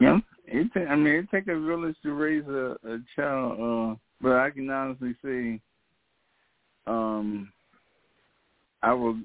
yeah, 0.00 0.18
it. 0.46 0.72
ta- 0.72 0.90
I 0.90 0.96
mean, 0.96 1.14
it 1.14 1.30
takes 1.30 1.48
a 1.48 1.58
village 1.58 1.96
to 2.02 2.12
raise 2.12 2.46
a, 2.46 2.76
a 2.84 2.98
child. 3.14 3.60
Uh, 3.60 3.96
but 4.20 4.32
I 4.32 4.50
can 4.50 4.70
honestly 4.70 5.14
say, 5.22 5.60
um, 6.86 7.52
I 8.82 8.92
will 8.94 9.18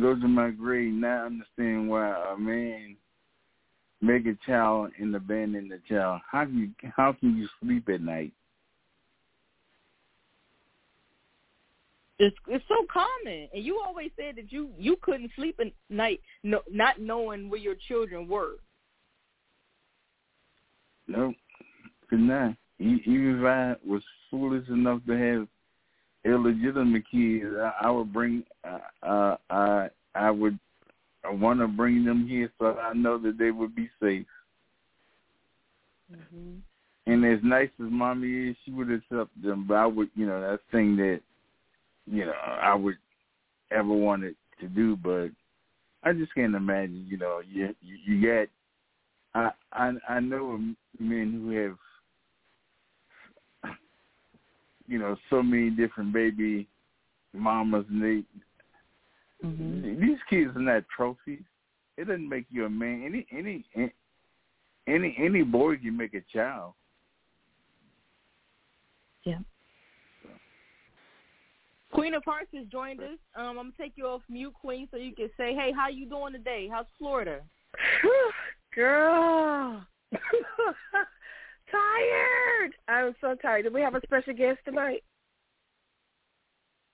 go 0.00 0.14
to 0.14 0.28
my 0.28 0.50
grave 0.50 0.92
now. 0.92 1.26
Understand 1.26 1.88
why 1.88 2.32
a 2.32 2.38
man 2.38 2.96
make 4.00 4.26
a 4.26 4.36
child 4.44 4.90
and 4.98 5.14
abandon 5.14 5.68
the 5.68 5.80
child. 5.88 6.20
How 6.30 6.44
can 6.44 6.58
you? 6.58 6.90
How 6.96 7.12
can 7.12 7.36
you 7.36 7.48
sleep 7.62 7.88
at 7.88 8.00
night? 8.00 8.32
It's 12.22 12.36
it's 12.46 12.64
so 12.68 12.86
common, 12.92 13.48
and 13.52 13.64
you 13.64 13.82
always 13.84 14.10
said 14.16 14.36
that 14.36 14.52
you 14.52 14.70
you 14.78 14.96
couldn't 15.02 15.32
sleep 15.34 15.58
at 15.58 15.72
night, 15.90 16.20
no, 16.44 16.60
not 16.70 17.00
knowing 17.00 17.50
where 17.50 17.58
your 17.58 17.74
children 17.88 18.28
were. 18.28 18.58
Nope, 21.08 21.34
could 22.08 22.20
not. 22.20 22.54
Even 22.78 23.40
if 23.40 23.44
I 23.44 23.74
was 23.84 24.02
foolish 24.30 24.68
enough 24.68 25.00
to 25.08 25.12
have 25.14 25.48
illegitimate 26.24 27.02
kids, 27.10 27.44
I, 27.58 27.72
I 27.86 27.90
would 27.90 28.12
bring. 28.12 28.44
Uh, 28.62 28.78
uh, 29.02 29.36
I 29.50 29.88
I 30.14 30.30
would 30.30 30.56
I 31.24 31.32
want 31.32 31.58
to 31.58 31.66
bring 31.66 32.04
them 32.04 32.28
here 32.28 32.52
so 32.60 32.78
I 32.78 32.92
know 32.94 33.18
that 33.18 33.36
they 33.36 33.50
would 33.50 33.74
be 33.74 33.90
safe. 34.00 34.26
Mm-hmm. 36.12 36.58
And 37.06 37.24
as 37.24 37.40
nice 37.42 37.70
as 37.80 37.90
mommy 37.90 38.50
is, 38.50 38.56
she 38.64 38.70
would 38.70 38.92
accept 38.92 39.30
them. 39.42 39.66
But 39.66 39.74
I 39.74 39.86
would, 39.86 40.10
you 40.14 40.26
know, 40.26 40.40
that 40.40 40.60
thing 40.70 40.96
that, 40.98 41.20
you 42.06 42.26
know, 42.26 42.32
I 42.32 42.74
would 42.74 42.96
ever 43.70 43.92
wanted 43.92 44.36
to 44.60 44.68
do. 44.68 44.96
But 44.96 45.30
I 46.02 46.12
just 46.12 46.34
can't 46.34 46.54
imagine, 46.54 47.06
you 47.08 47.18
know, 47.18 47.40
you 47.46 47.74
you, 47.80 47.96
you 48.04 48.26
got. 48.26 48.48
I 49.34 49.50
I 49.72 49.92
I 50.16 50.20
know 50.20 50.58
men 50.98 51.32
who 51.32 51.50
have, 53.64 53.74
you 54.86 54.98
know, 54.98 55.16
so 55.30 55.42
many 55.42 55.70
different 55.70 56.12
baby 56.12 56.68
mamas, 57.32 57.86
and 57.88 58.02
they 58.02 58.24
Mm-hmm. 59.44 60.00
these 60.00 60.18
kids 60.30 60.54
are 60.54 60.60
not 60.60 60.84
trophies. 60.94 61.42
It 61.96 62.06
doesn't 62.06 62.28
make 62.28 62.46
you 62.48 62.64
a 62.64 62.70
man. 62.70 63.02
Any 63.04 63.26
any 63.36 63.64
any 64.86 65.16
any 65.18 65.42
boy 65.42 65.76
can 65.78 65.96
make 65.96 66.14
a 66.14 66.22
child. 66.32 66.74
Yeah. 69.24 69.38
Queen 71.92 72.14
of 72.14 72.24
Hearts 72.24 72.48
has 72.54 72.66
joined 72.66 73.00
us. 73.00 73.18
Um, 73.36 73.48
I'm 73.50 73.56
gonna 73.56 73.70
take 73.78 73.92
you 73.96 74.06
off 74.06 74.22
mute, 74.28 74.54
Queen, 74.54 74.88
so 74.90 74.96
you 74.96 75.14
can 75.14 75.30
say, 75.36 75.54
"Hey, 75.54 75.72
how 75.72 75.88
you 75.88 76.06
doing 76.08 76.32
today? 76.32 76.68
How's 76.70 76.86
Florida?" 76.98 77.40
Girl. 78.74 79.86
tired. 81.70 82.72
I'm 82.88 83.14
so 83.20 83.34
tired. 83.34 83.64
Do 83.64 83.72
we 83.72 83.80
have 83.82 83.94
a 83.94 84.00
special 84.02 84.34
guest 84.34 84.58
tonight? 84.64 85.02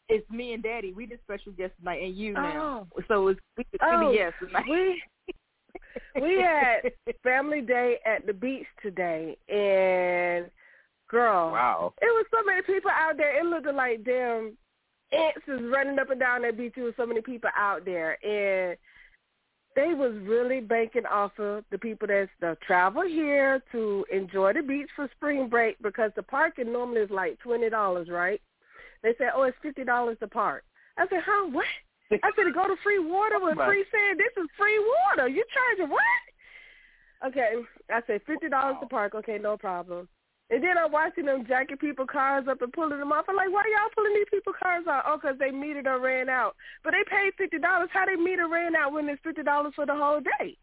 It's 0.08 0.28
me 0.30 0.52
and 0.54 0.62
Daddy. 0.62 0.92
We 0.92 1.06
the 1.06 1.18
special 1.24 1.52
guest 1.52 1.72
tonight, 1.78 2.02
and 2.02 2.16
you 2.16 2.32
now. 2.32 2.86
Oh. 2.96 3.02
So 3.08 3.28
it's 3.28 3.40
we 3.56 3.64
the 3.72 3.78
Oh, 3.82 4.12
CBS 4.12 4.32
tonight. 4.44 4.64
we 4.68 5.02
we 6.20 6.40
had 6.40 6.90
family 7.22 7.60
day 7.60 7.98
at 8.06 8.26
the 8.26 8.32
beach 8.32 8.66
today, 8.82 9.36
and 9.48 10.50
girl, 11.08 11.52
Wow. 11.52 11.94
it 12.00 12.06
was 12.06 12.26
so 12.30 12.42
many 12.44 12.62
people 12.62 12.90
out 12.90 13.16
there. 13.16 13.38
It 13.38 13.44
looked 13.46 13.66
like 13.66 14.02
damn 14.04 14.56
ants 15.12 15.46
is 15.46 15.60
running 15.72 15.98
up 15.98 16.10
and 16.10 16.20
down 16.20 16.42
that 16.42 16.56
beach. 16.56 16.72
There 16.76 16.84
was 16.84 16.94
so 16.96 17.06
many 17.06 17.20
people 17.20 17.50
out 17.56 17.84
there, 17.84 18.22
and 18.24 18.76
they 19.76 19.94
was 19.94 20.12
really 20.22 20.60
banking 20.60 21.06
off 21.06 21.38
of 21.38 21.64
the 21.70 21.78
people 21.78 22.08
that's 22.08 22.30
the 22.40 22.56
travel 22.66 23.02
here 23.02 23.62
to 23.72 24.04
enjoy 24.12 24.52
the 24.52 24.62
beach 24.62 24.88
for 24.96 25.08
spring 25.16 25.48
break 25.48 25.76
because 25.82 26.10
the 26.16 26.22
parking 26.22 26.72
normally 26.72 27.02
is 27.02 27.10
like 27.10 27.38
twenty 27.40 27.70
dollars, 27.70 28.08
right? 28.08 28.40
They 29.02 29.14
said, 29.18 29.30
oh, 29.34 29.44
it's 29.44 29.56
fifty 29.62 29.84
dollars 29.84 30.16
to 30.20 30.26
park. 30.26 30.64
I 30.96 31.06
said, 31.08 31.20
huh, 31.24 31.48
what? 31.50 31.66
I 32.10 32.30
said, 32.34 32.44
to 32.44 32.52
go 32.52 32.66
to 32.66 32.74
free 32.82 32.98
water 32.98 33.36
with 33.38 33.56
free 33.56 33.84
sand. 33.92 34.18
This 34.18 34.42
is 34.42 34.48
free 34.58 34.78
water. 35.06 35.28
You 35.28 35.44
charging 35.52 35.92
what? 35.92 36.02
Okay, 37.28 37.54
I 37.90 38.00
said 38.06 38.20
fifty 38.26 38.48
dollars 38.48 38.76
to 38.80 38.86
park. 38.86 39.14
Okay, 39.14 39.38
no 39.40 39.56
problem. 39.56 40.08
And 40.50 40.64
then 40.64 40.78
I'm 40.78 40.90
watching 40.90 41.26
them 41.26 41.44
jacking 41.46 41.76
people 41.76 42.06
cars 42.06 42.46
up 42.48 42.62
and 42.62 42.72
pulling 42.72 42.98
them 42.98 43.12
off. 43.12 43.26
I'm 43.28 43.36
like, 43.36 43.50
why 43.52 43.64
y'all 43.70 43.90
pulling 43.94 44.14
these 44.14 44.30
people 44.30 44.54
cars 44.54 44.86
out? 44.86 45.04
Oh, 45.06 45.18
'cause 45.18 45.36
they 45.38 45.50
metered 45.50 45.86
or 45.86 45.98
ran 46.00 46.30
out. 46.30 46.56
But 46.82 46.92
they 46.92 47.04
paid 47.04 47.34
fifty 47.36 47.58
dollars. 47.58 47.90
How 47.92 48.06
they 48.06 48.16
meter 48.16 48.48
ran 48.48 48.74
out 48.74 48.92
when 48.92 49.08
it's 49.10 49.20
fifty 49.22 49.42
dollars 49.42 49.74
for 49.74 49.84
the 49.84 49.94
whole 49.94 50.20
day? 50.20 50.56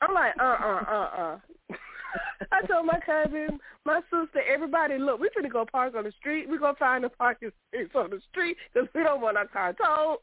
I'm 0.00 0.12
like, 0.14 0.34
uh, 0.38 0.42
uh, 0.42 0.84
uh, 0.86 1.10
uh. 1.16 1.38
I 2.52 2.62
told 2.66 2.86
my 2.86 2.98
cousin, 3.04 3.58
my 3.84 4.00
sister, 4.10 4.40
everybody, 4.46 4.96
look, 4.98 5.18
we 5.20 5.28
finna 5.30 5.50
go 5.50 5.64
park 5.70 5.94
on 5.96 6.04
the 6.04 6.12
street. 6.12 6.48
We're 6.48 6.58
gonna 6.58 6.76
find 6.76 7.04
the 7.04 7.08
parking 7.08 7.50
space 7.68 7.88
on 7.94 8.10
the 8.10 8.20
street 8.30 8.56
'cause 8.74 8.86
we 8.94 9.02
don't 9.02 9.20
want 9.20 9.36
our 9.38 9.46
car 9.48 9.72
towed. 9.72 10.18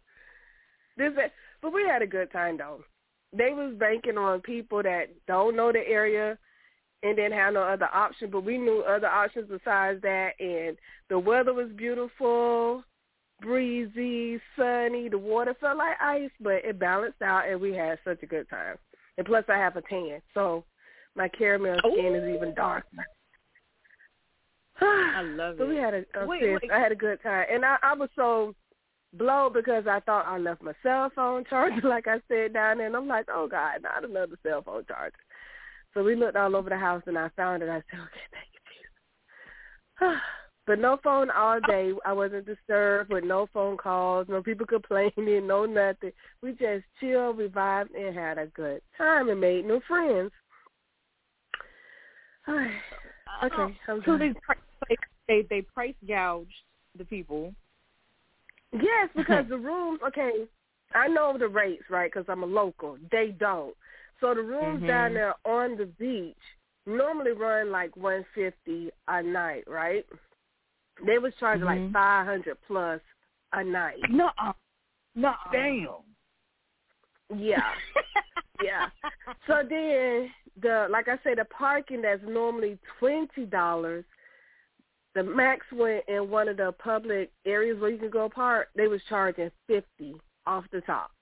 This, 0.98 1.14
but 1.62 1.74
we 1.74 1.84
had 1.84 2.02
a 2.04 2.08
good 2.08 2.32
time 2.32 2.58
though. 2.58 2.84
They 3.34 3.54
was 3.54 3.74
banking 3.76 4.18
on 4.18 4.42
people 4.42 4.82
that 4.84 5.10
don't 5.26 5.56
know 5.56 5.72
the 5.72 5.86
area 5.88 6.38
and 7.06 7.16
didn't 7.16 7.34
have 7.38 7.54
no 7.54 7.62
other 7.62 7.90
option. 7.94 8.30
But 8.32 8.44
we 8.44 8.58
knew 8.58 8.82
other 8.82 9.08
options 9.08 9.48
besides 9.50 10.02
that, 10.02 10.32
and 10.40 10.76
the 11.10 11.20
weather 11.20 11.54
was 11.54 11.70
beautiful, 11.76 12.84
breezy, 13.42 14.42
sunny. 14.58 15.08
The 15.10 15.18
water 15.18 15.56
felt 15.60 15.78
like 15.78 16.02
ice, 16.02 16.32
but 16.40 16.66
it 16.66 16.80
balanced 16.80 17.22
out, 17.22 17.48
and 17.48 17.62
we 17.62 17.74
had 17.74 18.00
such 18.04 18.24
a 18.24 18.26
good 18.26 18.50
time. 18.50 18.78
And 19.18 19.26
plus, 19.26 19.46
I 19.48 19.58
have 19.58 19.76
a 19.78 19.82
tan, 19.82 20.22
so 20.34 20.66
my 21.16 21.30
caramel 21.30 21.78
skin 21.80 22.16
is 22.16 22.36
even 22.36 22.56
darker. 22.56 22.88
I 24.82 25.22
love 25.22 25.58
But 25.58 25.70
we 25.70 25.76
had 25.78 25.94
a, 25.94 26.04
a 26.20 26.26
Wait, 26.26 26.42
wait. 26.42 26.72
I 26.72 26.80
had 26.80 26.92
a 26.92 26.96
good 26.96 27.22
time, 27.22 27.46
and 27.52 27.64
I, 27.64 27.78
I 27.84 27.94
was 27.94 28.10
so 28.16 28.56
blown 29.14 29.54
because 29.54 29.86
I 29.88 30.00
thought 30.02 30.26
I 30.28 30.40
left 30.40 30.64
my 30.64 30.74
cell 30.82 31.12
phone 31.16 31.46
charger, 31.48 31.88
like 31.88 32.08
I 32.08 32.18
said 32.28 32.54
down 32.54 32.80
there, 32.80 32.88
and 32.88 32.96
I'm 32.96 33.08
like, 33.08 33.28
oh 33.32 33.48
God, 33.48 33.84
not 33.84 34.10
another 34.10 34.38
cell 34.44 34.64
phone 34.64 34.84
charger. 34.88 35.16
So 35.96 36.04
we 36.04 36.16
looked 36.16 36.36
all 36.36 36.56
over 36.56 36.70
the 36.70 36.78
house, 36.78 37.02
and 37.08 37.18
I 37.18 37.30
found 37.38 37.64
it. 37.64 37.70
I 37.70 37.82
said, 37.90 38.00
okay, 38.02 38.26
thank 38.32 38.50
you, 38.54 40.08
Jesus. 40.08 40.22
but 40.68 40.78
no 40.78 41.00
phone 41.02 41.32
all 41.32 41.60
day. 41.62 41.94
I 42.06 42.12
wasn't 42.12 42.46
disturbed 42.46 43.12
with 43.12 43.24
no 43.24 43.48
phone 43.54 43.78
calls, 43.78 44.28
no 44.30 44.44
people 44.44 44.66
complaining, 44.70 45.48
no 45.48 45.66
nothing. 45.66 46.12
We 46.44 46.52
just 46.52 46.84
chilled, 47.00 47.38
revived, 47.38 47.92
and 47.92 48.16
had 48.16 48.38
a 48.38 48.48
good 48.48 48.82
time 48.98 49.30
and 49.30 49.40
made 49.40 49.66
new 49.66 49.80
friends. 49.88 50.32
okay, 52.50 52.78
I'm 53.44 54.00
Uh, 54.00 54.02
So 54.06 54.18
they 54.18 54.28
done. 54.28 54.36
they 54.90 54.96
they, 55.28 55.42
they 55.50 55.62
price 55.62 55.96
gouged 56.06 56.52
the 56.98 57.06
people. 57.06 57.54
Yes, 58.74 59.10
because 59.16 59.46
the 59.50 59.58
rooms. 59.58 60.02
Okay, 60.06 60.46
I 60.94 61.08
know 61.08 61.38
the 61.38 61.48
rates, 61.48 61.86
right? 61.90 62.12
Because 62.14 62.26
I'm 62.28 62.44
a 62.44 62.48
local. 62.48 62.98
They 63.12 63.34
don't. 63.40 63.76
So 64.20 64.34
the 64.34 64.42
rooms 64.42 64.82
Mhm. 64.84 64.88
down 64.88 65.14
there 65.14 65.36
on 65.46 65.78
the 65.78 65.86
beach 65.86 66.38
normally 66.86 67.32
run 67.32 67.72
like 67.72 67.96
one 67.98 68.24
fifty 68.34 68.92
a 69.08 69.22
night, 69.22 69.68
right? 69.68 70.06
They 71.06 71.18
was 71.18 71.36
charging 71.36 71.66
like 71.66 71.80
Mhm. 71.82 71.94
five 71.94 72.26
hundred 72.26 72.58
plus 72.62 73.02
a 73.54 73.64
night. 73.64 74.00
No, 74.10 74.32
no. 75.16 75.36
Damn. 75.52 76.04
Yeah, 77.30 77.74
yeah. 78.64 78.90
So 79.48 79.64
then 79.64 80.34
the 80.58 80.88
like 80.90 81.08
I 81.08 81.18
said, 81.24 81.40
the 81.40 81.46
parking 81.46 82.02
that's 82.02 82.24
normally 82.24 82.78
twenty 83.00 83.46
dollars. 83.46 84.06
The 85.16 85.24
max 85.24 85.66
went 85.72 86.04
in 86.08 86.30
one 86.30 86.50
of 86.50 86.58
the 86.58 86.74
public 86.74 87.32
areas 87.46 87.80
where 87.80 87.90
you 87.90 87.98
can 87.98 88.10
go 88.10 88.30
park. 88.30 88.70
They 88.76 88.88
was 88.88 89.02
charging 89.06 89.52
fifty 89.66 90.22
off 90.46 90.70
the 90.72 90.82
top. 90.82 91.15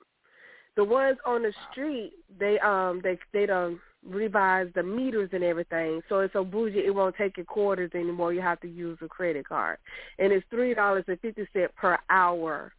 The 0.75 0.83
ones 0.83 1.17
on 1.25 1.43
the 1.43 1.53
street, 1.71 2.13
they 2.39 2.59
um 2.59 3.01
they 3.03 3.17
they 3.31 3.45
done 3.45 3.79
revised 4.05 4.73
the 4.75 4.83
meters 4.83 5.29
and 5.33 5.43
everything, 5.43 6.01
so 6.09 6.19
it's 6.19 6.33
so 6.33 6.43
bougie. 6.43 6.85
It 6.85 6.93
won't 6.93 7.15
take 7.15 7.37
your 7.37 7.45
quarters 7.45 7.91
anymore. 7.93 8.33
You 8.33 8.41
have 8.41 8.59
to 8.61 8.67
use 8.67 8.97
a 9.01 9.07
credit 9.07 9.47
card, 9.47 9.77
and 10.19 10.33
it's 10.33 10.45
three 10.49 10.73
dollars 10.73 11.05
and 11.07 11.19
fifty 11.19 11.47
cent 11.53 11.73
per 11.75 11.97
hour. 12.09 12.73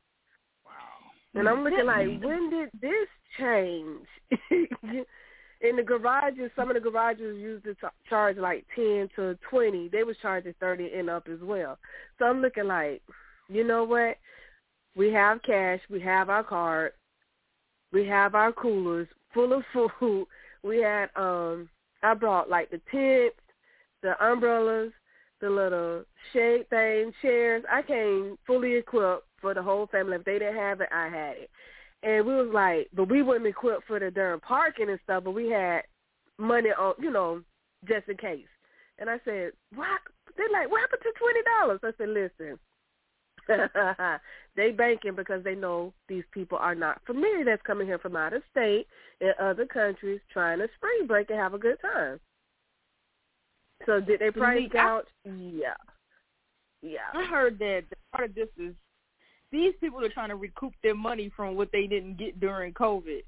Wow. 0.64 1.40
And 1.40 1.49
I'm 1.49 1.64
looking 1.64 1.86
like, 1.86 2.22
when 2.22 2.51
did 2.51 2.70
this 2.80 3.09
change? 3.38 4.07
In 5.61 5.76
the 5.76 5.82
garages, 5.82 6.51
some 6.55 6.68
of 6.68 6.74
the 6.74 6.80
garages 6.80 7.38
used 7.38 7.64
to 7.64 7.74
charge 8.09 8.36
like 8.36 8.66
ten 8.74 9.09
to 9.16 9.38
twenty. 9.49 9.88
They 9.88 10.03
was 10.03 10.16
charging 10.20 10.55
thirty 10.61 10.90
and 10.95 11.09
up 11.09 11.28
as 11.32 11.38
well. 11.42 11.78
So 12.18 12.26
I'm 12.26 12.42
looking 12.42 12.66
like, 12.66 13.03
you 13.49 13.64
know 13.64 13.84
what? 13.84 14.18
We 14.95 15.12
have 15.12 15.42
cash. 15.42 15.80
We 15.88 16.01
have 16.01 16.28
our 16.28 16.45
card. 16.45 16.92
We 17.95 18.05
have 18.09 18.34
our 18.34 18.53
coolers 18.53 19.09
full 19.32 19.55
of 19.55 19.62
food. 19.72 20.26
We 20.64 20.78
had 20.78 21.11
um 21.14 21.68
I 22.03 22.14
brought 22.14 22.49
like 22.49 22.70
the 22.70 22.80
tents, 22.90 23.36
the 24.03 24.14
umbrellas, 24.24 24.92
the 25.42 25.51
little 25.51 26.05
shade 26.32 26.70
thing, 26.70 27.12
chairs. 27.20 27.62
I 27.70 27.82
came 27.82 28.38
fully 28.47 28.76
equipped 28.76 29.26
for 29.42 29.53
the 29.53 29.62
whole 29.62 29.86
family. 29.88 30.16
If 30.16 30.24
they 30.24 30.38
didn't 30.38 30.57
have 30.57 30.80
it, 30.80 30.88
I 30.90 31.09
had 31.11 31.36
it. 31.36 31.51
And 32.03 32.26
we 32.26 32.34
was 32.34 32.51
like, 32.51 32.88
but 32.95 33.11
we 33.11 33.20
wasn't 33.20 33.47
equipped 33.49 33.86
for 33.86 34.01
the 34.01 34.11
darn 34.11 34.40
parking 34.40 34.88
and 34.88 34.99
stuff, 35.05 35.24
but 35.24 35.32
we 35.32 35.51
had 35.51 35.82
money 36.38 36.70
on, 36.70 36.95
you 36.99 37.11
know, 37.11 37.42
just 37.86 38.09
in 38.09 38.16
case. 38.16 38.49
And 38.99 39.11
I 39.11 39.20
said, 39.26 39.53
what? 39.74 40.01
They're 40.38 40.49
like, 40.51 40.70
what 40.70 40.80
happened 40.80 41.03
to 41.03 41.12
twenty 41.18 41.40
dollars? 41.61 41.80
I 41.84 41.90
said, 41.99 42.09
listen, 42.09 42.59
they 44.57 44.70
banking 44.72 45.14
because 45.14 45.42
they 45.45 45.55
know 45.55 45.92
these 46.09 46.24
people 46.32 46.59
are 46.59 46.74
not 46.74 47.01
familiar 47.07 47.45
that's 47.45 47.62
coming 47.62 47.86
here 47.86 47.99
from 47.99 48.16
out 48.16 48.32
of 48.32 48.42
state 48.51 48.86
in 49.20 49.32
other 49.40 49.66
countries 49.66 50.20
trying 50.32 50.59
to 50.59 50.68
spring 50.76 51.07
break 51.07 51.30
and 51.30 51.38
have 51.38 51.55
a 51.55 51.59
good 51.59 51.80
time. 51.80 52.20
So 53.86 54.01
did 54.01 54.20
they 54.20 54.30
price 54.30 54.70
out? 54.76 55.07
I- 55.26 55.30
Yeah. 55.30 55.74
Yeah. 56.82 57.11
I 57.14 57.24
heard 57.24 57.59
that 57.61 57.84
part 58.12 58.30
of 58.30 58.34
this 58.34 58.49
is 58.59 58.74
these 59.51 59.74
people 59.80 60.05
are 60.05 60.09
trying 60.11 60.28
to 60.30 60.36
recoup 60.36 60.74
their 60.82 60.95
money 60.95 61.30
from 61.36 61.55
what 61.55 61.70
they 61.72 61.86
didn't 61.86 62.16
get 62.18 62.40
during 62.40 62.72
COVID. 62.74 63.22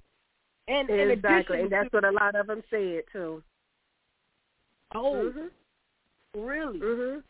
And 0.68 0.90
Exactly. 0.90 1.60
And 1.60 1.70
that's 1.70 1.90
to, 1.90 1.96
what 1.96 2.04
a 2.04 2.10
lot 2.10 2.34
of 2.34 2.48
them 2.48 2.62
said 2.70 3.04
too. 3.12 3.42
oh, 4.94 5.32
Mhm. 5.32 5.50
really? 6.34 6.80
Mhm. 6.80 7.22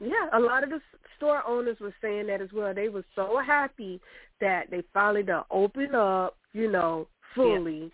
Yeah, 0.00 0.28
a 0.32 0.40
lot 0.40 0.64
of 0.64 0.70
the 0.70 0.76
s- 0.76 0.82
store 1.16 1.42
owners 1.46 1.78
were 1.80 1.94
saying 2.00 2.26
that 2.28 2.40
as 2.40 2.52
well. 2.52 2.74
They 2.74 2.88
were 2.88 3.04
so 3.14 3.40
happy 3.44 4.00
that 4.40 4.70
they 4.70 4.82
finally 4.92 5.22
done 5.22 5.44
open 5.50 5.94
up, 5.94 6.36
you 6.52 6.70
know, 6.70 7.06
fully. 7.34 7.92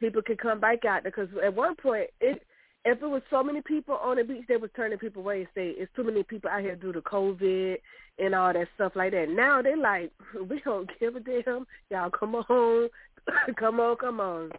People 0.00 0.22
could 0.22 0.38
come 0.38 0.60
back 0.60 0.84
out 0.84 1.04
because 1.04 1.28
at 1.44 1.54
one 1.54 1.74
point, 1.74 2.10
it 2.20 2.42
if 2.84 3.02
it 3.02 3.06
was 3.06 3.22
so 3.28 3.42
many 3.42 3.60
people 3.60 3.96
on 3.96 4.16
the 4.16 4.24
beach, 4.24 4.44
they 4.48 4.56
was 4.56 4.70
turning 4.76 4.98
people 4.98 5.22
away 5.22 5.40
and 5.40 5.48
say 5.54 5.70
it's 5.70 5.94
too 5.96 6.04
many 6.04 6.22
people 6.22 6.48
out 6.48 6.60
here 6.62 6.76
due 6.76 6.92
to 6.92 7.00
COVID 7.02 7.76
and 8.18 8.34
all 8.34 8.52
that 8.52 8.68
stuff 8.76 8.92
like 8.94 9.12
that. 9.12 9.28
Now 9.28 9.60
they 9.62 9.74
like 9.74 10.12
we 10.48 10.60
don't 10.64 10.88
give 11.00 11.16
a 11.16 11.20
damn. 11.20 11.66
Y'all 11.90 12.10
come 12.10 12.34
on, 12.34 12.88
come 13.58 13.80
on, 13.80 13.96
come 13.96 14.20
on. 14.20 14.50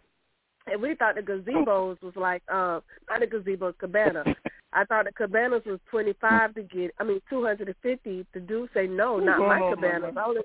And 0.66 0.80
we 0.80 0.94
thought 0.94 1.14
the 1.16 1.22
gazebos 1.22 2.00
was 2.02 2.14
like 2.16 2.42
um 2.50 2.82
not 3.08 3.20
the 3.20 3.26
gazebos, 3.26 3.78
cabana. 3.78 4.24
I 4.72 4.84
thought 4.84 5.06
the 5.06 5.12
cabanas 5.12 5.62
was 5.66 5.80
twenty 5.90 6.14
five 6.20 6.54
to 6.54 6.62
get 6.62 6.92
I 6.98 7.04
mean 7.04 7.20
two 7.28 7.44
hundred 7.44 7.68
and 7.68 7.76
fifty 7.82 8.24
to 8.32 8.40
do 8.40 8.68
say 8.72 8.86
no, 8.86 9.14
What's 9.14 9.26
not 9.26 9.38
my 9.40 9.58
cabanas. 9.58 10.14
I 10.16 10.24
only 10.24 10.42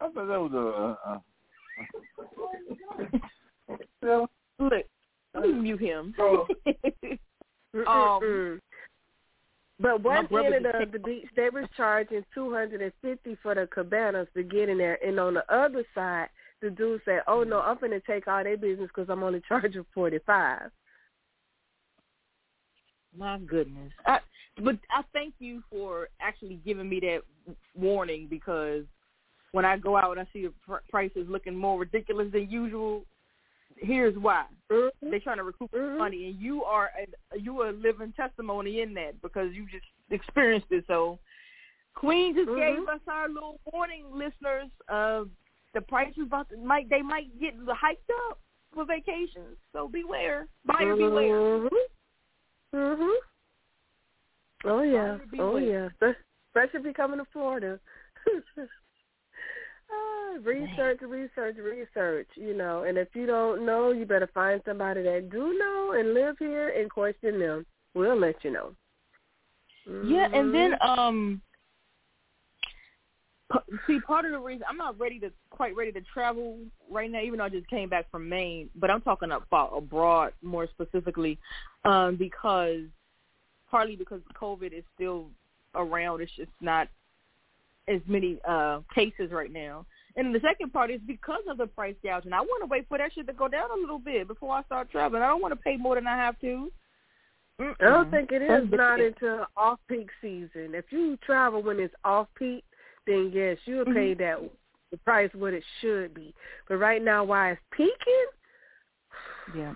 I 0.00 0.08
thought 0.08 0.14
that 0.14 0.40
was 0.40 0.52
a. 0.52 1.10
Uh, 1.10 1.14
uh, 1.14 1.18
yeah. 4.04 4.26
Look, 4.58 4.84
let 5.34 5.42
me 5.42 5.52
mute 5.52 5.80
him. 5.80 6.14
Oh. 7.86 8.20
Mm-mm-mm. 8.22 8.60
but 9.78 10.02
my 10.02 10.20
one 10.20 10.26
brother 10.28 10.54
end 10.54 10.64
of 10.64 10.90
the, 10.90 10.98
the 10.98 11.04
beach, 11.04 11.26
they 11.36 11.50
was 11.50 11.68
charging 11.76 12.24
two 12.32 12.50
hundred 12.50 12.80
and 12.80 12.92
fifty 13.02 13.36
for 13.42 13.54
the 13.54 13.66
cabanas 13.66 14.28
to 14.34 14.42
get 14.42 14.70
in 14.70 14.78
there, 14.78 14.98
and 15.04 15.20
on 15.20 15.34
the 15.34 15.54
other 15.54 15.84
side, 15.94 16.28
the 16.62 16.70
dude 16.70 17.02
said, 17.04 17.20
"Oh 17.26 17.42
no, 17.42 17.60
I'm 17.60 17.78
going 17.78 17.90
to 17.90 18.00
take 18.00 18.28
all 18.28 18.42
their 18.42 18.56
business 18.56 18.88
because 18.88 19.10
I'm 19.10 19.22
only 19.22 19.42
charging 19.48 19.84
forty 19.92 20.20
five. 20.24 20.70
My 23.16 23.38
goodness. 23.38 23.92
I, 24.06 24.18
but 24.62 24.76
I 24.90 25.02
thank 25.12 25.34
you 25.38 25.62
for 25.70 26.08
actually 26.20 26.60
giving 26.64 26.88
me 26.88 27.00
that 27.00 27.20
warning 27.74 28.26
because 28.28 28.84
when 29.52 29.64
I 29.64 29.76
go 29.76 29.96
out 29.96 30.12
and 30.12 30.20
I 30.20 30.26
see 30.32 30.42
the 30.42 30.52
pr- 30.66 30.84
prices 30.90 31.26
looking 31.28 31.56
more 31.56 31.78
ridiculous 31.78 32.30
than 32.32 32.50
usual, 32.50 33.04
here's 33.76 34.16
why. 34.16 34.44
Mm-hmm. 34.70 35.10
They're 35.10 35.20
trying 35.20 35.38
to 35.38 35.44
recoup 35.44 35.70
Mhm. 35.72 35.98
money, 35.98 36.26
and 36.26 36.40
you 36.40 36.64
are 36.64 36.90
a, 36.98 37.38
you 37.38 37.60
are 37.62 37.68
a 37.68 37.72
living 37.72 38.12
testimony 38.12 38.80
in 38.80 38.94
that 38.94 39.20
because 39.22 39.52
you 39.52 39.66
just 39.66 39.86
experienced 40.10 40.68
it. 40.70 40.84
So, 40.86 41.18
Queen 41.94 42.34
just 42.34 42.48
Mhm. 42.48 42.56
gave 42.58 42.88
us 42.88 43.00
our 43.08 43.28
little 43.28 43.58
warning, 43.72 44.04
listeners. 44.12 44.70
Of 44.88 45.30
the 45.74 45.80
prices 45.80 46.24
about 46.26 46.48
to, 46.50 46.56
might 46.58 46.88
they 46.88 47.02
might 47.02 47.38
get 47.40 47.54
hiked 47.68 48.10
up 48.28 48.38
for 48.72 48.84
vacations. 48.84 49.56
So 49.72 49.88
beware, 49.88 50.48
buyer 50.64 50.96
beware. 50.96 51.68
Mhm. 52.74 53.14
Oh 54.64 54.82
yeah. 54.82 55.18
Oh 55.38 55.58
beware. 55.58 55.90
yeah. 56.00 56.08
Especially 56.50 56.80
if 56.80 56.84
you're 56.84 56.92
coming 56.92 57.18
to 57.18 57.26
Florida. 57.32 57.78
ah, 59.90 60.38
research, 60.42 61.00
research, 61.02 61.56
research. 61.58 62.28
You 62.34 62.54
know, 62.54 62.84
and 62.84 62.98
if 62.98 63.08
you 63.14 63.26
don't 63.26 63.64
know, 63.64 63.92
you 63.92 64.04
better 64.06 64.28
find 64.32 64.60
somebody 64.64 65.02
that 65.02 65.30
do 65.30 65.56
know 65.58 65.94
and 65.98 66.14
live 66.14 66.36
here 66.38 66.68
and 66.70 66.90
question 66.90 67.38
them. 67.38 67.66
we'll 67.94 68.18
let 68.18 68.44
you 68.44 68.50
know. 68.50 68.72
Yeah, 69.86 70.28
and 70.32 70.52
then 70.52 70.72
Mhm. 70.72 70.98
um, 70.98 71.42
see, 73.86 74.00
part 74.00 74.24
of 74.24 74.32
the 74.32 74.38
reason 74.38 74.64
I'm 74.68 74.76
not 74.76 74.98
ready 74.98 75.18
to 75.20 75.30
quite 75.50 75.76
ready 75.76 75.92
to 75.92 76.00
travel 76.12 76.58
right 76.90 77.10
now, 77.10 77.20
even 77.20 77.38
though 77.38 77.44
I 77.44 77.48
just 77.48 77.68
came 77.68 77.88
back 77.88 78.10
from 78.10 78.28
Maine, 78.28 78.68
but 78.76 78.90
I'm 78.90 79.00
talking 79.00 79.30
about 79.30 79.72
abroad 79.76 80.32
more 80.42 80.68
specifically, 80.68 81.38
um, 81.84 82.16
because 82.16 82.80
partly 83.70 83.96
because 83.96 84.20
COVID 84.40 84.72
is 84.72 84.84
still 84.94 85.26
around. 85.74 86.20
It's 86.20 86.32
just 86.36 86.50
not 86.60 86.88
as 87.88 88.00
many 88.06 88.38
uh 88.46 88.80
cases 88.94 89.30
right 89.30 89.52
now. 89.52 89.86
And 90.16 90.34
the 90.34 90.40
second 90.40 90.72
part 90.72 90.90
is 90.90 91.00
because 91.06 91.42
of 91.48 91.58
the 91.58 91.66
price 91.66 91.94
gouging. 92.02 92.32
I 92.32 92.40
want 92.40 92.62
to 92.62 92.66
wait 92.66 92.86
for 92.88 92.96
that 92.98 93.12
shit 93.12 93.26
to 93.26 93.32
go 93.34 93.48
down 93.48 93.70
a 93.70 93.80
little 93.80 93.98
bit 93.98 94.26
before 94.26 94.54
I 94.54 94.62
start 94.62 94.90
traveling. 94.90 95.22
I 95.22 95.28
don't 95.28 95.42
want 95.42 95.52
to 95.52 95.60
pay 95.60 95.76
more 95.76 95.94
than 95.94 96.06
I 96.06 96.16
have 96.16 96.40
to. 96.40 96.72
I 97.58 97.74
don't 97.80 98.10
think 98.10 98.32
it 98.32 98.42
That's 98.46 98.66
not 98.70 98.98
thing. 98.98 99.12
until 99.14 99.46
off 99.56 99.78
peak 99.88 100.08
season. 100.20 100.74
If 100.74 100.86
you 100.90 101.18
travel 101.24 101.62
when 101.62 101.80
it's 101.80 101.94
off 102.04 102.28
peak, 102.38 102.64
then 103.06 103.30
yes, 103.32 103.58
you'll 103.64 103.84
Mhm. 103.84 103.94
pay 103.94 104.14
that 104.14 104.38
the 104.90 104.96
price 104.98 105.32
what 105.34 105.54
it 105.54 105.64
should 105.80 106.14
be. 106.14 106.34
But 106.68 106.76
right 106.76 107.02
now, 107.02 107.24
why 107.24 107.52
it's 107.52 107.62
peaking, 107.70 108.26
Yeah. 109.54 109.74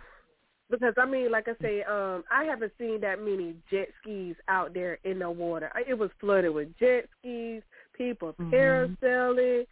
because 0.69 0.95
I 0.97 1.05
mean, 1.05 1.31
like 1.31 1.49
I 1.49 1.55
say, 1.61 1.83
um, 1.83 2.25
I 2.31 2.45
haven't 2.45 2.73
seen 2.79 3.01
that 3.01 3.21
many 3.21 3.57
jet 3.71 3.89
skis 4.01 4.37
out 4.49 4.73
there 4.73 4.99
in 5.05 5.19
the 5.19 5.31
water. 5.31 5.71
It 5.87 5.95
was 5.95 6.11
flooded 6.21 6.55
with 6.55 6.77
jet 6.79 7.09
skis, 7.19 7.63
people 7.93 8.35
Mhm. 8.35 8.97
parasailing, 9.01 9.67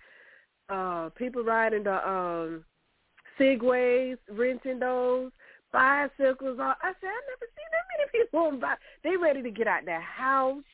uh, 0.68 1.10
people 1.10 1.44
riding 1.44 1.84
the 1.84 2.08
um 2.08 2.64
segways, 3.38 4.18
renting 4.28 4.80
those 4.80 5.32
bicycles. 5.72 6.58
All 6.58 6.74
I 6.82 6.92
said, 7.00 7.08
I 7.08 7.20
never 7.28 7.46
seen 7.46 7.68
that 7.70 7.86
many 7.96 8.10
people 8.12 8.40
on 8.40 8.60
bike. 8.60 8.78
They 9.02 9.16
ready 9.16 9.42
to 9.42 9.50
get 9.50 9.68
out 9.68 9.84
their 9.84 10.00
house. 10.00 10.64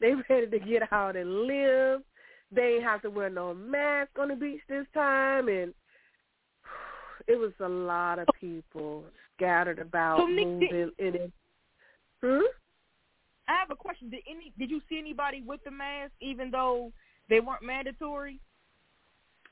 They 0.00 0.14
ready 0.28 0.46
to 0.46 0.58
get 0.58 0.92
out 0.92 1.16
and 1.16 1.42
live. 1.42 2.02
They 2.50 2.74
ain't 2.76 2.84
have 2.84 3.02
to 3.02 3.10
wear 3.10 3.28
no 3.28 3.52
mask 3.54 4.10
on 4.18 4.28
the 4.28 4.36
beach 4.36 4.60
this 4.68 4.86
time, 4.94 5.48
and 5.48 5.74
it 7.26 7.36
was 7.38 7.52
a 7.60 7.68
lot 7.68 8.18
of 8.18 8.28
people 8.40 9.04
scattered 9.36 9.78
about 9.78 10.18
So, 10.18 10.26
Nick, 10.26 10.46
moving 10.46 10.68
did- 10.70 10.92
in 10.98 11.14
it. 11.14 11.32
Hmm? 12.22 12.40
I 13.48 13.56
have 13.58 13.70
a 13.70 13.76
question. 13.76 14.10
Did 14.10 14.20
any 14.28 14.52
did 14.58 14.70
you 14.70 14.80
see 14.88 14.98
anybody 14.98 15.42
with 15.46 15.62
the 15.64 15.70
mask 15.70 16.12
even 16.20 16.50
though 16.50 16.92
they 17.30 17.40
weren't 17.40 17.62
mandatory? 17.62 18.40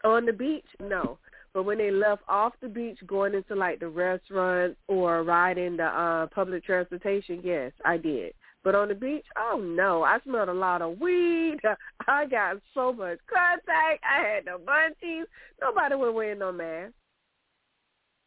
On 0.05 0.27
the 0.27 0.33
beach, 0.33 0.67
no. 0.81 1.19
But 1.55 1.63
when 1.63 1.79
they 1.79 1.91
left 1.91 2.23
off 2.29 2.53
the 2.61 2.69
beach, 2.69 2.99
going 3.07 3.35
into 3.35 3.55
like 3.55 3.81
the 3.81 3.89
restaurant 3.89 4.77
or 4.89 5.23
riding 5.23 5.79
the 5.79 5.85
uh 5.85 6.27
public 6.27 6.65
transportation, 6.65 7.41
yes, 7.43 7.73
I 7.85 7.97
did. 7.97 8.35
But 8.67 8.75
on 8.75 8.89
the 8.89 8.97
beach, 8.97 9.25
oh 9.39 9.63
no, 9.65 10.03
I 10.03 10.19
smelled 10.25 10.49
a 10.49 10.53
lot 10.53 10.83
of 10.83 10.99
weed. 10.99 11.59
I 12.09 12.27
got 12.27 12.57
so 12.75 12.93
much 12.93 13.21
contact. 13.33 14.03
I 14.03 14.27
had 14.27 14.45
no 14.45 14.59
munchies. 14.59 15.23
Nobody 15.61 15.95
was 15.95 16.13
wearing 16.13 16.41
no 16.41 16.51
mask. 16.51 16.93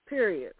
Period. 0.08 0.54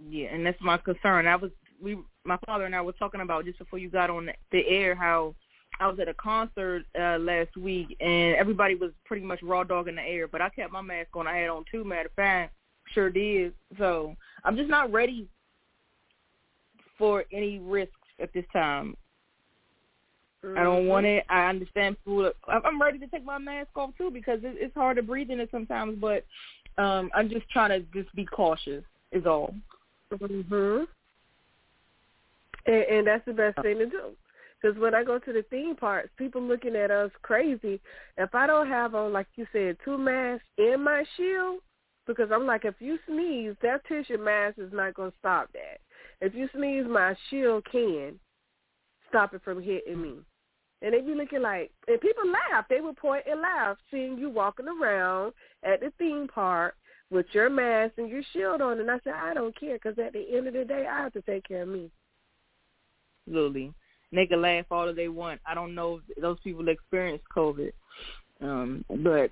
Yeah, 0.00 0.30
and 0.32 0.44
that's 0.44 0.60
my 0.60 0.78
concern. 0.78 1.28
I 1.28 1.36
was 1.36 1.52
we 1.80 1.96
my 2.24 2.38
father 2.44 2.64
and 2.64 2.74
I 2.74 2.82
were 2.82 2.90
talking 2.90 3.20
about 3.20 3.44
just 3.44 3.60
before 3.60 3.78
you 3.78 3.88
got 3.88 4.10
on 4.10 4.28
the 4.50 4.66
air 4.66 4.96
how 4.96 5.36
I 5.78 5.86
was 5.86 6.00
at 6.00 6.08
a 6.08 6.14
concert 6.14 6.82
uh 7.00 7.18
last 7.18 7.56
week 7.56 7.96
and 8.00 8.34
everybody 8.34 8.74
was 8.74 8.90
pretty 9.04 9.24
much 9.24 9.44
raw 9.44 9.62
dog 9.62 9.86
in 9.86 9.94
the 9.94 10.02
air, 10.02 10.26
but 10.26 10.42
I 10.42 10.48
kept 10.48 10.72
my 10.72 10.82
mask 10.82 11.10
on. 11.14 11.28
I 11.28 11.36
had 11.36 11.50
on 11.50 11.64
two 11.70 11.84
matter 11.84 12.08
of 12.08 12.14
fact, 12.14 12.52
sure 12.92 13.10
did. 13.10 13.54
So 13.78 14.16
I'm 14.42 14.56
just 14.56 14.68
not 14.68 14.90
ready 14.90 15.28
for 17.00 17.24
any 17.32 17.58
risks 17.58 17.94
at 18.20 18.32
this 18.32 18.44
time. 18.52 18.94
I 20.56 20.62
don't 20.62 20.86
want 20.86 21.04
it. 21.04 21.24
I 21.28 21.48
understand 21.48 21.96
people. 21.98 22.30
I'm 22.48 22.64
I'm 22.64 22.80
ready 22.80 22.98
to 22.98 23.06
take 23.08 23.24
my 23.24 23.38
mask 23.38 23.70
off 23.76 23.90
too 23.98 24.10
because 24.10 24.38
it's 24.42 24.74
hard 24.74 24.96
to 24.96 25.02
breathe 25.02 25.30
in 25.30 25.40
it 25.40 25.50
sometimes. 25.50 25.98
But 26.00 26.24
um 26.78 27.10
I'm 27.14 27.28
just 27.28 27.48
trying 27.50 27.70
to 27.70 27.80
just 27.92 28.14
be 28.14 28.24
cautious. 28.24 28.84
Is 29.12 29.26
all. 29.26 29.54
Mhm. 30.12 30.86
And, 32.66 32.84
and 32.84 33.06
that's 33.06 33.24
the 33.26 33.32
best 33.32 33.60
thing 33.60 33.78
to 33.78 33.86
do. 33.86 34.12
Because 34.60 34.78
when 34.78 34.94
I 34.94 35.04
go 35.04 35.18
to 35.18 35.32
the 35.32 35.44
theme 35.50 35.74
parks, 35.74 36.10
people 36.16 36.42
looking 36.42 36.76
at 36.76 36.90
us 36.90 37.10
crazy. 37.22 37.80
If 38.16 38.34
I 38.34 38.46
don't 38.46 38.68
have 38.68 38.94
on, 38.94 39.12
like 39.12 39.26
you 39.36 39.46
said, 39.52 39.76
two 39.84 39.98
masks 39.98 40.44
and 40.58 40.84
my 40.84 41.04
shield, 41.16 41.60
because 42.06 42.30
I'm 42.32 42.46
like, 42.46 42.64
if 42.64 42.74
you 42.78 42.98
sneeze, 43.06 43.54
that 43.62 43.84
tissue 43.86 44.18
mask 44.18 44.58
is 44.58 44.72
not 44.72 44.94
going 44.94 45.10
to 45.10 45.16
stop 45.18 45.50
that. 45.52 45.80
If 46.20 46.34
you 46.34 46.48
sneeze, 46.54 46.84
my 46.88 47.14
shield 47.28 47.64
can 47.70 48.18
stop 49.08 49.34
it 49.34 49.42
from 49.44 49.62
hitting 49.62 50.00
me. 50.00 50.14
And 50.82 50.94
they 50.94 51.00
be 51.00 51.14
looking 51.14 51.42
like, 51.42 51.70
and 51.88 52.00
people 52.00 52.24
laugh. 52.26 52.64
They 52.68 52.80
would 52.80 52.96
point 52.96 53.24
and 53.30 53.40
laugh, 53.40 53.76
seeing 53.90 54.16
you 54.16 54.30
walking 54.30 54.66
around 54.66 55.32
at 55.62 55.80
the 55.80 55.92
theme 55.98 56.26
park 56.32 56.74
with 57.10 57.26
your 57.32 57.50
mask 57.50 57.94
and 57.98 58.08
your 58.08 58.22
shield 58.32 58.62
on. 58.62 58.80
And 58.80 58.90
I 58.90 58.98
said, 59.04 59.14
I 59.14 59.34
don't 59.34 59.58
care 59.58 59.74
because 59.74 59.98
at 59.98 60.12
the 60.12 60.24
end 60.34 60.46
of 60.46 60.54
the 60.54 60.64
day, 60.64 60.86
I 60.90 61.02
have 61.02 61.12
to 61.14 61.22
take 61.22 61.46
care 61.46 61.62
of 61.62 61.68
me. 61.68 61.90
Absolutely. 63.26 63.74
They 64.12 64.26
can 64.26 64.40
laugh 64.40 64.64
all 64.70 64.86
that 64.86 64.96
they 64.96 65.08
want. 65.08 65.40
I 65.46 65.54
don't 65.54 65.74
know 65.74 66.00
if 66.08 66.22
those 66.22 66.38
people 66.42 66.66
experience 66.68 67.22
COVID, 67.36 67.72
um, 68.40 68.84
but 68.88 69.30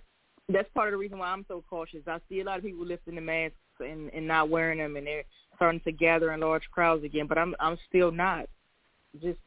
that's 0.48 0.68
part 0.74 0.88
of 0.88 0.92
the 0.92 0.98
reason 0.98 1.18
why 1.18 1.28
I'm 1.28 1.44
so 1.48 1.64
cautious. 1.68 2.02
I 2.06 2.18
see 2.28 2.40
a 2.40 2.44
lot 2.44 2.58
of 2.58 2.64
people 2.64 2.86
lifting 2.86 3.16
the 3.16 3.20
masks 3.20 3.56
and, 3.80 4.10
and 4.12 4.28
not 4.28 4.50
wearing 4.50 4.78
them, 4.78 4.96
and 4.96 5.06
they're 5.06 5.24
starting 5.58 5.80
to 5.80 5.92
gather 5.92 6.32
in 6.32 6.40
large 6.40 6.64
crowds 6.70 7.04
again. 7.04 7.26
But 7.26 7.38
I'm 7.38 7.54
I'm 7.60 7.76
still 7.88 8.10
not. 8.10 8.48
Just 9.20 9.38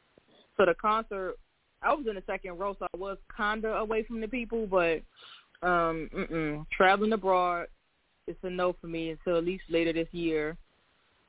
so 0.58 0.66
the 0.66 0.76
concert, 0.80 1.36
I 1.82 1.94
was 1.94 2.06
in 2.08 2.16
the 2.16 2.24
second 2.28 2.60
row, 2.60 2.76
so 2.78 2.86
I 2.94 2.98
was 2.98 3.18
kinda 3.36 3.74
away 3.74 4.04
from 4.04 4.22
the 4.22 4.28
people. 4.28 4.68
But 4.68 5.02
um, 5.68 6.10
mm-mm. 6.14 6.66
traveling 6.76 7.14
abroad, 7.14 7.68
it's 8.28 8.40
a 8.44 8.50
no 8.50 8.76
for 8.80 8.88
me 8.88 9.10
until 9.12 9.38
at 9.38 9.46
least 9.46 9.64
later 9.70 9.94
this 9.94 10.08
year 10.12 10.58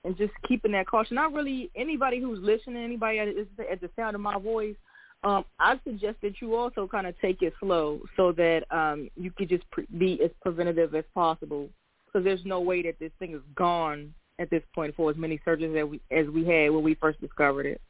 and 0.05 0.17
just 0.17 0.33
keeping 0.47 0.73
that 0.73 0.87
caution. 0.87 1.15
Not 1.15 1.33
really 1.33 1.71
anybody 1.77 2.21
who's 2.21 2.41
listening, 2.43 2.83
anybody 2.83 3.19
at, 3.19 3.29
at 3.71 3.81
the 3.81 3.91
sound 3.97 4.15
of 4.15 4.21
my 4.21 4.39
voice. 4.39 4.77
Um, 5.25 5.45
I 5.61 5.79
suggest 5.85 6.17
that 6.23 6.41
you 6.41 6.57
also 6.57 6.89
kind 6.89 7.07
of 7.07 7.19
take 7.21 7.43
it 7.43 7.53
slow 7.61 8.01
so 8.17 8.33
that 8.33 8.65
um, 8.71 9.09
you 9.17 9.31
could 9.31 9.49
just 9.49 9.69
pre- 9.71 9.87
be 9.97 10.21
as 10.23 10.31
preventative 10.41 10.95
as 10.95 11.05
possible. 11.15 11.69
Because 12.07 12.25
there's 12.25 12.45
no 12.45 12.61
way 12.61 12.83
that 12.83 12.99
this 12.99 13.13
thing 13.19 13.35
is 13.35 13.41
gone 13.55 14.13
at 14.39 14.51
this 14.51 14.63
point 14.75 14.95
for 14.95 15.11
as 15.11 15.17
many 15.17 15.39
surgeries 15.47 15.77
as 15.83 15.89
we 15.89 16.01
as 16.11 16.27
we 16.29 16.45
had 16.45 16.71
when 16.71 16.83
we 16.83 16.95
first 16.95 17.21
discovered 17.21 17.67
it. 17.67 17.81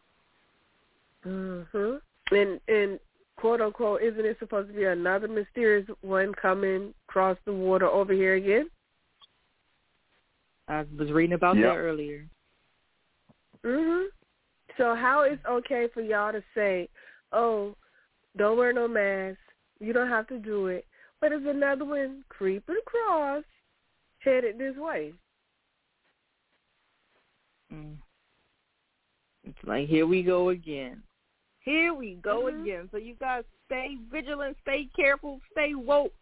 Mhm. 1.25 2.01
And 2.31 2.61
and 2.69 3.01
quote 3.37 3.61
unquote, 3.61 4.03
isn't 4.03 4.25
it 4.25 4.39
supposed 4.39 4.69
to 4.69 4.75
be 4.75 4.85
another 4.85 5.29
mysterious 5.29 5.89
one 6.01 6.35
coming 6.35 6.95
across 7.09 7.37
the 7.45 7.53
water 7.53 7.87
over 7.87 8.13
here 8.13 8.35
again? 8.35 8.71
I 10.69 10.85
was 10.97 11.11
reading 11.13 11.35
about 11.35 11.57
Yep. 11.57 11.65
that 11.65 11.79
earlier. 11.79 12.27
Mhm. 13.63 14.09
So 14.77 14.95
how 14.95 15.23
is 15.23 15.39
okay 15.45 15.89
for 15.89 16.01
y'all 16.01 16.33
to 16.33 16.43
say, 16.55 16.89
"Oh, 17.33 17.77
don't 18.37 18.57
wear 18.57 18.73
no 18.73 18.89
mask. 18.89 19.39
You 19.81 19.93
don't 19.93 20.09
have 20.09 20.27
to 20.29 20.39
do 20.39 20.69
it," 20.69 20.87
but 21.21 21.31
there's 21.31 21.45
another 21.47 21.85
one 21.85 22.25
creeping 22.29 22.77
across, 22.77 23.45
headed 24.21 24.59
this 24.59 24.77
way. 24.77 25.15
Mm. 27.73 27.97
It's 29.45 29.59
like 29.65 29.89
here 29.89 30.07
we 30.07 30.23
go 30.23 30.51
again. 30.51 31.03
Here 31.61 31.95
we 31.95 32.15
go 32.17 32.45
Mhm. 32.45 32.63
again. 32.63 32.89
So 32.91 32.97
you 32.97 33.15
guys 33.15 33.45
stay 33.67 33.97
vigilant, 34.11 34.57
stay 34.63 34.87
careful, 34.97 35.41
stay 35.53 35.75
woke. 35.75 36.15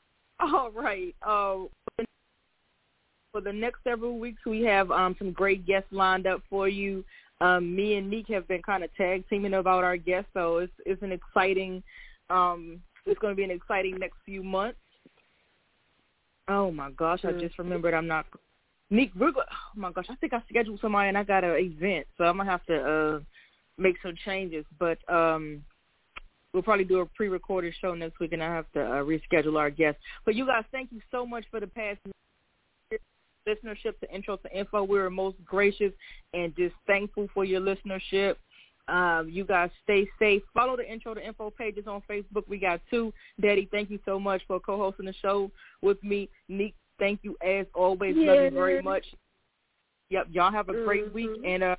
All 0.40 0.70
right. 0.70 1.14
Uh, 1.22 1.66
for 3.32 3.40
the 3.40 3.52
next 3.52 3.82
several 3.84 4.18
weeks, 4.18 4.44
we 4.46 4.62
have 4.62 4.90
um, 4.90 5.14
some 5.18 5.32
great 5.32 5.66
guests 5.66 5.92
lined 5.92 6.26
up 6.26 6.42
for 6.48 6.68
you. 6.68 7.04
Um, 7.40 7.74
me 7.74 7.96
and 7.96 8.10
Neek 8.10 8.26
have 8.28 8.48
been 8.48 8.62
kind 8.62 8.82
of 8.82 8.94
tag 8.96 9.28
teaming 9.28 9.54
about 9.54 9.84
our 9.84 9.96
guests, 9.96 10.30
so 10.34 10.58
it's 10.58 10.72
it's 10.84 11.02
an 11.02 11.12
exciting. 11.12 11.82
Um, 12.30 12.82
it's 13.06 13.18
going 13.20 13.32
to 13.32 13.36
be 13.36 13.44
an 13.44 13.50
exciting 13.50 13.98
next 13.98 14.16
few 14.24 14.42
months. 14.42 14.78
Oh 16.48 16.70
my 16.70 16.90
gosh! 16.90 17.24
I 17.24 17.32
just 17.32 17.58
remembered 17.58 17.94
I'm 17.94 18.08
not. 18.08 18.26
We're 18.90 19.32
go- 19.32 19.40
oh 19.40 19.76
my 19.76 19.92
gosh! 19.92 20.06
I 20.08 20.14
think 20.16 20.32
I 20.32 20.42
scheduled 20.48 20.80
somebody 20.80 21.08
and 21.08 21.18
I 21.18 21.24
got 21.24 21.44
an 21.44 21.56
event, 21.56 22.06
so 22.16 22.24
I'm 22.24 22.38
gonna 22.38 22.50
have 22.50 22.64
to 22.66 22.76
uh 22.76 23.20
make 23.76 23.96
some 24.02 24.14
changes. 24.24 24.64
But 24.78 24.98
um 25.12 25.62
we'll 26.52 26.62
probably 26.62 26.84
do 26.84 27.00
a 27.00 27.06
pre-recorded 27.06 27.74
show 27.80 27.94
next 27.94 28.18
week, 28.18 28.32
and 28.32 28.42
I 28.42 28.54
have 28.54 28.70
to 28.72 28.80
uh, 28.80 29.02
reschedule 29.02 29.58
our 29.58 29.70
guests. 29.70 30.00
But 30.24 30.34
you 30.34 30.46
guys, 30.46 30.64
thank 30.72 30.90
you 30.90 31.00
so 31.10 31.26
much 31.26 31.44
for 31.50 31.60
the 31.60 31.66
past 31.66 31.98
listenership 33.46 33.98
to 34.00 34.14
Intro 34.14 34.36
to 34.36 34.58
Info. 34.58 34.84
We 34.84 34.98
are 34.98 35.10
most 35.10 35.36
gracious 35.44 35.92
and 36.34 36.54
just 36.56 36.74
thankful 36.86 37.28
for 37.32 37.44
your 37.44 37.60
listenership. 37.60 38.36
Um, 38.88 39.28
you 39.30 39.44
guys 39.44 39.70
stay 39.84 40.08
safe. 40.18 40.42
Follow 40.54 40.76
the 40.76 40.90
Intro 40.90 41.14
to 41.14 41.24
Info 41.24 41.50
pages 41.50 41.86
on 41.86 42.02
Facebook. 42.08 42.48
We 42.48 42.58
got 42.58 42.80
two. 42.90 43.12
Daddy, 43.40 43.68
thank 43.70 43.90
you 43.90 43.98
so 44.04 44.18
much 44.18 44.42
for 44.46 44.58
co-hosting 44.60 45.06
the 45.06 45.14
show 45.20 45.50
with 45.82 46.02
me. 46.02 46.30
Neek, 46.48 46.74
thank 46.98 47.20
you 47.22 47.36
as 47.44 47.66
always. 47.74 48.14
Love 48.16 48.44
you 48.44 48.50
very 48.50 48.82
much. 48.82 49.04
Yep, 50.10 50.28
y'all 50.30 50.52
have 50.52 50.68
a 50.68 50.72
great 50.72 51.12
week, 51.12 51.28
Mhm. 51.28 51.46
and 51.46 51.62
uh, 51.62 51.76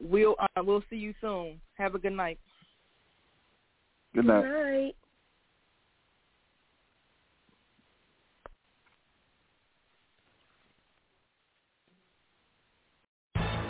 we'll 0.00 0.36
uh, 0.38 0.62
we'll 0.62 0.84
see 0.90 0.96
you 0.96 1.14
soon. 1.20 1.60
Have 1.74 1.94
a 1.94 1.98
good 1.98 2.12
night. 2.12 2.38
Good 4.14 4.26
night. 4.26 4.42
Good 4.42 4.52
night. 4.52 4.96